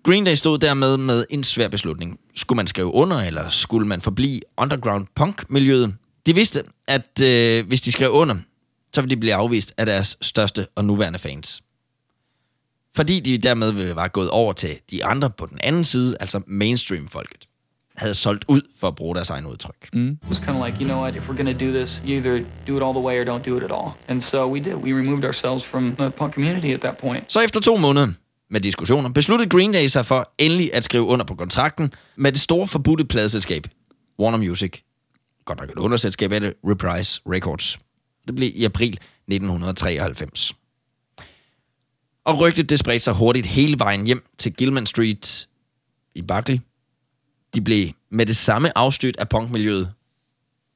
Green 0.04 0.24
Day 0.24 0.34
stod 0.34 0.58
dermed 0.58 0.96
med 0.96 1.24
en 1.30 1.44
svær 1.44 1.68
beslutning. 1.68 2.20
Skulle 2.36 2.56
man 2.56 2.66
skrive 2.66 2.86
under, 2.94 3.16
eller 3.20 3.48
skulle 3.48 3.88
man 3.88 4.00
forblive 4.00 4.40
underground 4.56 5.06
punk-miljøet? 5.14 5.94
De 6.26 6.34
vidste, 6.34 6.62
at 6.88 7.20
øh, 7.22 7.66
hvis 7.66 7.80
de 7.80 7.92
skrev 7.92 8.10
under, 8.10 8.36
så 8.94 9.00
ville 9.00 9.16
de 9.16 9.20
blive 9.20 9.34
afvist 9.34 9.74
af 9.76 9.86
deres 9.86 10.18
største 10.22 10.66
og 10.74 10.84
nuværende 10.84 11.18
fans. 11.18 11.62
Fordi 12.96 13.20
de 13.20 13.38
dermed 13.38 13.94
var 13.94 14.08
gået 14.08 14.30
over 14.30 14.52
til 14.52 14.78
de 14.90 15.04
andre 15.04 15.30
på 15.30 15.46
den 15.46 15.58
anden 15.62 15.84
side, 15.84 16.16
altså 16.20 16.40
mainstream-folket. 16.46 17.48
havde 17.96 18.14
solgt 18.14 18.44
ud 18.48 18.60
for 18.80 18.88
at 18.88 18.94
bruge 18.94 19.14
deres 19.14 19.30
egen 19.30 19.46
udtryk. 19.46 19.88
Mm. 19.92 20.08
It 20.08 20.18
was 20.28 20.38
kind 20.38 20.56
of 20.58 20.66
like, 20.66 20.78
you 20.80 20.88
know 20.88 21.00
what, 21.00 21.16
if 21.16 21.28
we're 21.28 21.42
going 21.42 21.58
to 21.58 21.66
do 21.66 21.72
this, 21.78 22.02
you 22.06 22.12
either 22.16 22.44
do 22.68 22.76
it 22.76 22.82
all 22.82 22.92
the 22.92 23.00
way 23.00 23.20
or 23.20 23.24
don't 23.24 23.50
do 23.50 23.56
it 23.56 23.62
at 23.62 23.70
all. 23.70 23.90
And 24.08 24.20
so 24.20 24.46
we 24.46 24.60
did. 24.60 24.74
We 24.74 24.92
removed 24.92 25.24
ourselves 25.24 25.64
from 25.64 25.96
the 25.96 26.10
punk 26.10 26.34
community 26.34 26.66
at 26.66 26.80
that 26.80 26.98
point. 26.98 27.32
Så 27.32 27.40
efter 27.40 27.60
to 27.60 27.76
måneder 27.76 28.08
med 28.50 28.60
diskussioner, 28.60 29.08
besluttede 29.08 29.50
Green 29.50 29.72
Day 29.72 29.86
sig 29.86 30.06
for 30.06 30.32
endelig 30.38 30.74
at 30.74 30.84
skrive 30.84 31.02
under 31.02 31.26
på 31.26 31.34
kontrakten 31.34 31.92
med 32.16 32.32
det 32.32 32.40
store 32.40 32.66
forbudte 32.66 33.04
pladeselskab, 33.04 33.66
Warner 34.18 34.38
Music. 34.38 34.72
Godt 35.44 35.60
nok 35.60 35.70
et 35.70 35.78
underselskab 35.78 36.32
af 36.32 36.40
det, 36.40 36.54
Reprise 36.64 37.20
Records. 37.26 37.78
Det 38.26 38.34
blev 38.34 38.50
i 38.54 38.64
april 38.64 38.98
1993. 39.28 40.52
Og 42.26 42.40
rygtet 42.40 42.70
det 42.70 42.78
spredte 42.78 43.04
sig 43.04 43.14
hurtigt 43.14 43.46
hele 43.46 43.78
vejen 43.78 44.06
hjem 44.06 44.24
til 44.38 44.52
Gilman 44.52 44.86
Street 44.86 45.48
i 46.14 46.22
Berkeley. 46.22 46.58
De 47.54 47.60
blev 47.60 47.88
med 48.10 48.26
det 48.26 48.36
samme 48.36 48.78
afstødt 48.78 49.16
af 49.16 49.28
punkmiljøet, 49.28 49.90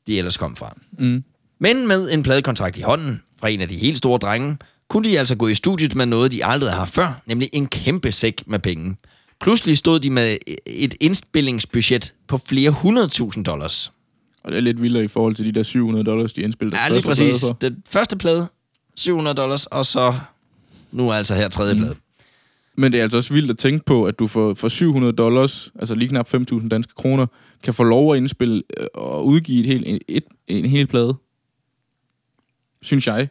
de 0.06 0.18
ellers 0.18 0.36
kom 0.36 0.56
fra. 0.56 0.76
Mm. 0.98 1.24
Men 1.58 1.86
med 1.86 2.10
en 2.10 2.22
pladekontrakt 2.22 2.78
i 2.78 2.80
hånden 2.80 3.22
fra 3.40 3.48
en 3.48 3.60
af 3.60 3.68
de 3.68 3.76
helt 3.76 3.98
store 3.98 4.18
drenge, 4.18 4.58
kunne 4.88 5.08
de 5.08 5.18
altså 5.18 5.36
gå 5.36 5.48
i 5.48 5.54
studiet 5.54 5.94
med 5.94 6.06
noget, 6.06 6.32
de 6.32 6.44
aldrig 6.44 6.70
har 6.70 6.78
haft 6.78 6.94
før, 6.94 7.22
nemlig 7.26 7.50
en 7.52 7.66
kæmpe 7.66 8.12
sæk 8.12 8.42
med 8.46 8.58
penge. 8.58 8.96
Pludselig 9.40 9.78
stod 9.78 10.00
de 10.00 10.10
med 10.10 10.36
et 10.66 10.94
indspillingsbudget 11.00 12.14
på 12.28 12.38
flere 12.38 12.70
hundredtusind 12.70 13.44
dollars. 13.44 13.92
Og 14.44 14.52
det 14.52 14.58
er 14.58 14.62
lidt 14.62 14.82
vildere 14.82 15.04
i 15.04 15.08
forhold 15.08 15.34
til 15.34 15.44
de 15.44 15.52
der 15.52 15.62
700 15.62 16.04
dollars, 16.04 16.32
de 16.32 16.40
indspillede 16.42 16.80
Ja, 16.82 16.88
lige 16.88 17.02
præcis. 17.02 17.44
Den 17.60 17.82
første 17.88 18.18
plade, 18.18 18.46
700 18.96 19.36
dollars, 19.36 19.66
og 19.66 19.86
så 19.86 20.18
nu 20.92 21.12
altså 21.12 21.34
her 21.34 21.48
tredje 21.48 21.74
plade. 21.74 21.94
Men 22.76 22.92
det 22.92 22.98
er 22.98 23.02
altså 23.02 23.16
også 23.16 23.34
vildt 23.34 23.50
at 23.50 23.58
tænke 23.58 23.84
på, 23.84 24.04
at 24.04 24.18
du 24.18 24.26
for, 24.26 24.54
for 24.54 24.68
700 24.68 25.12
dollars, 25.12 25.72
altså 25.78 25.94
lige 25.94 26.08
knap 26.08 26.34
5.000 26.34 26.68
danske 26.68 26.94
kroner, 26.94 27.26
kan 27.62 27.74
få 27.74 27.84
lov 27.84 28.12
at 28.12 28.16
indspille 28.16 28.62
øh, 28.76 28.86
og 28.94 29.26
udgive 29.26 29.60
et 29.60 29.66
helt, 29.66 29.86
en, 29.86 30.00
et, 30.08 30.24
en 30.48 30.64
hel 30.64 30.86
plade. 30.86 31.14
Synes 32.82 33.06
jeg. 33.06 33.28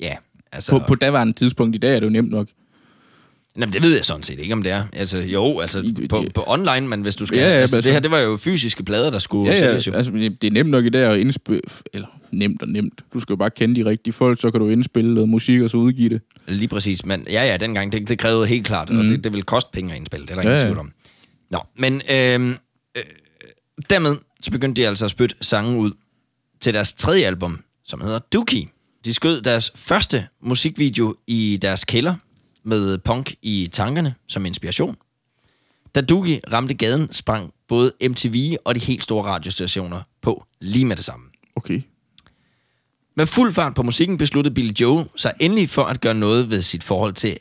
Ja, 0.00 0.16
altså... 0.52 0.72
På, 0.72 0.84
på 0.88 0.94
daværende 0.94 1.32
tidspunkt 1.32 1.74
i 1.74 1.78
dag 1.78 1.96
er 1.96 2.00
det 2.00 2.06
jo 2.06 2.10
nemt 2.10 2.30
nok. 2.30 2.48
Jamen, 3.60 3.72
det 3.72 3.82
ved 3.82 3.94
jeg 3.94 4.04
sådan 4.04 4.22
set 4.22 4.38
ikke, 4.38 4.52
om 4.52 4.62
det 4.62 4.72
er. 4.72 4.84
Altså, 4.92 5.18
jo, 5.18 5.60
altså 5.60 5.80
I- 5.80 6.06
på, 6.08 6.22
det- 6.24 6.32
på 6.34 6.44
online, 6.46 6.80
men 6.88 7.02
hvis 7.02 7.16
du 7.16 7.26
skal... 7.26 7.38
Ja, 7.38 7.44
ja, 7.44 7.50
altså, 7.60 7.76
altså- 7.76 7.88
det 7.88 7.94
her, 7.94 8.00
det 8.00 8.10
var 8.10 8.18
jo 8.20 8.36
fysiske 8.36 8.82
plader, 8.84 9.10
der 9.10 9.18
skulle 9.18 9.52
Ja, 9.52 9.58
ja, 9.64 9.70
altså, 9.72 10.10
det 10.12 10.44
er 10.44 10.50
nemt 10.50 10.70
nok 10.70 10.84
i 10.84 10.88
dag 10.88 11.12
at 11.12 11.18
indspille... 11.18 11.60
Eller 11.92 12.06
nemt 12.32 12.62
og 12.62 12.68
nemt. 12.68 13.02
Du 13.12 13.20
skal 13.20 13.32
jo 13.32 13.36
bare 13.36 13.50
kende 13.50 13.76
de 13.84 13.84
rigtige 13.90 14.12
folk, 14.12 14.40
så 14.40 14.50
kan 14.50 14.60
du 14.60 14.68
indspille 14.68 15.14
noget 15.14 15.28
musik 15.28 15.60
og 15.60 15.70
så 15.70 15.76
udgive 15.76 16.08
det. 16.08 16.20
Lige 16.48 16.68
præcis, 16.68 17.04
men 17.04 17.26
ja, 17.30 17.44
ja, 17.44 17.56
dengang, 17.56 17.92
det, 17.92 18.08
det 18.08 18.18
krævede 18.18 18.46
helt 18.46 18.66
klart, 18.66 18.90
mm. 18.90 18.98
og 18.98 19.04
det, 19.04 19.24
det 19.24 19.32
ville 19.32 19.42
koste 19.42 19.70
penge 19.72 19.92
at 19.92 19.96
indspille, 19.98 20.26
det 20.26 20.36
er 20.36 20.40
der 20.42 20.48
Ja, 20.50 20.54
ingen 20.56 20.66
tvivl 20.66 20.78
om. 20.78 20.92
Nå, 21.50 21.58
men 21.78 21.94
øh, 22.10 22.48
øh, 22.96 23.02
dermed 23.90 24.16
så 24.42 24.50
begyndte 24.50 24.82
de 24.82 24.88
altså 24.88 25.04
at 25.04 25.10
spytte 25.10 25.36
sange 25.40 25.78
ud 25.78 25.90
til 26.60 26.74
deres 26.74 26.92
tredje 26.92 27.24
album, 27.24 27.60
som 27.84 28.00
hedder 28.00 28.18
Dookie. 28.18 28.66
De 29.04 29.14
skød 29.14 29.40
deres 29.42 29.72
første 29.76 30.26
musikvideo 30.42 31.14
i 31.26 31.58
deres 31.62 31.84
kælder 31.84 32.14
med 32.66 32.98
punk 32.98 33.34
i 33.42 33.70
tankerne 33.72 34.14
som 34.26 34.46
inspiration. 34.46 34.96
Da 35.94 36.00
Dookie 36.00 36.40
ramte 36.52 36.74
gaden, 36.74 37.12
sprang 37.12 37.52
både 37.68 37.92
MTV 38.08 38.56
og 38.64 38.74
de 38.74 38.80
helt 38.80 39.02
store 39.02 39.24
radiostationer 39.24 40.00
på 40.22 40.44
lige 40.60 40.84
med 40.84 40.96
det 40.96 41.04
samme. 41.04 41.26
Okay. 41.56 41.82
Med 43.16 43.26
fuld 43.26 43.52
fart 43.52 43.74
på 43.74 43.82
musikken 43.82 44.18
besluttede 44.18 44.54
Billy 44.54 44.72
Joe 44.80 45.04
sig 45.16 45.32
endelig 45.40 45.70
for 45.70 45.82
at 45.82 46.00
gøre 46.00 46.14
noget 46.14 46.50
ved 46.50 46.62
sit 46.62 46.84
forhold 46.84 47.12
til 47.12 47.38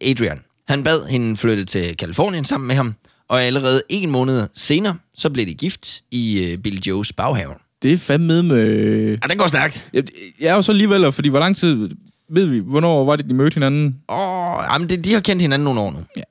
Adrian. 0.00 0.40
Han 0.68 0.84
bad 0.84 1.06
hende 1.06 1.36
flytte 1.36 1.64
til 1.64 1.96
Kalifornien 1.96 2.44
sammen 2.44 2.68
med 2.68 2.76
ham, 2.76 2.94
og 3.28 3.42
allerede 3.42 3.82
en 3.88 4.10
måned 4.10 4.48
senere, 4.54 4.96
så 5.14 5.30
blev 5.30 5.46
de 5.46 5.54
gift 5.54 6.02
i 6.10 6.44
øh, 6.44 6.58
Billy 6.58 6.78
Joes 6.78 7.12
baghave. 7.12 7.54
Det 7.82 7.92
er 7.92 7.98
fandme 7.98 8.42
med... 8.42 9.08
Ja, 9.22 9.28
den 9.28 9.38
går 9.38 9.46
stærkt. 9.46 9.90
Jeg, 9.92 10.04
jeg 10.40 10.48
er 10.48 10.54
jo 10.54 10.62
så 10.62 10.72
alligevel, 10.72 11.12
fordi 11.12 11.28
hvor 11.28 11.38
lang 11.38 11.56
tid... 11.56 11.90
Ved 12.32 12.46
vi, 12.46 12.58
hvornår 12.58 13.04
var 13.04 13.16
det, 13.16 13.28
de 13.28 13.34
mødte 13.34 13.54
hinanden? 13.54 14.00
Åh, 14.08 14.29
jamen, 14.62 14.88
det, 14.88 15.04
de 15.04 15.12
har 15.12 15.20
kendt 15.20 15.42
hinanden 15.42 15.64
nogle 15.64 15.80
år 15.80 15.90
nu. 15.90 15.98
Ja. 16.16 16.22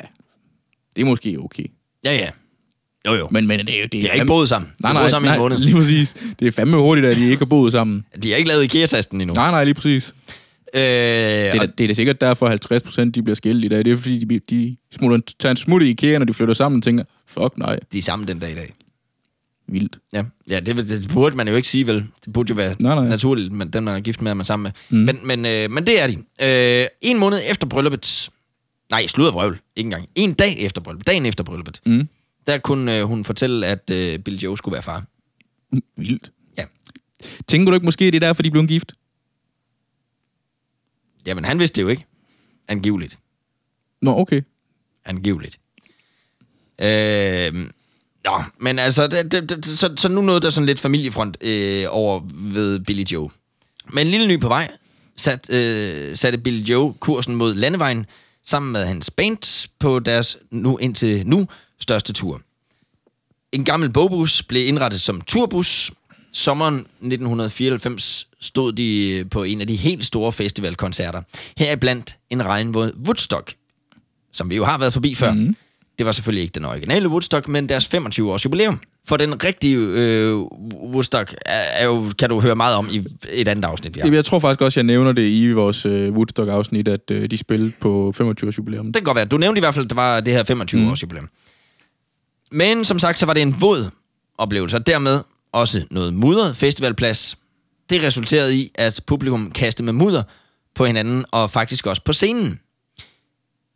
Det 0.96 1.02
er 1.02 1.06
måske 1.06 1.38
okay. 1.40 1.66
Ja, 2.04 2.14
ja. 2.16 2.30
Jo, 3.08 3.14
jo. 3.14 3.28
Men, 3.32 3.48
men 3.48 3.60
det 3.60 3.76
er 3.76 3.80
jo... 3.80 3.84
Det 3.84 3.92
De 3.92 4.08
har 4.08 4.14
ikke 4.14 4.26
boet 4.26 4.50
sammen. 4.50 4.72
De 4.78 4.84
Nej, 4.84 4.94
nej, 4.94 5.02
boet 5.02 5.12
sammen 5.12 5.28
i 5.28 5.30
nej, 5.30 5.36
en 5.36 5.42
måned. 5.42 5.58
lige 5.66 5.76
præcis. 5.76 6.14
Det 6.40 6.48
er 6.48 6.52
fandme 6.52 6.78
hurtigt, 6.78 7.08
at 7.08 7.16
de 7.16 7.24
ikke 7.24 7.38
har 7.38 7.46
boet 7.46 7.72
sammen. 7.72 8.06
De 8.24 8.30
har 8.30 8.38
ikke 8.38 8.48
lavet 8.50 8.64
IKEA-testen 8.64 9.22
endnu. 9.22 9.34
Nej, 9.34 9.52
nej, 9.52 9.64
lige 9.64 9.74
præcis. 9.74 10.16
Øh, 10.74 10.82
Det 10.82 11.48
er, 11.48 11.54
da, 11.60 11.66
det 11.66 11.84
er 11.84 11.88
da 11.88 11.94
sikkert 11.94 12.22
derfor, 12.22 12.46
at 12.46 12.50
50 12.50 12.84
procent 12.84 13.16
de 13.16 13.24
bliver 13.24 13.36
skilt 13.36 13.66
i 13.66 13.68
dag. 13.68 13.86
Det 13.86 13.92
er 13.92 13.98
fordi, 13.98 14.20
de, 14.20 14.40
de 14.50 14.78
smutter, 14.96 15.20
tager 15.40 15.52
en 15.52 15.58
smut 15.58 15.82
i 15.82 15.90
IKEA, 15.90 16.18
når 16.18 16.26
de 16.26 16.34
flytter 16.34 16.54
sammen 16.54 16.78
og 16.80 16.84
tænker, 16.84 17.04
fuck 17.28 17.58
nej, 17.58 17.80
de 17.94 17.98
er 17.98 18.02
sammen 18.02 18.28
den 18.28 18.40
dag 18.40 18.52
i 18.52 18.56
dag. 18.56 18.74
Vildt. 19.72 20.00
Ja, 20.14 20.24
ja 20.50 20.60
det, 20.60 20.90
det 20.90 21.10
burde 21.14 21.36
man 21.38 21.48
jo 21.48 21.56
ikke 21.56 21.68
sige, 21.68 21.88
vel? 21.88 22.08
Det 22.26 22.34
burde 22.34 22.50
jo 22.50 22.56
være 22.56 22.76
Nej, 22.80 22.96
nej. 22.96 23.08
naturligt, 23.08 23.52
men 23.52 23.74
den 23.74 23.84
man 23.84 23.96
er 23.96 24.00
gift 24.00 24.22
med, 24.22 24.32
er 24.32 24.36
man 24.36 24.46
sammen 24.46 24.64
med. 24.64 25.00
Mm. 25.00 25.06
Men, 25.06 25.28
men, 25.28 25.46
øh, 25.46 25.72
men 25.72 25.88
det 25.88 26.02
er 26.02 26.08
de. 26.08 26.18
Øh, 26.82 26.88
en 27.02 27.20
måned 27.20 27.40
efter 27.50 27.68
brylluppet... 27.68 28.30
Nej, 28.92 29.08
sludder 29.08 29.32
vrøvl. 29.32 29.60
Ikke 29.76 29.88
engang. 29.88 30.10
En 30.16 30.34
dag 30.34 30.60
efter 30.60 30.82
brylluppet. 30.82 31.08
Dagen 31.08 31.26
efter 31.26 31.44
brylluppet. 31.44 31.82
Mm. 31.86 32.08
Der 32.48 32.58
kunne 32.58 32.98
øh, 32.98 33.04
hun 33.04 33.24
fortælle, 33.24 33.68
at 33.68 33.90
øh, 33.90 34.20
Bill 34.20 34.40
Joe 34.40 34.58
skulle 34.58 34.74
være 34.74 34.82
far. 34.82 35.04
Vildt. 35.98 36.32
Ja. 36.58 36.64
Tænker 37.48 37.72
du 37.72 37.76
ikke 37.76 37.86
måske, 37.86 38.06
det 38.06 38.16
er 38.16 38.20
derfor, 38.20 38.44
de 38.44 38.52
blev 38.52 38.68
gift? 38.68 38.94
Jamen, 41.26 41.46
han 41.46 41.60
vidste 41.60 41.76
det 41.76 41.82
jo 41.82 41.88
ikke. 41.88 42.06
Angiveligt. 42.68 43.18
Nå, 44.02 44.18
okay. 44.20 44.42
Angiveligt. 45.06 45.60
Øh, 46.82 47.70
nå, 48.26 48.44
men 48.60 48.80
altså, 48.80 49.08
det, 49.08 49.32
det, 49.32 49.50
det, 49.50 49.66
så, 49.66 49.94
så 49.98 50.10
nu 50.10 50.22
nåede 50.22 50.42
der 50.42 50.50
sådan 50.50 50.66
lidt 50.66 50.80
familiefront 50.80 51.38
øh, 51.42 51.86
over 51.90 52.22
ved 52.34 52.80
Billy 52.80 53.04
Joe. 53.04 53.30
Men 53.94 54.08
en 54.08 54.12
lille 54.12 54.28
ny 54.28 54.40
på 54.40 54.48
vej 54.48 54.72
sat, 55.16 55.54
øh, 55.54 56.18
satte 56.18 56.38
Billy 56.38 56.64
Joe 56.64 56.94
kursen 56.94 57.36
mod 57.36 57.56
landevejen 57.56 58.06
sammen 58.46 58.72
med 58.72 58.86
hans 58.86 59.12
band 59.12 59.70
på 59.80 60.00
deres 60.00 60.38
nu 60.52 60.78
indtil 60.78 61.28
nu 61.28 61.48
største 61.80 62.14
tur. 62.14 62.42
En 63.52 63.66
gammel 63.66 63.90
bogbus 63.90 64.44
blev 64.44 64.68
indrettet 64.68 65.02
som 65.02 65.22
turbus. 65.22 65.92
Sommeren 66.32 66.76
1994 66.76 68.28
stod 68.40 68.74
de 68.74 69.26
på 69.32 69.44
en 69.44 69.62
af 69.62 69.68
de 69.68 69.76
helt 69.76 70.06
store 70.06 70.32
festivalkoncerter. 70.32 71.22
Heriblandt 71.58 72.18
en 72.30 72.46
regnvåd 72.46 72.94
Woodstock, 73.06 73.56
som 74.34 74.50
vi 74.50 74.56
jo 74.56 74.66
har 74.66 74.78
været 74.78 74.94
forbi 74.94 75.16
før. 75.16 75.32
Mm. 75.34 75.56
Det 76.00 76.06
var 76.06 76.12
selvfølgelig 76.12 76.42
ikke 76.42 76.54
den 76.54 76.66
originale 76.66 77.10
Woodstock, 77.10 77.48
men 77.48 77.70
deres 77.70 77.94
25-års 77.96 78.46
jubilæum. 78.46 78.80
For 79.08 79.18
den 79.18 79.44
rigtige 79.44 79.78
øh, 79.78 80.36
Woodstock 80.94 81.36
er, 81.46 81.52
er 81.52 81.86
jo, 81.86 82.12
kan 82.20 82.30
du 82.30 82.40
høre 82.40 82.56
meget 82.56 82.76
om 82.76 82.90
i 82.92 83.04
et 83.30 83.48
andet 83.48 83.66
afsnit, 83.66 83.96
vi 83.96 84.02
har. 84.02 84.12
Jeg 84.12 84.26
tror 84.26 84.40
faktisk 84.40 84.62
også, 84.62 84.80
jeg 84.80 84.86
nævner 84.86 85.12
det 85.12 85.30
i 85.30 85.52
vores 85.52 85.86
øh, 85.86 86.14
Woodstock-afsnit, 86.14 86.88
at 86.88 87.12
øh, 87.12 87.32
de 87.32 87.38
spillede 87.38 87.72
på 87.82 88.14
25-års 88.18 88.58
jubilæum. 88.58 88.86
Det 88.86 88.96
kan 88.96 89.04
godt 89.04 89.16
være. 89.16 89.26
Du 89.26 89.38
nævnte 89.38 89.60
i 89.60 89.62
hvert 89.62 89.74
fald, 89.74 89.86
at 89.86 89.90
det 89.90 89.96
var 89.96 90.20
det 90.20 90.34
her 90.34 90.44
25-års 90.44 91.02
jubilæum. 91.02 91.30
Men 92.52 92.86
som 92.86 93.00
sagt, 93.00 93.20
så 93.20 93.26
var 93.26 93.34
det 93.34 93.42
en 93.42 93.56
våd 93.62 93.90
oplevelse, 94.38 94.78
og 94.78 94.88
dermed 94.88 95.20
også 95.54 95.86
noget 95.92 96.14
mudret 96.14 96.56
festivalplads. 96.56 97.38
Det 97.90 98.04
resulterede 98.04 98.58
i, 98.58 98.72
at 98.76 99.02
publikum 99.08 99.52
kastede 99.52 99.86
med 99.86 99.94
mudder 99.94 100.24
på 100.76 100.86
hinanden, 100.86 101.26
og 101.32 101.52
faktisk 101.52 101.88
også 101.88 102.04
på 102.04 102.14
scenen. 102.14 102.60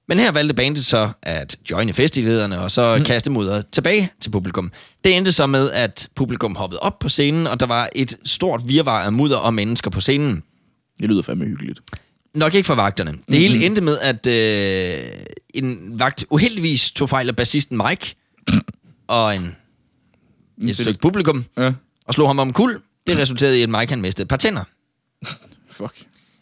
Men 0.07 0.19
her 0.19 0.31
valgte 0.31 0.53
bandet 0.55 0.85
så 0.85 1.09
at 1.21 1.57
joine 1.71 1.93
festivallederne, 1.93 2.59
og 2.59 2.71
så 2.71 2.95
mm. 2.97 3.05
kaste 3.05 3.31
mudder 3.31 3.61
tilbage 3.71 4.11
til 4.21 4.29
publikum. 4.29 4.71
Det 5.03 5.17
endte 5.17 5.31
så 5.31 5.47
med, 5.47 5.71
at 5.71 6.09
publikum 6.15 6.55
hoppede 6.55 6.79
op 6.79 6.99
på 6.99 7.09
scenen, 7.09 7.47
og 7.47 7.59
der 7.59 7.65
var 7.65 7.89
et 7.95 8.17
stort 8.25 8.61
virvar 8.67 9.03
af 9.03 9.13
mudder 9.13 9.37
og 9.37 9.53
mennesker 9.53 9.91
på 9.91 10.01
scenen. 10.01 10.43
Det 10.99 11.09
lyder 11.09 11.21
fandme 11.21 11.45
hyggeligt. 11.45 11.81
Nok 12.35 12.53
ikke 12.53 12.67
for 12.67 12.75
vagterne. 12.75 13.11
Det 13.11 13.19
mm-hmm. 13.19 13.33
hele 13.33 13.65
endte 13.65 13.81
med, 13.81 13.97
at 13.99 14.27
øh, 14.27 15.25
en 15.53 15.99
vagt 15.99 16.25
uheldigvis 16.29 16.91
tog 16.91 17.09
fejl 17.09 17.29
af 17.29 17.35
bassisten 17.35 17.81
Mike 17.87 18.15
og 19.07 19.35
en, 19.35 19.55
et 20.67 20.77
stykke 20.77 20.99
publikum 20.99 21.45
Ja, 21.57 21.73
og 22.05 22.13
slog 22.13 22.29
ham 22.29 22.39
om 22.39 22.53
kul. 22.53 22.81
Det 23.07 23.17
resulterede 23.17 23.59
i, 23.59 23.61
at 23.61 23.69
Mike 23.69 23.89
han 23.89 24.01
mistede 24.01 24.23
et 24.23 24.29
par 24.29 24.37
tænder, 24.37 24.63
fuck. 25.69 25.93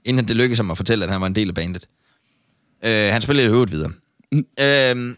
inden 0.06 0.28
det 0.28 0.36
lykkedes 0.36 0.60
ham 0.60 0.72
at 0.72 0.78
fortælle, 0.78 1.06
at 1.06 1.12
han 1.12 1.22
var 1.22 1.28
en 1.28 1.36
del 1.36 1.48
af 1.48 1.56
bandet. 1.56 1.88
Øh, 2.84 3.12
han 3.12 3.22
spillede 3.22 3.48
i 3.48 3.52
øvrigt 3.52 3.72
videre. 3.72 3.92
Mm. 4.32 4.46
Øh, 4.60 5.16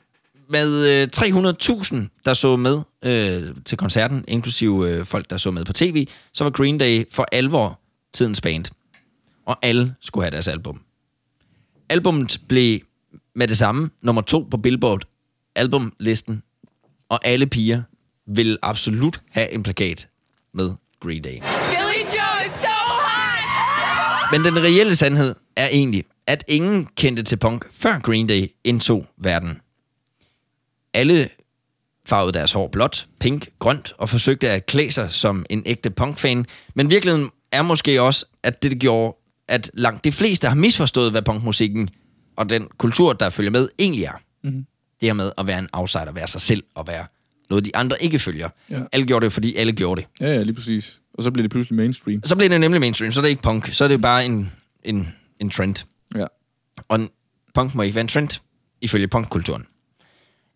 med 0.50 1.02
øh, 1.02 1.08
300.000, 1.16 1.96
der 2.26 2.34
så 2.34 2.56
med 2.56 2.82
øh, 3.06 3.56
til 3.66 3.78
koncerten, 3.78 4.26
inklusive 4.28 4.90
øh, 4.90 5.06
folk, 5.06 5.30
der 5.30 5.38
så 5.38 5.52
med 5.52 5.66
på 5.66 5.74
tv, 5.74 6.08
så 6.34 6.44
var 6.44 6.52
Green 6.52 6.78
Day 6.78 7.06
for 7.12 7.26
alvor 7.32 7.80
tidens 8.14 8.42
band. 8.42 8.66
Og 9.46 9.58
alle 9.62 9.96
skulle 10.02 10.24
have 10.24 10.32
deres 10.32 10.48
album. 10.48 10.82
Albummet 11.90 12.42
blev 12.48 12.80
med 13.36 13.48
det 13.48 13.58
samme 13.58 13.90
nummer 14.02 14.22
to 14.22 14.48
på 14.52 14.58
Billboard 14.58 15.04
albumlisten, 15.56 16.44
og 17.10 17.20
alle 17.24 17.48
piger 17.48 17.82
ville 18.28 18.58
absolut 18.62 19.20
have 19.30 19.52
en 19.52 19.64
plakat 19.64 20.08
med 20.54 20.72
Green 21.00 21.22
Day. 21.22 21.30
Billy 21.30 22.00
Joe 22.00 22.46
is 22.46 22.54
so 22.62 22.68
hot! 22.68 24.32
Men 24.32 24.46
den 24.46 24.64
reelle 24.64 24.96
sandhed 24.96 25.36
er 25.56 25.68
egentlig, 25.68 26.06
at 26.28 26.44
ingen 26.48 26.88
kendte 26.96 27.24
til 27.24 27.38
punk 27.38 27.66
før 27.72 28.00
Green 28.00 28.28
Day 28.28 28.48
indtog 28.64 29.06
verden. 29.18 29.62
Alle 30.94 31.30
farvede 32.06 32.34
deres 32.34 32.54
hår 32.54 32.68
blåt, 32.68 33.08
pink, 33.20 33.48
grønt 33.60 33.94
og 33.98 34.10
forsøgte 34.10 34.50
at 34.50 34.66
klæde 34.66 34.92
sig 34.92 35.12
som 35.12 35.46
en 35.50 35.64
ægte 35.66 35.90
punkfan. 35.90 36.46
Men 36.76 36.90
virkeligheden 36.90 37.30
er 37.52 37.62
måske 37.62 38.02
også, 38.02 38.26
at 38.44 38.64
det 38.64 38.80
gjorde, 38.80 39.16
at 39.48 39.72
langt 39.74 40.04
de 40.04 40.12
fleste 40.12 40.48
har 40.48 40.56
misforstået, 40.56 41.12
hvad 41.12 41.22
punkmusikken 41.22 41.90
og 42.36 42.50
den 42.50 42.68
kultur, 42.78 43.14
der 43.14 43.30
følger 43.30 43.52
med, 43.52 43.70
egentlig 43.80 44.04
er. 44.04 44.22
Mhm. 44.44 44.66
Det 45.02 45.10
her 45.10 45.14
med 45.14 45.32
at 45.38 45.48
være 45.48 45.60
en 45.60 45.68
outsider, 45.74 46.12
være 46.12 46.28
sig 46.28 46.42
selv 46.42 46.64
og 46.76 46.88
være 46.88 47.06
noget, 47.50 47.66
de 47.66 47.76
andre 47.76 48.04
ikke 48.04 48.20
følger. 48.20 48.50
Ja. 48.70 48.80
Alle 48.92 49.06
gjorde 49.06 49.26
det, 49.26 49.34
fordi 49.34 49.56
alle 49.56 49.74
gjorde 49.74 50.02
det. 50.02 50.08
Ja, 50.20 50.34
ja, 50.34 50.44
lige 50.44 50.56
præcis. 50.56 51.00
Og 51.14 51.24
så 51.24 51.32
bliver 51.32 51.44
det 51.44 51.52
pludselig 51.52 51.76
mainstream. 51.78 52.22
Så 52.24 52.36
bliver 52.36 52.50
det 52.50 52.60
nemlig 52.60 52.82
mainstream, 52.82 53.12
så 53.12 53.20
er 53.20 53.22
det 53.22 53.30
ikke 53.30 53.42
punk, 53.42 53.74
så 53.74 53.84
er 53.84 53.88
det 53.88 54.02
bare 54.02 54.26
en, 54.26 54.52
en, 54.84 55.14
en 55.40 55.50
trend. 55.50 55.76
Ja. 56.16 56.26
Og 56.88 56.96
en 57.00 57.10
punk 57.54 57.76
må 57.76 57.82
ikke 57.84 57.96
være 57.96 58.02
en 58.02 58.08
trend, 58.08 58.40
ifølge 58.82 59.08
punkkulturen. 59.08 59.66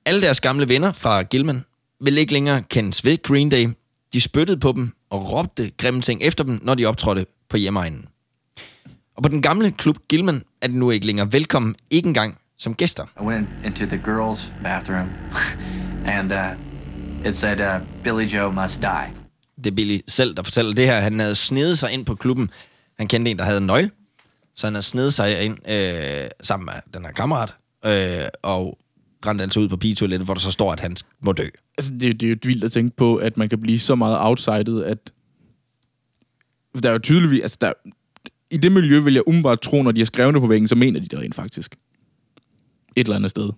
Alle 0.05 0.21
deres 0.21 0.41
gamle 0.41 0.67
venner 0.67 0.91
fra 0.91 1.23
Gilman 1.23 1.63
ville 2.01 2.19
ikke 2.19 2.33
længere 2.33 2.63
kendes 2.63 3.05
ved 3.05 3.23
Green 3.23 3.49
Day. 3.49 3.67
De 4.13 4.21
spyttede 4.21 4.59
på 4.59 4.71
dem 4.71 4.91
og 5.09 5.31
råbte 5.31 5.71
grimme 5.77 6.01
ting 6.01 6.21
efter 6.21 6.43
dem, 6.43 6.59
når 6.63 6.75
de 6.75 6.85
optrådte 6.85 7.25
på 7.49 7.57
hjemmeegnen. 7.57 8.05
Og 9.15 9.23
på 9.23 9.29
den 9.29 9.41
gamle 9.41 9.71
klub 9.71 9.97
Gilman 10.09 10.43
er 10.61 10.67
de 10.67 10.77
nu 10.79 10.91
ikke 10.91 11.05
længere 11.05 11.31
velkommen, 11.33 11.75
ikke 11.89 12.07
engang 12.07 12.37
som 12.57 12.75
gæster. 12.75 13.05
I 13.21 13.23
went 13.23 13.47
in- 13.63 13.65
into 13.65 13.85
the 13.85 13.97
girls' 13.97 14.63
bathroom, 14.63 15.07
and 16.17 16.31
uh, 16.33 17.27
it 17.29 17.35
said, 17.37 17.59
uh, 17.59 17.87
Billy 18.03 18.25
Joe 18.33 18.53
must 18.53 18.81
die. 18.81 19.07
Det 19.57 19.67
er 19.67 19.75
Billy 19.75 19.99
selv, 20.07 20.35
der 20.35 20.43
fortæller 20.43 20.73
det 20.73 20.85
her. 20.85 20.99
Han 20.99 21.19
havde 21.19 21.35
snedet 21.35 21.77
sig 21.77 21.91
ind 21.91 22.05
på 22.05 22.15
klubben. 22.15 22.49
Han 22.97 23.07
kendte 23.07 23.31
en, 23.31 23.37
der 23.37 23.43
havde 23.45 23.57
en 23.57 23.65
nøgle. 23.65 23.91
Så 24.57 24.67
han 24.67 24.73
havde 24.73 24.85
snedet 24.85 25.13
sig 25.13 25.41
ind 25.41 25.69
øh, 25.69 26.29
sammen 26.43 26.65
med 26.65 26.73
den 26.93 27.05
her 27.05 27.11
kammerat. 27.11 27.55
Øh, 27.85 28.27
og 28.41 28.77
rendte 29.25 29.43
altså 29.43 29.59
ud 29.59 29.69
på 29.69 29.77
pigetoilettet, 29.77 30.27
hvor 30.27 30.33
der 30.33 30.41
så 30.41 30.51
står, 30.51 30.71
at 30.73 30.79
han 30.79 30.95
må 31.21 31.31
dø. 31.31 31.47
Altså, 31.77 31.93
det, 31.93 32.09
er 32.09 32.13
det 32.13 32.23
er 32.23 32.29
jo 32.29 32.37
vildt 32.43 32.63
at 32.63 32.71
tænke 32.71 32.95
på, 32.95 33.15
at 33.15 33.37
man 33.37 33.49
kan 33.49 33.59
blive 33.61 33.79
så 33.79 33.95
meget 33.95 34.17
outsidet, 34.19 34.83
at... 34.83 35.11
Der 36.83 36.89
er 36.89 36.93
jo 36.93 36.99
tydeligvis... 36.99 37.41
Altså, 37.41 37.57
der, 37.61 37.73
I 38.51 38.57
det 38.57 38.71
miljø 38.71 38.99
vil 38.99 39.13
jeg 39.13 39.27
umiddelbart 39.27 39.61
tro, 39.61 39.83
når 39.83 39.91
de 39.91 39.99
har 39.99 40.05
skrevet 40.05 40.33
det 40.33 40.41
på 40.41 40.47
væggen, 40.47 40.67
så 40.67 40.75
mener 40.75 40.99
de 40.99 41.07
det 41.07 41.19
rent 41.19 41.35
faktisk. 41.35 41.75
Et 42.95 43.05
eller 43.05 43.15
andet 43.15 43.31
sted. 43.31 43.49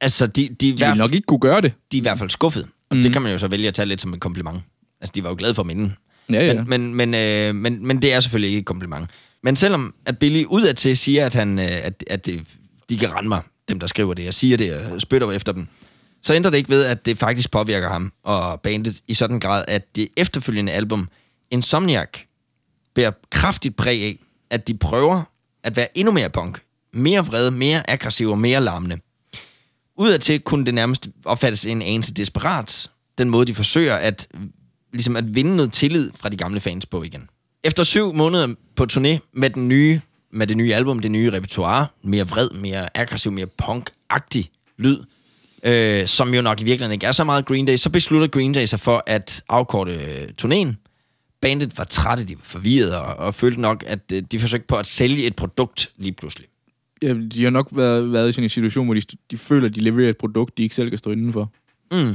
Altså, 0.00 0.26
de, 0.26 0.48
de, 0.48 0.72
De 0.72 0.86
vil 0.86 0.98
nok 0.98 1.14
ikke 1.14 1.26
kunne 1.26 1.40
gøre 1.40 1.60
det. 1.60 1.72
de 1.92 1.96
er 1.96 2.00
i 2.00 2.02
hvert 2.02 2.18
fald 2.18 2.30
skuffet. 2.30 2.66
Og 2.90 2.96
mm. 2.96 3.02
det 3.02 3.12
kan 3.12 3.22
man 3.22 3.32
jo 3.32 3.38
så 3.38 3.48
vælge 3.48 3.68
at 3.68 3.74
tage 3.74 3.86
lidt 3.86 4.00
som 4.00 4.14
et 4.14 4.20
kompliment. 4.20 4.60
Altså, 5.00 5.12
de 5.14 5.22
var 5.22 5.28
jo 5.28 5.36
glade 5.38 5.54
for 5.54 5.62
minden. 5.62 5.96
Ja, 6.30 6.46
ja. 6.46 6.62
Men, 6.62 6.94
men, 6.94 6.94
men, 6.94 7.14
øh, 7.14 7.54
men, 7.54 7.86
men 7.86 8.02
det 8.02 8.12
er 8.12 8.20
selvfølgelig 8.20 8.48
ikke 8.48 8.58
et 8.58 8.66
kompliment. 8.66 9.10
Men 9.42 9.56
selvom 9.56 9.94
at 10.06 10.18
Billy 10.18 10.44
udadtil 10.44 10.96
siger, 10.96 11.26
at, 11.26 11.34
han, 11.34 11.58
øh, 11.58 11.64
at, 11.70 12.04
at 12.10 12.28
de 12.88 12.98
kan 12.98 13.12
rende 13.12 13.28
mig, 13.28 13.42
dem 13.68 13.80
der 13.80 13.86
skriver 13.86 14.14
det, 14.14 14.28
og 14.28 14.34
siger 14.34 14.56
det 14.56 14.74
og 14.74 15.00
spytter 15.00 15.32
efter 15.32 15.52
dem, 15.52 15.66
så 16.22 16.34
ændrer 16.34 16.50
det 16.50 16.58
ikke 16.58 16.70
ved, 16.70 16.84
at 16.84 17.06
det 17.06 17.18
faktisk 17.18 17.50
påvirker 17.50 17.88
ham 17.88 18.12
og 18.22 18.60
bandet 18.60 19.00
i 19.06 19.14
sådan 19.14 19.36
en 19.36 19.40
grad, 19.40 19.64
at 19.68 19.96
det 19.96 20.08
efterfølgende 20.16 20.72
album, 20.72 21.08
Insomniac, 21.50 22.08
bærer 22.94 23.10
kraftigt 23.30 23.76
præg 23.76 24.02
af, 24.02 24.18
at 24.50 24.68
de 24.68 24.74
prøver 24.74 25.22
at 25.62 25.76
være 25.76 25.98
endnu 25.98 26.12
mere 26.12 26.30
punk. 26.30 26.62
Mere 26.92 27.26
vrede, 27.26 27.50
mere 27.50 27.90
aggressiv 27.90 28.30
og 28.30 28.38
mere 28.38 28.60
larmende. 28.60 28.98
Udadtil 29.96 30.40
kunne 30.40 30.66
det 30.66 30.74
nærmest 30.74 31.08
opfattes 31.24 31.66
en 31.66 31.82
anelse 31.82 32.14
desperat, 32.14 32.90
den 33.18 33.30
måde, 33.30 33.46
de 33.46 33.54
forsøger 33.54 33.96
at, 33.96 34.28
ligesom 34.92 35.16
at 35.16 35.34
vinde 35.34 35.56
noget 35.56 35.72
tillid 35.72 36.10
fra 36.14 36.28
de 36.28 36.36
gamle 36.36 36.60
fans 36.60 36.86
på 36.86 37.02
igen. 37.02 37.28
Efter 37.64 37.84
syv 37.84 38.14
måneder 38.14 38.54
på 38.76 38.86
turné 38.92 39.18
med, 39.32 39.50
den 39.50 39.68
nye, 39.68 40.00
med 40.30 40.46
det 40.46 40.56
nye 40.56 40.74
album, 40.74 40.98
det 40.98 41.10
nye 41.10 41.32
repertoire, 41.32 41.86
mere 42.02 42.28
vred, 42.28 42.50
mere 42.50 42.96
aggressiv, 42.96 43.32
mere 43.32 43.46
punk-agtig 43.62 44.50
lyd, 44.76 44.98
øh, 45.62 46.06
som 46.06 46.34
jo 46.34 46.42
nok 46.42 46.60
i 46.60 46.64
virkeligheden 46.64 46.92
ikke 46.92 47.06
er 47.06 47.12
så 47.12 47.24
meget 47.24 47.46
Green 47.46 47.66
Day, 47.66 47.76
så 47.76 47.90
beslutter 47.90 48.28
Green 48.28 48.52
Day 48.52 48.64
sig 48.64 48.80
for 48.80 49.02
at 49.06 49.42
afkorte 49.48 49.92
øh, 49.92 50.28
turnéen. 50.42 50.74
Bandet 51.40 51.78
var 51.78 51.84
trætte, 51.84 52.24
de 52.24 52.36
var 52.36 52.44
forvirret 52.44 52.96
og, 52.96 53.16
og 53.16 53.34
følte 53.34 53.60
nok, 53.60 53.84
at 53.86 54.12
øh, 54.12 54.22
de 54.22 54.40
forsøgte 54.40 54.66
på 54.66 54.76
at 54.76 54.86
sælge 54.86 55.26
et 55.26 55.36
produkt 55.36 55.92
lige 55.96 56.12
pludselig. 56.12 56.46
Ja, 57.02 57.14
de 57.14 57.44
har 57.44 57.50
nok 57.50 57.68
været, 57.72 58.12
været 58.12 58.28
i 58.28 58.32
sådan 58.32 58.44
en 58.44 58.48
situation, 58.48 58.86
hvor 58.86 58.94
de, 58.94 59.02
de 59.30 59.38
føler, 59.38 59.68
at 59.68 59.74
de 59.74 59.80
leverer 59.80 60.08
et 60.08 60.16
produkt, 60.16 60.58
de 60.58 60.62
ikke 60.62 60.74
selv 60.74 60.88
kan 60.88 60.98
stå 60.98 61.10
indenfor. 61.10 61.52
Mm. 61.90 62.14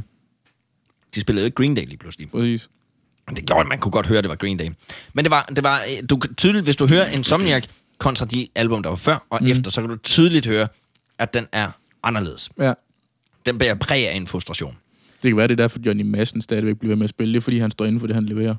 De 1.16 1.22
spillede 1.22 1.46
ikke 1.46 1.56
Green 1.56 1.76
Day 1.76 1.86
lige 1.86 1.98
pludselig. 1.98 2.30
Præcis. 2.32 2.70
Det 3.30 3.45
gjorde, 3.45 3.69
man 3.69 3.80
kunne 3.80 3.91
godt 3.91 4.07
høre, 4.07 4.21
det 4.21 4.30
var 4.30 4.36
Green 4.36 4.57
Day. 4.57 4.69
Men 5.13 5.26
det 5.26 5.32
var, 5.32 5.45
det 5.55 5.63
var 5.63 5.80
øh, 5.80 6.03
du, 6.09 6.19
tydeligt, 6.38 6.63
hvis 6.63 6.76
du 6.76 6.88
hører 6.88 7.05
Insomniac 7.05 7.63
kontra 7.97 8.26
de 8.26 8.47
album, 8.55 8.84
der 8.84 8.89
var 8.89 8.95
før 8.95 9.26
og 9.30 9.39
mm. 9.41 9.47
efter, 9.47 9.71
så 9.71 9.82
kan 9.82 9.89
du 9.89 9.97
tydeligt 9.97 10.45
høre, 10.45 10.67
at 11.19 11.34
den 11.34 11.47
er 11.51 11.69
anderledes. 12.03 12.49
Ja. 12.59 12.74
Den 13.45 13.57
bærer 13.57 13.76
præg 13.76 14.09
af 14.09 14.15
en 14.15 14.28
frustration. 14.28 14.78
Det 15.24 15.30
kan 15.30 15.38
være, 15.38 15.47
det 15.47 15.53
er 15.59 15.63
derfor, 15.63 15.80
Johnny 15.86 16.03
Madsen 16.03 16.41
stadigvæk 16.41 16.78
bliver 16.80 16.95
med 16.95 17.03
at 17.03 17.09
spille. 17.09 17.34
Det 17.34 17.38
er, 17.38 17.41
fordi 17.41 17.59
han 17.59 17.71
står 17.71 17.86
inden 17.86 17.99
for 17.99 18.07
det, 18.07 18.15
han 18.15 18.26
leverer. 18.26 18.55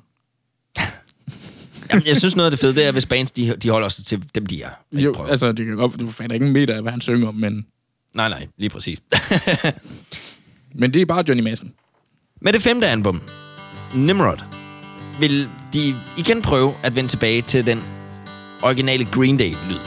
Jamen, 1.90 2.06
jeg 2.06 2.16
synes, 2.16 2.36
noget 2.36 2.46
af 2.46 2.50
det 2.50 2.60
fede, 2.60 2.74
det 2.74 2.84
er, 2.84 2.92
hvis 2.92 3.06
bands, 3.06 3.30
de, 3.30 3.56
de 3.56 3.70
holder 3.70 3.88
sig 3.88 4.04
til 4.04 4.24
dem, 4.34 4.46
de 4.46 4.62
er. 4.62 4.70
Jo, 4.92 5.12
prøver. 5.12 5.28
altså, 5.30 5.52
det 5.52 5.66
kan 5.66 5.76
godt, 5.76 6.00
du 6.00 6.10
fatter 6.10 6.34
ikke 6.34 6.46
en 6.46 6.52
meter 6.52 6.74
af, 6.74 6.82
hvad 6.82 6.92
han 6.92 7.00
synger 7.00 7.28
om, 7.28 7.34
men, 7.34 7.66
Nej, 8.14 8.28
nej, 8.28 8.46
lige 8.56 8.70
præcis. 8.70 9.02
men 10.80 10.94
det 10.94 11.02
er 11.02 11.06
bare 11.06 11.24
Johnny 11.28 11.42
Madsen. 11.42 11.72
Med 12.40 12.52
det 12.52 12.62
femte 12.62 12.86
album, 12.86 13.22
Nimrod, 13.94 14.44
vil 15.20 15.50
de 15.72 15.94
igen 16.16 16.42
prøve 16.42 16.74
at 16.82 16.96
vende 16.96 17.10
tilbage 17.10 17.42
til 17.42 17.66
den 17.66 17.84
originale 18.62 19.04
Green 19.04 19.36
Day-lyd. 19.36 19.80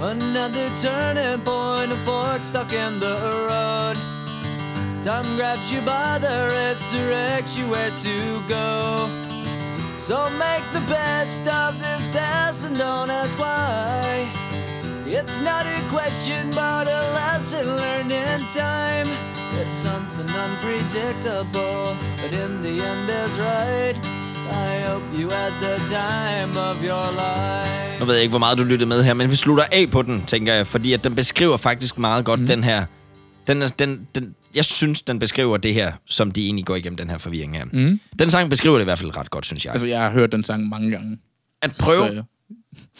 Another 0.00 0.68
turning 0.76 1.44
point, 1.44 1.92
a 1.92 1.96
fork 2.04 2.44
stuck 2.44 2.72
in 2.72 3.00
the 3.00 3.14
road. 3.50 3.96
Time 5.02 5.36
grabs 5.36 5.72
you 5.72 5.80
by 5.80 6.18
the 6.26 6.36
wrist, 6.50 6.86
directs 6.90 7.58
you 7.58 7.66
where 7.66 7.90
to 7.90 8.16
go. 8.48 9.08
So 9.98 10.16
make 10.38 10.64
the 10.72 10.84
best 10.88 11.40
of 11.40 11.74
this 11.84 12.06
test 12.12 12.64
and 12.64 12.76
don't 12.78 13.10
ask 13.10 13.38
why. 13.38 14.28
It's 15.10 15.40
not 15.40 15.64
a 15.76 15.80
question, 15.96 16.50
but 16.50 16.86
a 16.98 17.02
lesson 17.20 17.64
learned 17.66 18.12
in 18.12 18.40
time. 18.52 19.08
It's 19.60 19.76
something 19.88 20.28
unpredictable, 20.44 21.96
but 22.20 22.32
in 22.44 22.50
the 22.64 22.74
end 22.90 23.08
is 23.22 23.34
right. 23.40 23.96
I 24.50 24.80
hope 24.88 25.04
you 25.18 25.28
had 25.30 25.52
the 25.62 25.76
time 25.88 26.50
of 26.70 26.76
your 26.84 27.06
life. 27.12 27.98
Nu 28.00 28.04
ved 28.04 28.14
jeg 28.14 28.22
ikke, 28.22 28.32
hvor 28.32 28.38
meget 28.38 28.58
du 28.58 28.64
lyttede 28.64 28.88
med 28.88 29.04
her, 29.04 29.14
men 29.14 29.30
vi 29.30 29.36
slutter 29.36 29.64
af 29.72 29.90
på 29.90 30.02
den, 30.02 30.24
tænker 30.26 30.54
jeg, 30.54 30.66
fordi 30.66 30.92
at 30.92 31.04
den 31.04 31.14
beskriver 31.14 31.56
faktisk 31.56 31.98
meget 31.98 32.24
godt 32.24 32.40
mm. 32.40 32.46
den 32.46 32.64
her... 32.64 32.84
Den, 33.46 33.62
er- 33.62 33.66
den, 33.66 34.06
den, 34.14 34.34
jeg 34.54 34.64
synes, 34.64 35.02
den 35.02 35.18
beskriver 35.18 35.56
det 35.56 35.74
her, 35.74 35.92
som 36.06 36.30
de 36.30 36.44
egentlig 36.44 36.64
går 36.64 36.76
igennem 36.76 36.96
den 36.96 37.10
her 37.10 37.18
forvirring 37.18 37.56
her. 37.56 37.64
Mm. 37.72 38.00
Den 38.18 38.30
sang 38.30 38.50
beskriver 38.50 38.76
det 38.76 38.82
i 38.82 38.84
hvert 38.84 38.98
fald 38.98 39.16
ret 39.16 39.30
godt, 39.30 39.46
synes 39.46 39.64
jeg. 39.64 39.72
Altså, 39.72 39.86
jeg 39.86 40.02
har 40.02 40.10
hørt 40.10 40.32
den 40.32 40.44
sang 40.44 40.68
mange 40.68 40.90
gange. 40.90 41.18
At 41.62 41.76
prøve... 41.80 42.08
Så, 42.08 42.14
ja. 42.14 42.20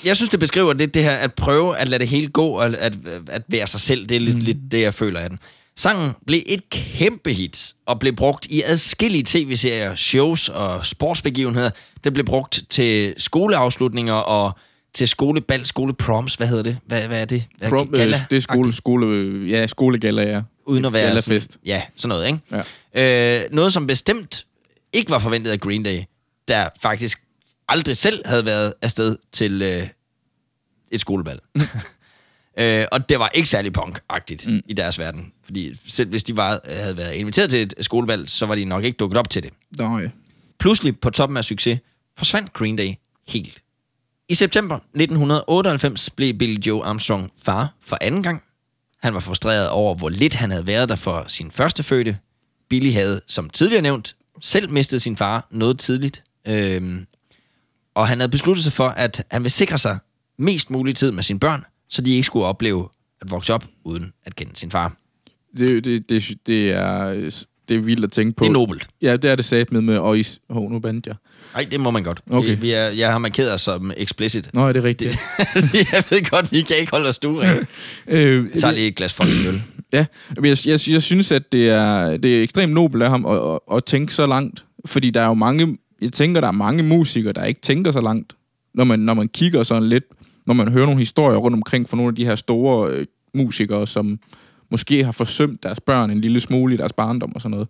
Jeg 0.05 0.17
synes, 0.17 0.31
det 0.31 0.41
beskriver 0.41 0.73
det, 0.73 0.95
det 0.95 1.03
her, 1.03 1.11
at 1.11 1.35
prøve 1.35 1.77
at 1.77 1.89
lade 1.89 2.01
det 2.01 2.09
hele 2.09 2.29
gå, 2.29 2.47
og 2.47 2.65
at, 2.65 2.97
at 3.29 3.43
være 3.49 3.67
sig 3.67 3.81
selv. 3.81 4.07
Det 4.07 4.17
er 4.17 4.21
lidt, 4.21 4.37
mm. 4.37 4.43
lidt 4.43 4.59
det, 4.71 4.81
jeg 4.81 4.95
føler 4.95 5.21
af 5.21 5.31
den. 5.31 5.39
Sangen 5.77 6.13
blev 6.27 6.43
et 6.47 6.71
kæmpe 6.71 7.33
hit, 7.33 7.75
og 7.87 7.99
blev 7.99 8.17
brugt 8.17 8.47
i 8.47 8.63
adskillige 8.63 9.25
tv-serier, 9.27 9.95
shows 9.95 10.49
og 10.49 10.87
sportsbegivenheder. 10.87 11.71
Det 12.05 12.13
blev 12.13 12.27
brugt 12.27 12.63
til 12.71 13.15
skoleafslutninger 13.19 14.15
og 14.15 14.53
til 14.95 15.09
skolebal, 15.09 15.67
skoleproms. 15.67 16.35
Hvad 16.35 16.47
hedder 16.47 16.63
det? 16.63 16.79
Hvad, 16.87 17.03
hvad 17.03 17.21
er 17.21 17.25
det? 17.25 17.45
Hvad, 17.59 17.69
Prom, 17.69 17.95
øh, 17.95 18.21
det 18.31 18.37
er 18.37 18.41
skole, 18.41 18.73
skole, 18.73 19.47
ja, 19.49 19.67
skolegalla, 19.67 20.23
ja. 20.23 20.43
Uden 20.67 20.85
at 20.85 20.93
være 20.93 21.07
Gallafest. 21.07 21.53
Sådan, 21.53 21.67
ja, 21.67 21.83
sådan 21.97 22.09
noget, 22.09 22.27
ikke? 22.27 22.65
Ja. 22.95 23.43
Øh, 23.45 23.53
noget, 23.53 23.73
som 23.73 23.87
bestemt 23.87 24.47
ikke 24.93 25.11
var 25.11 25.19
forventet 25.19 25.51
af 25.51 25.61
Green 25.61 25.83
Day, 25.83 26.03
der 26.49 26.69
faktisk 26.83 27.21
aldrig 27.69 27.97
selv 27.97 28.27
havde 28.27 28.45
været 28.45 28.75
afsted 28.83 29.19
til 29.33 29.63
øh, 29.63 29.89
et 30.91 31.01
skolebal. 31.01 31.41
øh, 32.59 32.87
og 32.93 33.09
det 33.09 33.19
var 33.19 33.29
ikke 33.29 33.49
særlig 33.49 33.73
punk-agtigt 33.79 34.51
mm. 34.51 34.61
i 34.67 34.73
deres 34.73 34.99
verden. 34.99 35.33
Fordi 35.45 35.79
selv 35.89 36.09
hvis 36.09 36.25
de 36.25 36.37
var, 36.37 36.61
havde 36.67 36.97
været 36.97 37.15
inviteret 37.15 37.51
til 37.51 37.63
et 37.63 37.75
skolebal, 37.81 38.29
så 38.29 38.47
var 38.47 38.55
de 38.55 38.65
nok 38.65 38.85
ikke 38.85 38.97
dukket 38.97 39.19
op 39.19 39.31
til 39.31 39.43
det. 39.43 39.53
Nej. 39.79 40.11
Pludselig, 40.59 41.01
på 41.01 41.11
toppen 41.11 41.37
af 41.37 41.45
succes, 41.45 41.79
forsvandt 42.17 42.53
Green 42.53 42.77
Day 42.77 42.95
helt. 43.29 43.63
I 44.29 44.35
september 44.35 44.75
1998 44.75 46.11
blev 46.11 46.35
Billy 46.35 46.59
Joe 46.59 46.85
Armstrong 46.85 47.33
far 47.43 47.75
for 47.81 47.99
anden 48.01 48.23
gang. 48.23 48.43
Han 49.03 49.15
var 49.15 49.21
frustreret 49.21 49.69
over, 49.69 49.95
hvor 49.95 50.09
lidt 50.09 50.35
han 50.35 50.51
havde 50.51 50.67
været 50.67 50.89
der 50.89 50.97
for 50.97 51.25
sin 51.29 51.51
første 51.51 51.83
fødte. 51.83 52.19
Billy 52.69 52.93
havde, 52.93 53.21
som 53.27 53.51
tidligere 53.51 53.83
nævnt, 53.83 54.17
selv 54.41 54.71
mistet 54.71 55.03
sin 55.03 55.17
far 55.17 55.47
noget 55.51 55.79
tidligt. 55.79 56.25
Øhm, 56.47 57.07
og 57.99 58.09
han 58.09 58.19
havde 58.19 58.31
besluttet 58.31 58.65
sig 58.65 58.73
for, 58.73 58.89
at 58.89 59.25
han 59.31 59.43
vil 59.43 59.51
sikre 59.51 59.79
sig 59.79 59.99
mest 60.39 60.71
mulig 60.71 60.95
tid 60.95 61.13
med 61.13 61.23
sine 61.23 61.39
børn, 61.39 61.65
så 61.89 62.03
de 62.03 62.11
ikke 62.11 62.23
skulle 62.23 62.47
opleve 62.47 62.89
at 63.21 63.31
vokse 63.31 63.55
op 63.55 63.65
uden 63.85 64.13
at 64.25 64.37
kende 64.37 64.53
sin 64.57 64.71
far. 64.71 64.97
Det, 65.59 65.85
det, 65.85 66.09
det, 66.11 66.39
det 66.47 66.71
er... 66.71 67.15
det 67.69 67.77
er 67.77 67.81
vildt 67.81 68.05
at 68.05 68.13
tænke 68.13 68.37
på. 68.37 68.45
Det 68.45 68.49
er 68.49 68.53
nobelt. 68.53 68.89
Ja, 69.03 69.17
det 69.17 69.31
er 69.31 69.35
det 69.35 69.45
sat 69.45 69.73
med 69.73 69.81
med, 69.81 69.99
og 69.99 70.19
i... 70.19 70.25
Oh, 70.49 70.71
nu 70.71 70.79
bandt 70.79 71.07
jeg. 71.07 71.15
Nej, 71.55 71.67
det 71.71 71.81
må 71.81 71.91
man 71.91 72.03
godt. 72.03 72.21
Okay. 72.31 72.49
Vi, 72.49 72.55
vi 72.55 72.73
er, 72.73 72.89
jeg 72.89 73.11
har 73.11 73.19
markeret 73.19 73.53
os 73.53 73.61
som 73.61 73.93
explicit. 73.97 74.51
Nå, 74.55 74.69
er 74.69 74.73
det 74.73 74.85
rigtigt? 74.85 75.19
jeg 75.93 76.05
ved 76.11 76.31
godt, 76.31 76.53
vi 76.53 76.63
kan 76.63 76.77
ikke 76.77 76.91
holde 76.91 77.09
os 77.09 77.17
stuerene. 77.17 77.67
øh, 78.07 78.47
Jeg 78.53 78.61
tager 78.61 78.75
lige 78.75 78.89
et 78.89 78.97
glas 78.97 79.13
folkelig 79.13 79.47
øl. 79.47 79.63
Ja, 79.93 80.07
men 80.37 80.45
jeg, 80.45 80.57
jeg, 80.67 80.81
jeg 80.89 81.03
synes, 81.03 81.33
at 81.33 81.53
det 81.53 81.69
er, 81.69 82.17
det 82.17 82.39
er 82.39 82.43
ekstremt 82.43 82.73
nobelt 82.73 83.03
af 83.03 83.11
ham 83.11 83.27
at, 83.27 83.55
at, 83.55 83.77
at 83.77 83.85
tænke 83.85 84.15
så 84.15 84.27
langt. 84.27 84.65
Fordi 84.87 85.11
der 85.11 85.21
er 85.21 85.27
jo 85.27 85.35
mange, 85.35 85.79
jeg 86.03 86.13
tænker, 86.13 86.41
der 86.41 86.49
er 86.49 86.53
mange 86.53 86.83
musikere, 86.83 87.33
der 87.33 87.45
ikke 87.45 87.61
tænker 87.61 87.91
så 87.91 88.01
langt. 88.01 88.37
Når 88.75 88.85
man, 88.85 88.99
når 88.99 89.15
man 89.15 89.29
kigger 89.29 89.63
sådan 89.63 89.89
lidt, 89.89 90.05
når 90.47 90.55
man 90.55 90.69
hører 90.73 90.85
nogle 90.87 90.99
historier 91.01 91.37
rundt 91.39 91.55
omkring 91.55 91.89
fra 91.89 91.97
nogle 91.97 92.09
af 92.09 92.15
de 92.17 92.25
her 92.25 92.35
store 92.35 92.91
øh, 92.93 93.07
musikere, 93.35 93.87
som 93.87 94.19
måske 94.71 95.05
har 95.05 95.13
forsømt 95.13 95.63
deres 95.63 95.81
børn 95.81 96.11
en 96.11 96.21
lille 96.21 96.41
smule 96.41 96.75
i 96.75 96.77
deres 96.77 96.93
barndom 96.93 97.35
og 97.35 97.41
sådan 97.41 97.51
noget. 97.51 97.69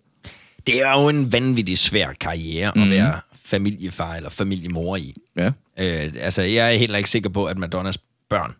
Det 0.67 0.81
er 0.81 1.01
jo 1.01 1.09
en 1.09 1.31
vanvittig 1.31 1.77
svær 1.77 2.13
karriere 2.19 2.71
Mhm. 2.75 2.83
at 2.83 2.89
være 2.89 3.19
familiefar 3.35 4.15
eller 4.15 4.29
familiemor 4.29 4.95
i. 4.95 5.15
Ja. 5.35 5.47
Øh, 5.79 6.13
altså, 6.19 6.41
jeg 6.41 6.73
er 6.73 6.77
heller 6.77 6.97
ikke 6.97 7.09
sikker 7.09 7.29
på, 7.29 7.45
at 7.45 7.57
Madonnas 7.57 7.97
børn 8.29 8.53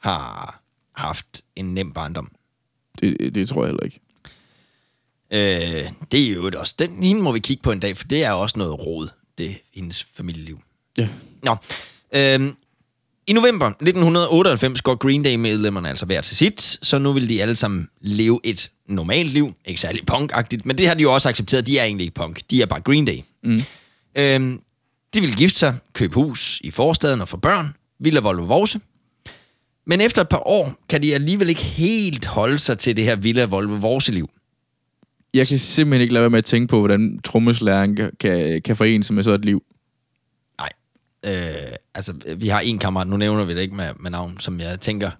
har 0.00 0.62
haft 0.96 1.42
en 1.56 1.64
nem 1.74 1.92
barndom. 1.92 2.28
Det, 3.00 3.34
det 3.34 3.48
tror 3.48 3.62
jeg 3.62 3.68
heller 3.68 3.82
ikke. 3.84 4.00
Øh, 5.34 5.82
det 6.12 6.30
er 6.30 6.34
jo 6.34 6.50
også. 6.56 6.74
Den 6.78 7.02
hende 7.02 7.22
må 7.22 7.32
vi 7.32 7.38
kigge 7.38 7.62
på 7.62 7.72
en 7.72 7.80
dag, 7.80 7.96
for 7.96 8.04
det 8.04 8.24
er 8.24 8.30
også 8.30 8.58
noget 8.58 8.86
råd, 8.86 9.08
det 9.38 9.56
hendes 9.74 10.06
familieliv. 10.14 10.60
Ja. 10.98 11.08
Nå. 11.42 11.56
Øhm, 12.14 12.56
I 13.26 13.32
november 13.32 13.66
1998 13.66 14.82
går 14.82 14.94
Green 14.94 15.22
Day-medlemmerne 15.22 15.88
altså 15.88 16.06
hver 16.06 16.20
til 16.20 16.36
sit, 16.36 16.78
så 16.82 16.98
nu 16.98 17.12
vil 17.12 17.28
de 17.28 17.42
alle 17.42 17.56
sammen 17.56 17.88
leve 18.00 18.40
et 18.44 18.70
normalt 18.88 19.30
liv. 19.30 19.52
Ikke 19.64 19.80
særlig 19.80 20.06
punkagtigt, 20.06 20.66
men 20.66 20.78
det 20.78 20.88
har 20.88 20.94
de 20.94 21.02
jo 21.02 21.14
også 21.14 21.28
accepteret. 21.28 21.66
De 21.66 21.78
er 21.78 21.84
egentlig 21.84 22.04
ikke 22.04 22.14
punk. 22.14 22.40
De 22.50 22.62
er 22.62 22.66
bare 22.66 22.80
Green 22.80 23.04
Day. 23.04 23.18
Mm. 23.44 23.62
Øhm, 24.14 24.60
de 25.14 25.20
vil 25.20 25.36
gifte 25.36 25.58
sig, 25.58 25.76
købe 25.92 26.14
hus 26.14 26.60
i 26.64 26.70
forstaden 26.70 27.20
og 27.20 27.28
få 27.28 27.36
børn. 27.36 27.74
Villa 28.00 28.20
Volvo 28.20 28.44
Vorse. 28.44 28.80
Men 29.86 30.00
efter 30.00 30.22
et 30.22 30.28
par 30.28 30.48
år 30.48 30.74
kan 30.88 31.02
de 31.02 31.14
alligevel 31.14 31.48
ikke 31.48 31.62
helt 31.62 32.26
holde 32.26 32.58
sig 32.58 32.78
til 32.78 32.96
det 32.96 33.04
her 33.04 33.16
Villa 33.16 33.44
Volvo 33.44 33.74
Vorse-liv. 33.74 34.30
Jeg 35.34 35.46
kan 35.46 35.58
simpelthen 35.58 36.02
ikke 36.02 36.14
lade 36.14 36.22
være 36.22 36.30
med 36.30 36.38
at 36.38 36.44
tænke 36.44 36.66
på, 36.70 36.78
hvordan 36.78 37.20
trommeslæren 37.24 37.96
kan, 38.20 38.62
kan, 38.64 38.76
forene 38.76 39.04
sig 39.04 39.14
med 39.14 39.22
sådan 39.22 39.40
et 39.40 39.44
liv. 39.44 39.62
Nej. 40.58 40.70
Øh, 41.24 41.76
altså, 41.94 42.14
vi 42.36 42.48
har 42.48 42.60
en 42.60 42.78
kammerat, 42.78 43.06
nu 43.06 43.16
nævner 43.16 43.44
vi 43.44 43.54
det 43.54 43.60
ikke 43.60 43.74
med, 43.74 43.90
med 44.00 44.10
navn, 44.10 44.40
som 44.40 44.60
jeg 44.60 44.80
tænker 44.80 45.10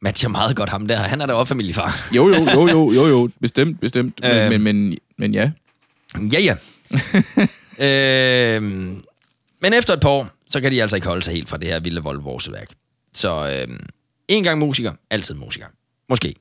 matcher 0.00 0.28
meget 0.28 0.56
godt 0.56 0.70
ham 0.70 0.86
der. 0.86 0.96
Han 0.96 1.20
er 1.20 1.26
da 1.26 1.32
også 1.32 1.48
familiefar. 1.48 2.08
Jo, 2.16 2.28
jo, 2.28 2.34
jo, 2.34 2.68
jo, 2.68 2.92
jo, 2.98 3.06
jo. 3.06 3.30
Bestemt, 3.40 3.80
bestemt. 3.80 4.20
Men, 4.22 4.30
Øhm. 4.30 4.48
men, 4.50 4.62
men, 4.62 4.98
men 5.18 5.34
ja. 5.34 5.50
Ja, 6.32 6.40
ja. 6.40 6.56
øh, 8.56 8.62
men 9.60 9.72
efter 9.74 9.94
et 9.94 10.00
par 10.00 10.08
år, 10.08 10.28
så 10.50 10.60
kan 10.60 10.72
de 10.72 10.82
altså 10.82 10.96
ikke 10.96 11.08
holde 11.08 11.22
sig 11.22 11.34
helt 11.34 11.48
fra 11.48 11.56
det 11.56 11.68
her 11.68 11.80
vilde 11.80 12.02
Volvo 12.02 12.38
værk. 12.50 12.68
Så 13.14 13.64
øh, 13.68 13.78
en 14.28 14.44
gang 14.44 14.58
musiker, 14.58 14.92
altid 15.10 15.34
musiker. 15.34 15.66
Måske. 16.08 16.34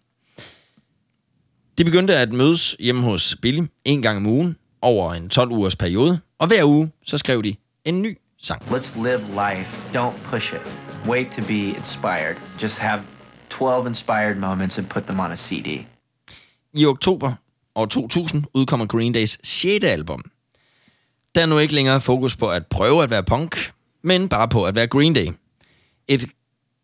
De 1.81 1.85
begyndte 1.85 2.15
at 2.15 2.33
mødes 2.33 2.75
hjemme 2.79 3.01
hos 3.01 3.35
Billy 3.41 3.63
en 3.85 4.01
gang 4.01 4.17
om 4.17 4.25
ugen 4.25 4.57
over 4.81 5.13
en 5.13 5.29
12 5.29 5.51
ugers 5.51 5.75
periode, 5.75 6.19
og 6.39 6.47
hver 6.47 6.63
uge 6.63 6.91
så 7.03 7.17
skrev 7.17 7.43
de 7.43 7.55
en 7.85 8.01
ny 8.01 8.17
sang. 8.41 8.61
Let's 8.61 9.03
live 9.03 9.19
life. 9.19 9.97
Don't 9.97 10.29
push 10.31 10.53
it. 10.53 10.61
Wait 11.07 11.27
to 11.31 11.41
be 11.47 11.77
inspired. 11.77 12.35
Just 12.61 12.79
have 12.79 13.01
12 13.49 13.87
inspired 13.87 14.35
moments 14.35 14.79
and 14.79 14.87
put 14.87 15.03
them 15.03 15.19
on 15.19 15.31
a 15.31 15.35
CD. 15.35 15.67
I 16.73 16.85
oktober 16.85 17.33
år 17.75 17.85
2000 17.85 18.43
udkommer 18.53 18.85
Green 18.85 19.13
Days 19.13 19.39
6. 19.43 19.85
album. 19.85 20.23
Der 21.35 21.41
er 21.41 21.45
nu 21.45 21.59
ikke 21.59 21.73
længere 21.73 22.01
fokus 22.01 22.35
på 22.35 22.51
at 22.51 22.67
prøve 22.67 23.03
at 23.03 23.09
være 23.09 23.23
punk, 23.23 23.73
men 24.01 24.29
bare 24.29 24.47
på 24.47 24.65
at 24.65 24.75
være 24.75 24.87
Green 24.87 25.15
Day. 25.15 25.27
Et 26.07 26.29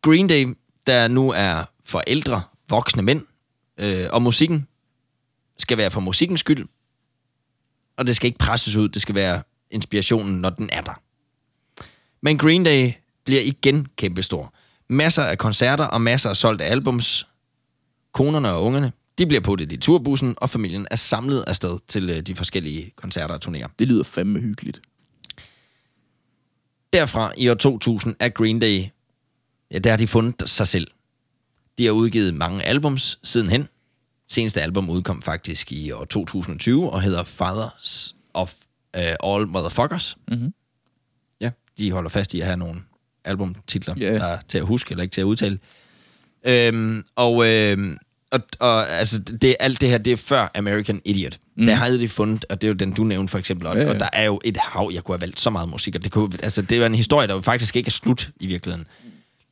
Green 0.01 0.27
Day, 0.27 0.57
der 0.87 1.07
nu 1.07 1.31
er 1.31 1.63
for 1.85 2.03
ældre, 2.07 2.41
voksne 2.69 3.01
mænd, 3.01 3.21
øh, 3.77 4.07
og 4.11 4.21
musikken 4.21 4.66
skal 5.59 5.77
være 5.77 5.91
for 5.91 5.99
musikkens 5.99 6.39
skyld, 6.39 6.67
og 7.97 8.07
det 8.07 8.15
skal 8.15 8.27
ikke 8.27 8.39
presses 8.39 8.75
ud, 8.75 8.89
det 8.89 9.01
skal 9.01 9.15
være 9.15 9.43
inspirationen, 9.71 10.41
når 10.41 10.49
den 10.49 10.69
er 10.71 10.81
der. 10.81 11.01
Men 12.21 12.37
Green 12.37 12.63
Day 12.63 12.91
bliver 13.23 13.41
igen 13.41 13.87
kæmpestor. 13.95 14.53
Masser 14.89 15.23
af 15.23 15.37
koncerter 15.37 15.85
og 15.85 16.01
masser 16.01 16.29
af 16.29 16.35
solgte 16.35 16.65
albums, 16.65 17.27
konerne 18.11 18.51
og 18.51 18.63
ungerne, 18.63 18.91
de 19.17 19.25
bliver 19.25 19.41
puttet 19.41 19.71
i 19.71 19.77
turbussen, 19.77 20.35
og 20.37 20.49
familien 20.49 20.87
er 20.91 20.95
samlet 20.95 21.43
afsted 21.47 21.79
til 21.87 22.09
øh, 22.09 22.21
de 22.21 22.35
forskellige 22.35 22.93
koncerter 22.95 23.35
og 23.35 23.41
turnéer. 23.45 23.69
Det 23.79 23.87
lyder 23.87 24.03
fandme 24.03 24.39
hyggeligt. 24.39 24.81
Derfra 26.93 27.33
i 27.37 27.49
år 27.49 27.53
2000 27.53 28.15
er 28.19 28.29
Green 28.29 28.59
Day, 28.59 28.85
ja, 29.71 29.77
der 29.77 29.89
har 29.89 29.97
de 29.97 30.07
fundet 30.07 30.49
sig 30.49 30.67
selv. 30.67 30.87
De 31.77 31.85
har 31.85 31.91
udgivet 31.91 32.33
mange 32.33 32.63
albums 32.63 33.19
sidenhen. 33.23 33.67
Seneste 34.29 34.61
album 34.61 34.89
udkom 34.89 35.21
faktisk 35.21 35.71
i 35.71 35.91
år 35.91 36.05
2020 36.05 36.89
og 36.89 37.01
hedder 37.01 37.23
Fathers 37.23 38.15
of 38.33 38.53
uh, 38.97 39.33
All 39.33 39.47
Motherfuckers. 39.47 40.17
Mhm. 40.31 40.53
Ja, 41.41 41.51
de 41.77 41.91
holder 41.91 42.09
fast 42.09 42.33
i 42.33 42.39
at 42.39 42.45
have 42.45 42.57
nogle 42.57 42.81
albumtitler, 43.25 43.95
yeah. 43.97 44.19
der 44.19 44.25
er 44.25 44.39
til 44.47 44.57
at 44.57 44.65
huske 44.65 44.91
eller 44.91 45.03
ikke 45.03 45.13
til 45.13 45.21
at 45.21 45.25
udtale. 45.25 45.59
Øhm, 46.43 47.03
og, 47.15 47.47
øhm, 47.47 47.97
og, 48.31 48.39
og 48.59 48.89
altså, 48.89 49.19
det, 49.19 49.55
alt 49.59 49.81
det 49.81 49.89
her, 49.89 49.97
det 49.97 50.13
er 50.13 50.17
før 50.17 50.51
American 50.55 51.01
Idiot. 51.05 51.37
Mm. 51.55 51.65
Der 51.65 51.75
havde 51.75 51.99
de 51.99 52.09
fundet, 52.09 52.45
og 52.49 52.61
det 52.61 52.67
er 52.67 52.69
jo 52.69 52.75
den, 52.75 52.93
du 52.93 53.03
nævnte 53.03 53.31
for 53.31 53.37
eksempel, 53.37 53.67
og, 53.67 53.75
ja. 53.75 53.83
ja. 53.83 53.89
og 53.89 53.99
der 53.99 54.09
er 54.13 54.23
jo 54.23 54.41
et 54.43 54.57
hav, 54.57 54.91
jeg 54.93 55.03
kunne 55.03 55.13
have 55.13 55.21
valgt 55.21 55.39
så 55.39 55.49
meget 55.49 55.69
musik, 55.69 55.95
og 55.95 56.03
det, 56.03 56.11
kunne, 56.11 56.29
altså, 56.43 56.61
det 56.61 56.79
var 56.79 56.85
en 56.85 56.95
historie, 56.95 57.27
der 57.27 57.33
jo 57.33 57.41
faktisk 57.41 57.75
ikke 57.75 57.87
er 57.87 57.91
slut 57.91 58.29
i 58.39 58.47
virkeligheden. 58.47 58.87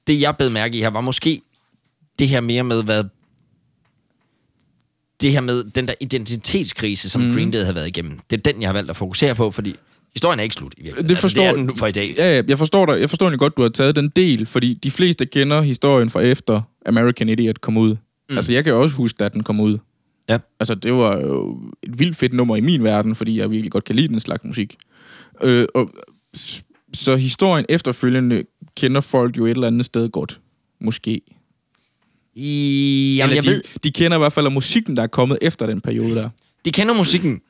Det, 0.08 0.22
jeg 0.22 0.38
bed 0.38 0.50
mærke 0.50 0.78
i 0.78 0.82
her, 0.82 0.90
var 0.90 1.02
måske 1.02 1.42
det 2.20 2.30
her 2.30 2.42
mere 2.42 2.64
med, 2.64 2.84
hvad 2.84 3.04
det 5.22 5.32
her 5.32 5.42
med 5.42 5.64
den 5.64 5.88
der 5.88 5.94
identitetskrise, 6.00 7.10
som 7.10 7.22
mm. 7.22 7.34
Green 7.34 7.52
Day 7.52 7.60
havde 7.60 7.76
været 7.76 7.88
igennem. 7.88 8.20
Det 8.30 8.38
er 8.38 8.52
den, 8.52 8.62
jeg 8.62 8.70
har 8.70 8.74
valgt 8.74 8.90
at 8.90 8.98
fokusere 8.98 9.36
på, 9.36 9.52
fordi 9.52 9.76
historien 10.14 10.40
er 10.40 10.44
ikke 10.44 10.56
slut 10.56 10.74
i 10.78 10.84
virkeligheden. 10.84 11.10
Det 11.10 11.18
forstår, 11.18 11.44
altså, 11.44 11.58
det 11.58 11.64
er 11.64 11.68
den 11.68 11.78
for 11.78 11.88
i 11.88 11.92
dag. 11.92 12.14
Ja, 12.18 12.36
ja, 12.36 12.42
jeg 12.48 12.58
forstår 12.58 12.86
dig. 12.86 13.00
Jeg 13.00 13.10
forstår 13.10 13.26
egentlig 13.26 13.40
godt, 13.40 13.58
du 13.58 13.62
har 13.62 13.70
taget 13.70 13.96
den 13.96 14.10
del, 14.10 14.46
fordi 14.46 14.74
de 14.74 14.92
fleste 14.92 15.26
kender 15.26 15.62
historien 15.62 16.10
fra 16.10 16.22
efter 16.22 16.62
American 16.86 17.30
Idiot 17.30 17.62
kom 17.62 17.78
ud. 17.78 17.96
Mm. 18.30 18.38
Altså, 18.38 18.54
jeg 18.54 18.64
kan 18.64 18.74
også 18.74 18.96
huske, 18.96 19.18
da 19.18 19.30
den 19.30 19.44
kom 19.44 19.60
ud. 19.60 19.78
Ja. 20.30 20.38
Altså, 20.60 20.76
det 20.76 20.94
var 20.94 21.18
jo 21.18 21.60
et 21.84 22.00
vildt 22.00 22.18
fedt 22.18 22.34
nummer 22.34 22.56
i 22.56 22.62
min 22.62 22.84
verden, 22.84 23.16
fordi 23.16 23.40
jeg 23.40 23.52
virkelig 23.52 23.72
godt 23.72 23.84
kan 23.84 23.96
lide 23.96 24.08
den 24.08 24.20
slags 24.20 24.44
musik. 24.44 24.76
Øh, 25.44 25.68
og, 25.76 25.90
så 26.94 27.16
historien 27.16 27.66
efterfølgende 27.70 28.44
kender 28.78 29.02
folk 29.02 29.38
jo 29.38 29.46
et 29.46 29.52
eller 29.52 29.68
andet 29.68 29.86
sted 29.86 30.10
godt. 30.10 30.40
Måske. 30.82 31.22
I, 32.36 33.16
jamen, 33.18 33.32
Eller 33.32 33.36
jeg 33.36 33.44
de, 33.44 33.50
ved, 33.50 33.62
de 33.84 33.92
kender 33.92 34.18
i 34.18 34.20
hvert 34.20 34.34
fald 34.34 34.50
musikken, 34.50 34.98
der 34.98 35.04
er 35.04 35.08
kommet 35.08 35.38
efter 35.42 35.68
den 35.68 35.82
periode 35.82 36.16
der. 36.16 36.30
de 36.66 36.72
kender 36.72 36.94
musikken, 36.94 37.42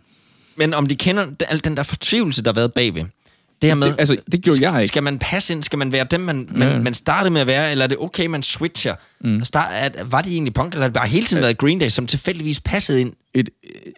men 0.56 0.74
om 0.74 0.86
de 0.88 0.96
kender 0.96 1.26
al 1.50 1.64
den 1.64 1.78
der 1.78 1.84
fortvivlelse, 1.84 2.44
der 2.44 2.50
har 2.52 2.56
været 2.56 2.74
bagved. 2.74 3.04
Det 3.62 3.70
her 3.70 3.76
med, 3.76 3.88
Det, 3.88 3.96
altså, 4.00 4.18
det 4.32 4.42
gjorde 4.44 4.70
jeg 4.72 4.82
ikke. 4.82 4.88
skal 4.88 5.04
man 5.04 5.20
passe 5.20 5.54
ind? 5.54 5.64
Skal 5.64 5.80
man 5.80 5.92
være 5.92 6.08
dem, 6.12 6.20
man, 6.22 6.50
man, 6.56 6.68
Ja. 6.72 6.80
man 6.80 6.94
startede 6.94 7.30
med 7.34 7.42
at 7.42 7.48
være? 7.48 7.72
Eller 7.72 7.84
er 7.84 7.88
det 7.88 7.98
okay, 7.98 8.26
man 8.26 8.44
switcher? 8.44 8.96
Mm. 9.22 9.44
Start, 9.44 9.72
at, 9.74 10.12
var 10.12 10.22
de 10.22 10.32
egentlig 10.32 10.54
punk, 10.54 10.74
eller 10.74 10.90
har 10.96 11.02
det 11.06 11.12
hele 11.12 11.26
tiden 11.26 11.44
været 11.44 11.58
Green 11.58 11.80
Day, 11.80 11.90
som 11.90 12.08
tilfældigvis 12.08 12.60
passede 12.60 13.02
ind? 13.02 13.14
Et, 13.34 13.50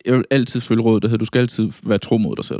jeg 0.05 0.13
vil 0.13 0.23
altid 0.31 0.61
følge 0.61 0.81
råd, 0.81 0.99
der 1.01 1.07
hedder, 1.07 1.17
du 1.17 1.25
skal 1.25 1.39
altid 1.39 1.69
være 1.83 1.97
tro 1.97 2.17
mod 2.17 2.35
dig 2.35 2.45
selv. 2.45 2.59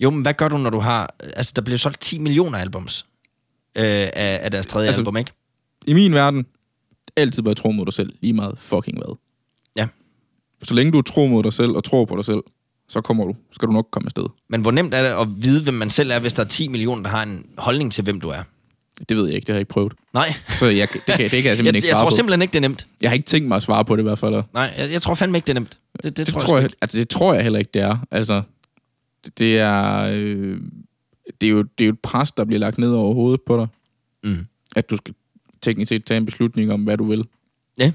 Jo, 0.00 0.10
men 0.10 0.22
hvad 0.22 0.34
gør 0.34 0.48
du, 0.48 0.58
når 0.58 0.70
du 0.70 0.78
har... 0.78 1.14
Altså, 1.36 1.52
der 1.56 1.62
bliver 1.62 1.78
solgt 1.78 2.00
10 2.00 2.18
millioner 2.18 2.58
albums 2.58 3.06
øh, 3.76 3.84
af, 3.84 4.10
af 4.42 4.50
deres 4.50 4.66
tredje 4.66 4.86
altså, 4.86 5.00
album, 5.00 5.16
ikke? 5.16 5.32
I 5.86 5.92
min 5.94 6.14
verden, 6.14 6.46
altid 7.16 7.42
være 7.42 7.54
tro 7.54 7.70
mod 7.70 7.84
dig 7.86 7.94
selv, 7.94 8.12
lige 8.20 8.32
meget 8.32 8.58
fucking 8.58 8.98
hvad. 8.98 9.16
Ja. 9.76 9.86
Så 10.62 10.74
længe 10.74 10.92
du 10.92 10.98
er 10.98 11.02
tro 11.02 11.26
mod 11.26 11.42
dig 11.42 11.52
selv 11.52 11.70
og 11.70 11.84
tror 11.84 12.04
på 12.04 12.16
dig 12.16 12.24
selv, 12.24 12.40
så 12.88 13.00
kommer 13.00 13.24
du, 13.24 13.36
skal 13.52 13.68
du 13.68 13.72
nok 13.72 13.88
komme 13.90 14.06
afsted. 14.06 14.26
Men 14.48 14.60
hvor 14.60 14.70
nemt 14.70 14.94
er 14.94 15.02
det 15.02 15.08
at 15.08 15.42
vide, 15.42 15.62
hvem 15.62 15.74
man 15.74 15.90
selv 15.90 16.10
er, 16.10 16.18
hvis 16.18 16.34
der 16.34 16.44
er 16.44 16.48
10 16.48 16.68
millioner, 16.68 17.02
der 17.02 17.10
har 17.10 17.22
en 17.22 17.46
holdning 17.58 17.92
til, 17.92 18.04
hvem 18.04 18.20
du 18.20 18.28
er? 18.28 18.42
Det 19.08 19.16
ved 19.16 19.26
jeg 19.26 19.34
ikke, 19.34 19.46
det 19.46 19.52
har 19.52 19.56
jeg 19.56 19.60
ikke 19.60 19.72
prøvet. 19.72 19.92
Nej. 20.14 20.34
Så 20.48 20.66
jeg, 20.66 20.88
det, 20.92 21.02
kan, 21.04 21.18
det 21.18 21.30
kan 21.30 21.30
jeg 21.30 21.30
simpelthen 21.30 21.64
jeg, 21.66 21.74
ikke 21.74 21.88
jeg 21.88 21.94
svare 21.96 22.02
tror 22.04 22.10
på. 22.10 22.16
simpelthen 22.16 22.42
ikke, 22.42 22.52
det 22.52 22.58
er 22.58 22.60
nemt. 22.60 22.86
Jeg 23.02 23.10
har 23.10 23.14
ikke 23.14 23.26
tænkt 23.26 23.48
mig 23.48 23.56
at 23.56 23.62
svare 23.62 23.84
på 23.84 23.96
det 23.96 24.02
i 24.02 24.04
hvert 24.04 24.18
fald. 24.18 24.42
Nej, 24.54 24.74
jeg, 24.78 24.90
jeg 24.90 25.02
tror 25.02 25.14
fandme 25.14 25.38
ikke, 25.38 25.46
det 25.46 25.50
er 25.50 25.54
nemt. 25.54 25.78
Det, 26.02 26.04
det, 26.04 26.16
Det, 26.16 26.26
tror, 26.26 26.40
tror 26.40 26.56
jeg, 26.56 26.62
jeg, 26.62 26.70
altså, 26.80 26.98
det 26.98 27.08
tror 27.08 27.34
jeg 27.34 27.42
heller 27.42 27.58
ikke, 27.58 27.70
det 27.74 27.82
er. 27.82 27.96
Altså, 28.10 28.42
det, 29.24 29.38
det 29.38 29.58
er... 29.58 30.10
Øh, 30.12 30.60
det, 31.40 31.46
er 31.46 31.50
jo, 31.50 31.62
det 31.62 31.84
er 31.84 31.86
jo 31.86 31.92
et 31.92 32.00
pres, 32.00 32.32
der 32.32 32.44
bliver 32.44 32.60
lagt 32.60 32.78
ned 32.78 32.92
over 32.92 33.14
hovedet 33.14 33.40
på 33.46 33.56
dig. 33.56 33.66
Mm. 34.24 34.46
At 34.76 34.90
du 34.90 34.96
skal 34.96 35.14
teknisk 35.62 35.88
set 35.88 36.04
tage 36.04 36.18
en 36.18 36.26
beslutning 36.26 36.72
om, 36.72 36.82
hvad 36.82 36.96
du 36.96 37.04
vil. 37.04 37.24
Ja. 37.78 37.92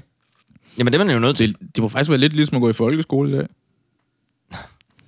Jamen, 0.78 0.92
det 0.92 1.00
er 1.00 1.04
man 1.04 1.14
jo 1.14 1.20
nødt 1.20 1.36
til. 1.36 1.48
Det, 1.48 1.76
det 1.76 1.82
må 1.82 1.88
faktisk 1.88 2.10
være 2.10 2.18
lidt 2.18 2.32
ligesom 2.32 2.56
at 2.56 2.60
gå 2.60 2.70
i 2.70 2.72
folkeskole 2.72 3.30
i 3.30 3.32
dag. 3.32 3.46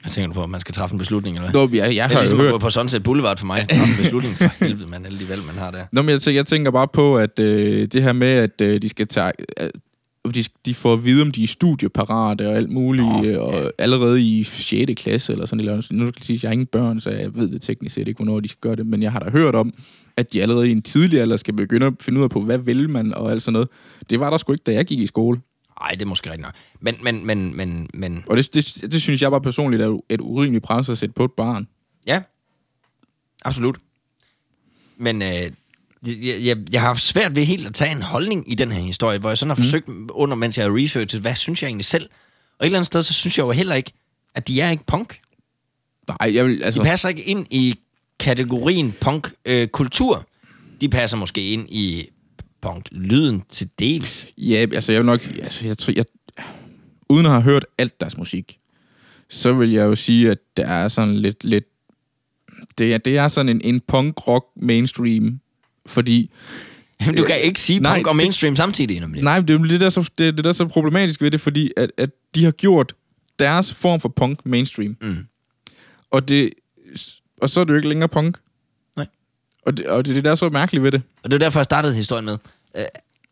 Jeg 0.05 0.13
tænker 0.13 0.29
du 0.29 0.35
på, 0.35 0.43
at 0.43 0.51
man 0.51 0.61
skal 0.61 0.75
træffe 0.75 0.93
en 0.95 0.99
beslutning, 0.99 1.37
eller 1.37 1.51
hvad? 1.51 1.69
Nå, 1.69 1.77
jeg, 1.77 1.79
jeg 1.79 1.91
det 1.91 1.99
er 1.99 2.03
har 2.03 2.19
ligesom 2.21 2.39
jo 2.39 2.45
at 2.45 2.51
hørt... 2.51 2.53
gå 2.53 2.59
på 2.59 2.71
Sunset 2.71 3.03
Boulevard 3.03 3.39
for 3.39 3.47
mig. 3.47 3.67
Træffe 3.69 3.91
en 3.93 3.97
beslutning 4.03 4.37
for 4.37 4.65
helvede, 4.65 4.91
man. 4.91 5.07
Alle 5.07 5.19
de 5.19 5.29
valg, 5.29 5.43
man 5.47 5.55
har 5.55 5.71
der. 5.71 5.85
Nå, 5.93 6.03
men 6.03 6.11
jeg, 6.11 6.21
tænker, 6.23 6.39
jeg 6.39 6.47
tænker 6.47 6.71
bare 6.71 6.89
på, 6.89 7.19
at 7.19 7.39
øh, 7.39 7.89
det 7.93 8.03
her 8.03 8.13
med, 8.13 8.29
at 8.29 8.61
øh, 8.61 8.83
de 8.83 8.89
skal 8.89 9.07
tage... 9.07 9.33
Øh, 9.61 9.71
de, 10.35 10.45
de 10.67 10.75
får 10.75 10.93
at 10.93 11.05
vide, 11.05 11.23
om 11.23 11.31
de 11.31 11.43
er 11.43 11.47
studieparate 11.47 12.49
og 12.49 12.55
alt 12.57 12.71
muligt, 12.71 13.07
Nå, 13.07 13.23
Nå, 13.23 13.39
og 13.39 13.73
allerede 13.79 14.23
i 14.23 14.45
6. 14.45 14.93
klasse 14.97 15.33
eller 15.33 15.47
sådan 15.47 15.65
noget. 15.65 15.89
Nu 15.93 16.07
skal 16.07 16.15
jeg 16.19 16.25
sige, 16.25 16.37
at 16.37 16.43
jeg 16.43 16.49
har 16.49 16.53
ingen 16.53 16.67
børn, 16.67 17.01
så 17.01 17.11
jeg 17.11 17.37
ved 17.37 17.49
det 17.49 17.63
teknisk 17.63 17.95
set 17.95 18.09
ikke, 18.09 18.19
hvornår 18.19 18.41
de 18.41 18.49
skal 18.49 18.61
gøre 18.61 18.77
det, 18.77 18.87
men 18.87 19.03
jeg 19.03 19.13
har 19.13 19.19
da 19.19 19.31
hørt 19.31 19.55
om, 19.55 19.73
at 20.21 20.33
de 20.33 20.43
allerede 20.43 20.69
i 20.69 20.73
en 20.73 20.83
tidlig 20.83 21.21
alder 21.21 21.37
skal 21.37 21.55
begynde 21.55 21.87
at 21.87 21.93
finde 22.01 22.19
ud 22.19 22.25
af 22.25 22.31
på, 22.31 22.41
hvad 22.41 22.59
vil 22.59 22.91
man 22.91 23.15
og 23.15 23.31
alt 23.31 23.43
sådan 23.43 23.53
noget. 23.53 23.69
Det 24.11 24.21
var 24.21 24.31
der 24.31 24.37
sgu 24.37 24.53
ikke, 24.53 24.63
da 24.63 24.73
jeg 24.73 24.85
gik 24.87 24.99
i 24.99 25.07
skole. 25.07 25.41
Nej, 25.81 25.91
det 25.91 26.03
er 26.03 26.07
måske 26.07 26.31
rigtigt 26.31 26.43
nok. 26.43 26.55
Men, 26.81 26.97
men, 27.03 27.27
men, 27.27 27.57
men, 27.57 27.89
men... 27.95 28.25
Og 28.27 28.37
det, 28.37 28.55
det, 28.55 28.93
det 28.93 29.03
synes 29.03 29.23
jeg 29.23 29.31
bare 29.31 29.41
personligt 29.41 29.83
er 29.83 29.99
et 30.09 30.21
urimeligt 30.21 30.65
pres 30.65 30.89
at 30.89 30.99
sætte 30.99 31.13
på 31.13 31.25
et 31.25 31.33
barn. 31.37 31.69
Ja, 32.07 32.21
absolut. 33.45 33.79
Men 34.97 35.23
øh, 35.23 35.29
jeg, 35.29 35.53
jeg, 36.45 36.57
jeg 36.73 36.81
har 36.81 36.87
haft 36.89 37.03
svært 37.03 37.37
ved 37.37 37.45
helt 37.45 37.67
at 37.67 37.75
tage 37.75 37.91
en 37.93 38.03
holdning 38.03 38.53
i 38.53 38.55
den 38.55 38.73
her 38.73 38.81
historie, 38.81 39.19
hvor 39.19 39.31
jeg 39.31 39.39
sådan 39.39 39.51
har 39.51 39.57
Mm. 39.57 39.63
forsøgt 39.63 39.89
under, 40.11 40.37
mens 40.37 40.59
jeg 40.59 40.65
har 40.67 40.77
researchet, 40.77 41.21
hvad 41.21 41.35
synes 41.35 41.63
jeg 41.63 41.69
egentlig 41.69 41.85
selv? 41.87 42.11
Og 42.59 42.67
et 42.67 42.67
eller 42.67 42.79
andet 42.79 42.87
sted, 42.87 43.03
så 43.03 43.15
synes 43.15 43.39
jeg 43.39 43.45
jo 43.45 43.51
heller 43.51 43.75
ikke, 43.75 43.93
at 44.35 44.49
de 44.49 44.61
er 44.61 44.71
ikke 44.71 44.87
punk. 44.87 45.21
Nej, 46.09 46.35
jeg 46.35 46.45
vil, 46.47 46.63
altså... 46.63 46.81
De 46.81 46.85
passer 46.87 47.09
ikke 47.09 47.23
ind 47.23 47.47
i 47.51 47.79
kategorien 48.21 48.95
punk-kultur. 49.01 50.27
de 50.81 50.89
passer 50.89 51.17
måske 51.17 51.49
ind 51.49 51.69
i 51.71 52.09
punk-lyden 52.63 53.43
til 53.49 53.71
dels. 53.79 54.27
Ja, 54.39 54.67
altså 54.75 54.93
jeg 54.93 55.01
vil 55.01 55.07
nok... 55.07 55.27
Altså, 55.43 55.67
jeg, 55.67 55.79
tror- 55.79 55.93
jeg, 55.97 56.05
uden 57.09 57.27
at 57.27 57.33
have 57.33 57.43
hørt 57.43 57.67
alt 57.79 58.01
deres 58.01 58.17
musik, 58.17 58.57
så 59.29 59.53
vil 59.53 59.71
jeg 59.71 59.83
jo 59.85 59.95
sige, 59.95 60.31
at 60.31 60.39
der 60.57 60.67
er 60.67 60.89
sådan 60.89 61.17
lidt... 61.19 61.45
lidt 61.45 61.65
det, 62.79 62.95
er, 62.95 62.99
det 62.99 63.17
er 63.17 63.29
sådan 63.29 63.49
en, 63.49 63.61
en 63.65 63.81
punk-rock 63.93 64.47
mainstream, 64.57 65.41
fordi... 65.87 66.31
Jamen, 67.01 67.15
du 67.17 67.25
kan 67.25 67.41
ikke 67.41 67.61
sige 67.61 67.79
Nej, 67.81 67.97
punk 67.97 68.07
og 68.07 68.15
det- 68.15 68.17
mainstream 68.17 68.57
samtidig, 68.57 69.01
nemlig. 69.01 69.23
Nej, 69.23 69.41
det 69.41 69.51
er 69.55 69.59
det, 69.59 69.81
der 69.81 69.87
er 69.87 69.91
så, 69.91 70.11
det, 70.19 70.37
det 70.37 70.45
der 70.45 70.49
er 70.51 70.55
så 70.55 70.67
problematisk 70.69 71.23
ved 71.23 71.31
det, 71.31 71.41
fordi 71.41 71.71
at, 71.77 71.91
at 71.99 72.11
de 72.35 72.45
har 72.45 72.51
gjort 72.53 72.95
deres 73.39 73.75
form 73.75 74.01
for 74.01 74.09
punk 74.09 74.47
mainstream. 74.47 74.97
Mm. 75.03 75.17
Og, 76.11 76.29
det, 76.29 76.51
og 77.43 77.51
så 77.51 77.61
er 77.61 77.65
det 77.65 77.71
jo 77.71 77.77
ikke 77.77 77.89
længere 77.89 78.09
punk. 78.09 78.39
Nej. 78.97 79.07
Og 79.67 79.77
det, 79.77 79.87
og 79.87 80.05
det 80.05 80.11
er 80.11 80.15
det, 80.15 80.25
der 80.25 80.31
er 80.31 80.35
så 80.35 80.49
mærkeligt 80.49 80.83
ved 80.85 80.93
det. 80.93 81.03
Og 81.23 81.31
det 81.31 81.35
er 81.35 81.39
derfor, 81.39 81.59
jeg 81.61 81.65
startede 81.65 81.95
historien 81.95 82.25
med. 82.25 82.37
Øh, 82.77 82.85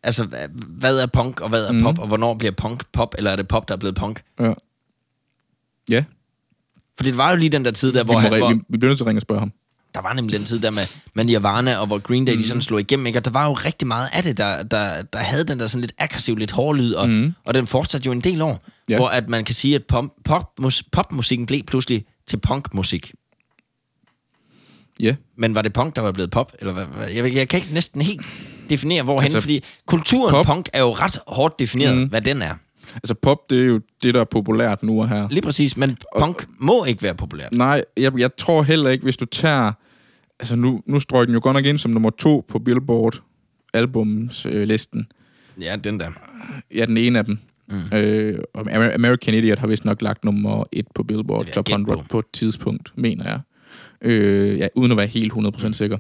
altså, 0.03 0.25
hva- 0.25 0.49
hvad 0.69 0.99
er 0.99 1.07
punk, 1.07 1.41
og 1.41 1.49
hvad 1.49 1.65
er 1.65 1.73
Mhm. 1.73 1.83
pop, 1.83 1.99
og 1.99 2.07
hvornår 2.07 2.35
bliver 2.35 2.53
punk 2.53 2.85
pop, 2.93 3.15
eller 3.19 3.31
er 3.31 3.37
det 3.37 3.49
pop, 3.49 3.69
der 3.69 3.75
er 3.75 3.79
blevet 3.79 3.95
punk? 3.97 4.23
Ja. 4.41 4.53
Ja. 5.91 6.05
For 6.97 7.05
det 7.05 7.17
var 7.17 7.31
jo 7.31 7.37
lige 7.37 7.51
den 7.51 7.65
der 7.65 7.71
tid 7.71 7.93
der, 7.93 8.03
Vi, 8.03 8.07
hvor, 8.07 8.15
må, 8.15 8.21
han, 8.21 8.33
re- 8.33 8.39
hvor 8.39 8.53
vi, 8.55 8.61
vi 8.69 8.79
bliver 8.79 8.91
nødt 8.91 8.99
til 8.99 9.05
at 9.05 9.07
ringe 9.09 9.19
og 9.19 9.23
spørge 9.23 9.39
ham. 9.41 9.53
der 9.95 10.01
var 10.01 10.13
nemlig 10.13 10.39
den 10.39 10.47
tid 10.47 10.61
der 10.61 10.71
med, 10.71 10.83
med 11.15 11.25
Nirvana, 11.25 11.77
og 11.77 11.87
hvor 11.87 11.99
Green 11.99 12.25
Day 12.25 12.33
mm. 12.35 12.39
de 12.43 12.49
sådan 12.49 12.63
slog 12.63 12.81
igennem, 12.81 13.07
ikke? 13.07 13.19
og 13.19 13.25
der 13.25 13.31
var 13.31 13.47
jo 13.47 13.53
rigtig 13.53 13.89
meget 13.89 14.09
af 14.13 14.23
det, 14.23 14.37
der, 14.37 14.63
der, 14.63 15.03
der 15.03 15.19
havde 15.19 15.45
den 15.45 15.61
der 15.61 15.67
sådan 15.67 15.81
lidt 15.81 15.93
aggressiv, 15.99 16.37
lidt 16.37 16.51
hård 16.51 16.77
lyd, 16.77 16.93
og, 16.95 17.09
mm. 17.11 17.35
og 17.45 17.55
den 17.55 17.67
fortsatte 17.67 18.07
jo 18.07 18.13
en 18.13 18.21
del 18.21 18.43
år. 18.43 18.65
Ja. 18.89 18.97
hvor 18.97 19.09
at 19.09 19.29
man 19.29 19.45
kan 19.45 19.55
sige, 19.55 19.75
at 19.75 19.85
pop, 19.85 20.05
pop, 20.25 20.53
mus, 20.61 20.83
popmusikken 20.93 21.47
blev 21.47 21.63
pludselig 21.63 22.05
til 22.27 22.37
punkmusik. 22.37 23.13
Ja. 25.01 25.15
Men 25.37 25.55
var 25.55 25.63
det 25.63 25.73
punk, 25.73 25.97
der 25.97 26.03
var 26.03 26.13
blevet 26.13 26.31
pop? 26.31 26.53
Eller 26.61 26.73
hvad? 26.73 27.09
Jeg, 27.09 27.35
jeg 27.35 27.49
kan 27.49 27.61
ikke 27.61 27.75
næsten 27.75 28.03
helt 28.03 28.21
definere, 28.71 29.03
hvorhen, 29.03 29.23
Altså, 29.25 29.41
fordi 29.41 29.65
kulturen 29.87 30.35
pop- 30.35 30.47
punk 30.47 30.69
er 30.73 30.81
jo 30.81 30.91
ret 30.93 31.19
hårdt 31.27 31.59
defineret, 31.59 31.97
mm. 31.97 32.09
hvad 32.09 32.21
den 32.21 32.43
er. 32.43 32.55
Altså 32.95 33.15
pop, 33.15 33.51
det 33.51 33.61
er 33.63 33.67
jo 33.67 33.81
det, 34.03 34.15
der 34.15 34.21
er 34.21 34.25
populært 34.25 34.83
nu 34.83 35.01
og 35.03 35.09
her. 35.09 35.29
Lige 35.31 35.43
præcis, 35.43 35.77
men 35.77 35.97
punk 36.19 36.47
må 36.59 36.85
ikke 36.85 37.03
være 37.03 37.15
populært. 37.15 37.53
Nej, 37.53 37.85
jeg, 37.97 38.19
jeg 38.19 38.37
tror 38.37 38.63
heller 38.63 38.91
ikke, 38.91 39.05
hvis 39.05 39.17
du 39.17 39.25
tager... 39.25 39.73
Altså 40.41 40.57
nu, 40.57 40.83
nu 40.87 41.01
strøg 41.01 41.27
den 41.27 41.35
jo 41.35 41.41
godt 41.43 41.55
nok 41.57 41.65
ind 41.65 41.79
som 41.79 41.91
nummer 41.91 42.11
to 42.11 42.45
på 42.49 42.59
Billboard 42.59 43.21
albumslisten. 43.75 44.53
Øh, 44.61 44.69
listen. 44.69 45.07
Ja, 45.61 45.77
den 45.85 46.01
der. 46.01 46.11
ja, 46.75 46.87
den 46.87 46.97
ene 46.97 47.19
af 47.19 47.25
dem. 47.25 47.39
Mm. 47.69 47.97
Øh, 47.99 48.39
og 48.55 48.61
Amer- 48.71 48.95
American 48.95 49.35
Idiot 49.35 49.59
har 49.59 49.67
vist 49.67 49.85
nok 49.85 50.03
lagt 50.03 50.25
nummer 50.25 50.65
et 50.73 50.87
på 50.95 51.03
Billboard 51.03 51.47
Top 51.47 51.65
gætte 51.65 51.81
100 51.81 51.97
på. 51.99 52.03
på. 52.03 52.09
på 52.09 52.19
et 52.19 52.25
tidspunkt, 52.33 52.93
mener 52.97 53.25
jeg. 53.31 53.41
Øh, 54.03 54.59
ja, 54.59 54.69
uden 54.75 54.91
at 54.91 54.97
være 54.97 55.07
helt 55.07 55.33
100% 55.33 55.73
sikker. 55.73 55.99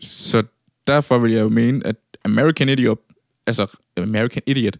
Så 0.00 0.42
derfor 0.86 1.18
vil 1.18 1.32
jeg 1.32 1.40
jo 1.40 1.48
mene, 1.48 1.86
at 1.86 1.96
American 2.24 2.68
Idiot, 2.68 2.98
altså 3.46 3.78
American 3.96 4.42
Idiot, 4.46 4.76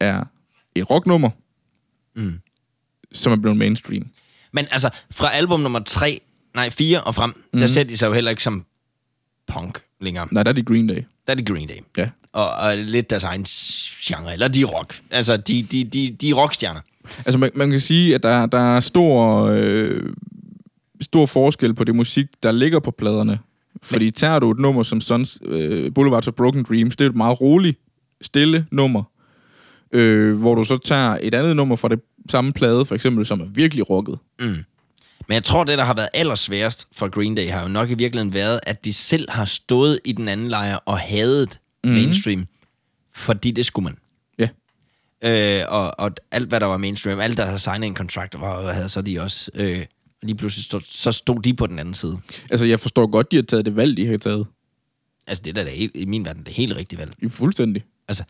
er 0.00 0.24
et 0.74 0.90
rocknummer, 0.90 1.30
Mm. 2.16 2.38
som 3.12 3.32
er 3.32 3.36
blevet 3.36 3.58
mainstream. 3.58 4.06
Men 4.52 4.66
altså, 4.70 4.90
fra 5.10 5.30
album 5.34 5.60
nummer 5.60 5.80
3, 5.80 6.20
nej 6.54 6.70
4 6.70 7.00
og 7.00 7.14
frem, 7.14 7.44
mm. 7.52 7.60
der 7.60 7.66
ser 7.66 7.82
de 7.82 7.96
sig 7.96 8.06
jo 8.06 8.12
heller 8.12 8.30
ikke 8.30 8.42
som 8.42 8.64
punk 9.46 9.82
længere. 10.00 10.28
Nej, 10.30 10.42
der 10.42 10.48
er 10.50 10.54
det 10.54 10.66
Green 10.66 10.86
Day. 10.86 10.94
Der 11.26 11.30
er 11.30 11.34
det 11.34 11.46
Green 11.46 11.68
Day. 11.68 11.74
Ja. 11.96 12.10
Og, 12.32 12.50
og 12.50 12.76
lidt 12.76 13.10
deres 13.10 13.24
egen 13.24 13.44
genre, 13.44 14.32
eller 14.32 14.48
de 14.48 14.64
rock. 14.64 15.00
Altså, 15.10 15.36
de, 15.36 15.62
de, 15.62 15.84
de, 15.84 16.16
de 16.20 16.30
er 16.30 16.34
rockstjerner. 16.34 16.80
Altså, 17.18 17.38
man, 17.38 17.50
man 17.54 17.70
kan 17.70 17.80
sige, 17.80 18.14
at 18.14 18.22
der, 18.22 18.46
der 18.46 18.76
er 18.76 18.80
stor, 18.80 19.46
øh, 19.52 20.12
stor 21.02 21.26
forskel 21.26 21.74
på 21.74 21.84
det 21.84 21.94
musik, 21.94 22.26
der 22.42 22.52
ligger 22.52 22.80
på 22.80 22.90
pladerne. 22.90 23.38
Fordi 23.82 24.10
tager 24.10 24.38
du 24.38 24.50
et 24.50 24.58
nummer 24.58 24.82
som 24.82 25.00
Sons, 25.00 25.38
øh, 25.44 25.94
Boulevards 25.94 26.28
of 26.28 26.34
Broken 26.34 26.62
Dreams, 26.62 26.96
det 26.96 27.04
er 27.04 27.08
et 27.08 27.16
meget 27.16 27.40
roligt, 27.40 27.78
stille 28.22 28.66
nummer. 28.70 29.02
Øh, 29.92 30.38
hvor 30.38 30.54
du 30.54 30.64
så 30.64 30.78
tager 30.78 31.18
et 31.22 31.34
andet 31.34 31.56
nummer 31.56 31.76
fra 31.76 31.88
det 31.88 32.00
samme 32.30 32.52
plade, 32.52 32.84
for 32.84 32.94
eksempel, 32.94 33.26
som 33.26 33.40
er 33.40 33.46
virkelig 33.54 33.90
rocket. 33.90 34.18
Mm. 34.40 34.64
Men 35.28 35.34
jeg 35.34 35.44
tror, 35.44 35.64
det, 35.64 35.78
der 35.78 35.84
har 35.84 35.94
været 35.94 36.08
allersværest 36.14 36.88
for 36.92 37.08
Green 37.08 37.34
Day, 37.34 37.50
har 37.50 37.62
jo 37.62 37.68
nok 37.68 37.90
i 37.90 37.94
virkeligheden 37.94 38.32
været, 38.32 38.60
at 38.62 38.84
de 38.84 38.92
selv 38.92 39.30
har 39.30 39.44
stået 39.44 40.00
i 40.04 40.12
den 40.12 40.28
anden 40.28 40.48
lejr 40.48 40.76
og 40.76 40.98
hadet 40.98 41.58
mm. 41.84 41.90
mainstream, 41.90 42.46
fordi 43.14 43.50
det 43.50 43.66
skulle 43.66 43.84
man. 43.84 43.96
Ja. 44.38 44.48
Øh, 45.60 45.64
og, 45.68 46.00
og 46.00 46.10
alt, 46.30 46.48
hvad 46.48 46.60
der 46.60 46.66
var 46.66 46.76
mainstream, 46.76 47.20
alt, 47.20 47.36
der 47.36 47.44
havde 47.44 47.58
signet 47.58 47.86
en 47.86 47.94
kontrakt, 47.94 48.40
var, 48.40 48.72
havde 48.72 48.88
så 48.88 49.02
de 49.02 49.20
også... 49.20 49.50
Øh, 49.54 49.84
lige 50.22 50.36
pludselig 50.36 50.64
stod, 50.64 50.80
så 50.84 51.12
stod 51.12 51.42
de 51.42 51.54
på 51.54 51.66
den 51.66 51.78
anden 51.78 51.94
side. 51.94 52.18
Altså, 52.50 52.66
jeg 52.66 52.80
forstår 52.80 53.06
godt, 53.06 53.30
de 53.30 53.36
har 53.36 53.42
taget 53.42 53.66
det 53.66 53.76
valg, 53.76 53.96
de 53.96 54.06
har 54.06 54.16
taget. 54.16 54.46
Altså, 55.26 55.42
det 55.42 55.56
der 55.56 55.62
er 55.62 55.68
helt, 55.70 55.92
i 55.94 56.04
min 56.04 56.24
verden 56.24 56.42
det 56.42 56.52
helt 56.52 56.76
rigtige 56.76 56.98
valg. 56.98 57.12
I 57.18 57.28
fuldstændig. 57.28 57.84
Altså, 58.08 58.24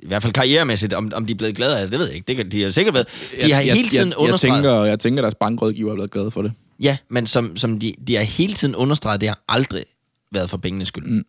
i 0.00 0.06
hvert 0.06 0.22
fald 0.22 0.32
karrieremæssigt, 0.32 0.92
om, 0.92 1.12
om 1.14 1.26
de 1.26 1.32
er 1.32 1.36
blevet 1.36 1.56
glade 1.56 1.76
af 1.76 1.82
det, 1.82 1.92
det 1.92 2.00
ved 2.00 2.06
jeg 2.06 2.14
ikke. 2.14 2.26
Det 2.26 2.36
kan, 2.36 2.50
de 2.50 2.62
har 2.62 2.70
sikkert 2.70 2.94
været. 2.94 3.08
De 3.42 3.52
har 3.52 3.60
jeg, 3.60 3.74
hele 3.74 3.88
tiden 3.88 4.08
jeg, 4.08 4.18
jeg, 4.18 4.18
understreget... 4.18 4.64
tænker, 4.64 4.84
jeg 4.84 4.98
tænker, 4.98 5.22
deres 5.22 5.34
bankrådgiver 5.34 5.90
er 5.90 5.94
blevet 5.94 6.10
glade 6.10 6.30
for 6.30 6.42
det. 6.42 6.52
Ja, 6.80 6.96
men 7.08 7.26
som, 7.26 7.56
som 7.56 7.80
de, 7.80 7.94
de 8.06 8.16
har 8.16 8.22
hele 8.22 8.54
tiden 8.54 8.76
understreget, 8.76 9.20
det 9.20 9.28
har 9.28 9.44
aldrig 9.48 9.84
været 10.30 10.50
for 10.50 10.56
pengenes 10.56 10.88
skyld. 10.88 11.04
Mm. 11.04 11.24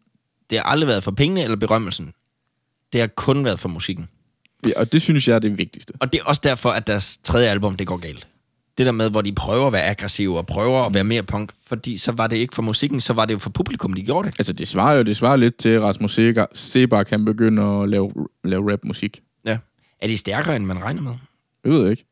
Det 0.50 0.58
har 0.58 0.64
aldrig 0.66 0.88
været 0.88 1.04
for 1.04 1.12
pengene 1.12 1.44
eller 1.44 1.58
berømmelsen. 1.58 2.14
Det 2.94 3.02
har 3.02 3.08
kun 3.08 3.46
været 3.46 3.60
for 3.60 3.70
musikken. 3.70 4.10
Ja, 4.68 4.72
og 4.76 4.94
det 4.94 5.02
synes 5.02 5.28
jeg 5.28 5.36
er 5.36 5.40
det 5.40 5.58
vigtigste. 5.58 5.94
Og 6.00 6.14
det 6.14 6.22
er 6.22 6.26
også 6.26 6.42
derfor, 6.44 6.70
at 6.70 6.88
deres 6.88 7.20
tredje 7.24 7.50
album, 7.50 7.76
det 7.76 7.88
går 7.88 7.98
galt. 7.98 8.28
Det 8.82 8.86
der 8.86 8.92
med, 8.92 9.10
hvor 9.10 9.22
de 9.22 9.32
prøver 9.32 9.68
at 9.68 9.74
være 9.74 9.84
aggressive 9.84 10.38
og 10.38 10.46
prøver 10.46 10.86
at 10.86 10.94
være 10.94 11.04
mere 11.04 11.24
punk, 11.24 11.52
fordi 11.68 11.98
så 11.98 12.12
var 12.12 12.28
det 12.28 12.38
ikke 12.38 12.56
for 12.56 12.62
musikken, 12.62 13.02
så 13.02 13.14
var 13.14 13.26
det 13.26 13.34
jo 13.34 13.40
for 13.40 13.50
publikum, 13.50 13.94
de 13.94 14.04
gjorde 14.04 14.30
det. 14.30 14.36
Altså, 14.40 14.54
det 14.54 14.68
svarer 14.68 14.98
jo 14.98 15.04
det 15.04 15.18
svarer 15.18 15.36
lidt 15.36 15.58
til, 15.58 15.70
at 15.70 15.82
Rasmus 15.82 16.20
Seber 16.54 17.04
kan 17.04 17.26
begynde 17.26 17.64
at 17.64 17.90
lave, 17.90 18.12
lave 18.44 18.72
rapmusik. 18.72 19.22
Ja. 19.46 19.58
Er 20.00 20.08
de 20.08 20.18
stærkere, 20.18 20.56
end 20.56 20.66
man 20.66 20.84
regner 20.84 21.02
med? 21.02 21.12
Det 21.64 21.72
ved 21.72 21.82
jeg 21.82 21.92
ikke. 21.92 22.06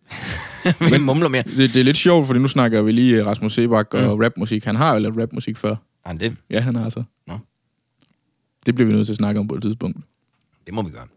Vi 0.93 0.97
mumler 0.97 1.27
mere. 1.27 1.43
Det, 1.43 1.73
det 1.73 1.79
er 1.79 1.83
lidt 1.83 1.97
sjovt, 1.97 2.27
fordi 2.27 2.39
nu 2.39 2.47
snakker 2.47 2.81
vi 2.81 2.91
lige 2.91 3.25
Rasmus 3.25 3.53
Sebak 3.53 3.93
og 3.93 4.15
mm. 4.15 4.23
rapmusik. 4.23 4.65
Han 4.65 4.75
har 4.75 4.93
jo 4.93 4.99
lavet 4.99 5.21
rapmusik 5.21 5.57
før. 5.57 5.69
Har 5.69 5.77
han 6.05 6.19
det? 6.19 6.35
Ja, 6.49 6.59
han 6.59 6.75
har 6.75 6.89
så. 6.89 7.03
Nå. 7.27 7.37
Det 8.65 8.75
bliver 8.75 8.87
vi 8.87 8.93
nødt 8.93 9.07
til 9.07 9.13
at 9.13 9.17
snakke 9.17 9.39
om 9.39 9.47
på 9.47 9.55
et 9.55 9.61
tidspunkt. 9.61 9.97
Det 10.65 10.73
må 10.73 10.81
vi 10.81 10.91
gøre. 10.91 11.07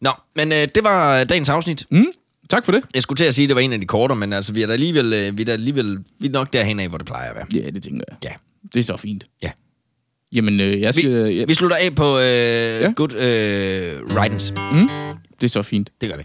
Nå, 0.00 0.12
men 0.36 0.52
øh, 0.52 0.68
det 0.74 0.84
var 0.84 1.24
dagens 1.24 1.48
afsnit. 1.48 1.86
Mm, 1.90 2.06
tak 2.50 2.64
for 2.64 2.72
det. 2.72 2.82
Jeg 2.94 3.02
skulle 3.02 3.16
til 3.16 3.24
at 3.24 3.34
sige, 3.34 3.44
at 3.44 3.48
det 3.48 3.54
var 3.54 3.60
en 3.60 3.72
af 3.72 3.80
de 3.80 3.86
kortere, 3.86 4.16
men 4.18 4.32
altså, 4.32 4.52
vi 4.52 4.62
er 4.62 4.66
da 4.66 4.72
alligevel, 4.72 5.12
øh, 5.12 5.38
vi 5.38 5.42
er 5.42 5.46
da 5.46 5.52
alligevel 5.52 5.98
vi 6.18 6.26
er 6.26 6.30
nok 6.30 6.52
derhen 6.52 6.80
af, 6.80 6.88
hvor 6.88 6.98
det 6.98 7.06
plejer 7.06 7.30
at 7.30 7.36
være. 7.36 7.46
Ja, 7.64 7.70
det 7.70 7.82
tænker 7.82 8.04
jeg. 8.08 8.16
Ja. 8.24 8.30
Det 8.72 8.78
er 8.78 8.82
så 8.84 8.96
fint. 8.96 9.26
Ja. 9.42 9.50
Jamen, 10.32 10.60
øh, 10.60 10.80
jeg 10.80 10.94
siger... 10.94 11.24
Vi, 11.24 11.32
ja, 11.32 11.44
vi 11.44 11.54
slutter 11.54 11.76
af 11.76 11.94
på 11.94 12.18
øh, 12.18 12.24
ja. 12.24 12.92
Good 12.96 13.14
øh, 13.14 14.22
Ridance. 14.22 14.54
mm, 14.72 14.88
det 15.40 15.44
er 15.44 15.48
så 15.48 15.62
fint. 15.62 15.90
Det 16.00 16.08
gør 16.08 16.16
vi. 16.16 16.24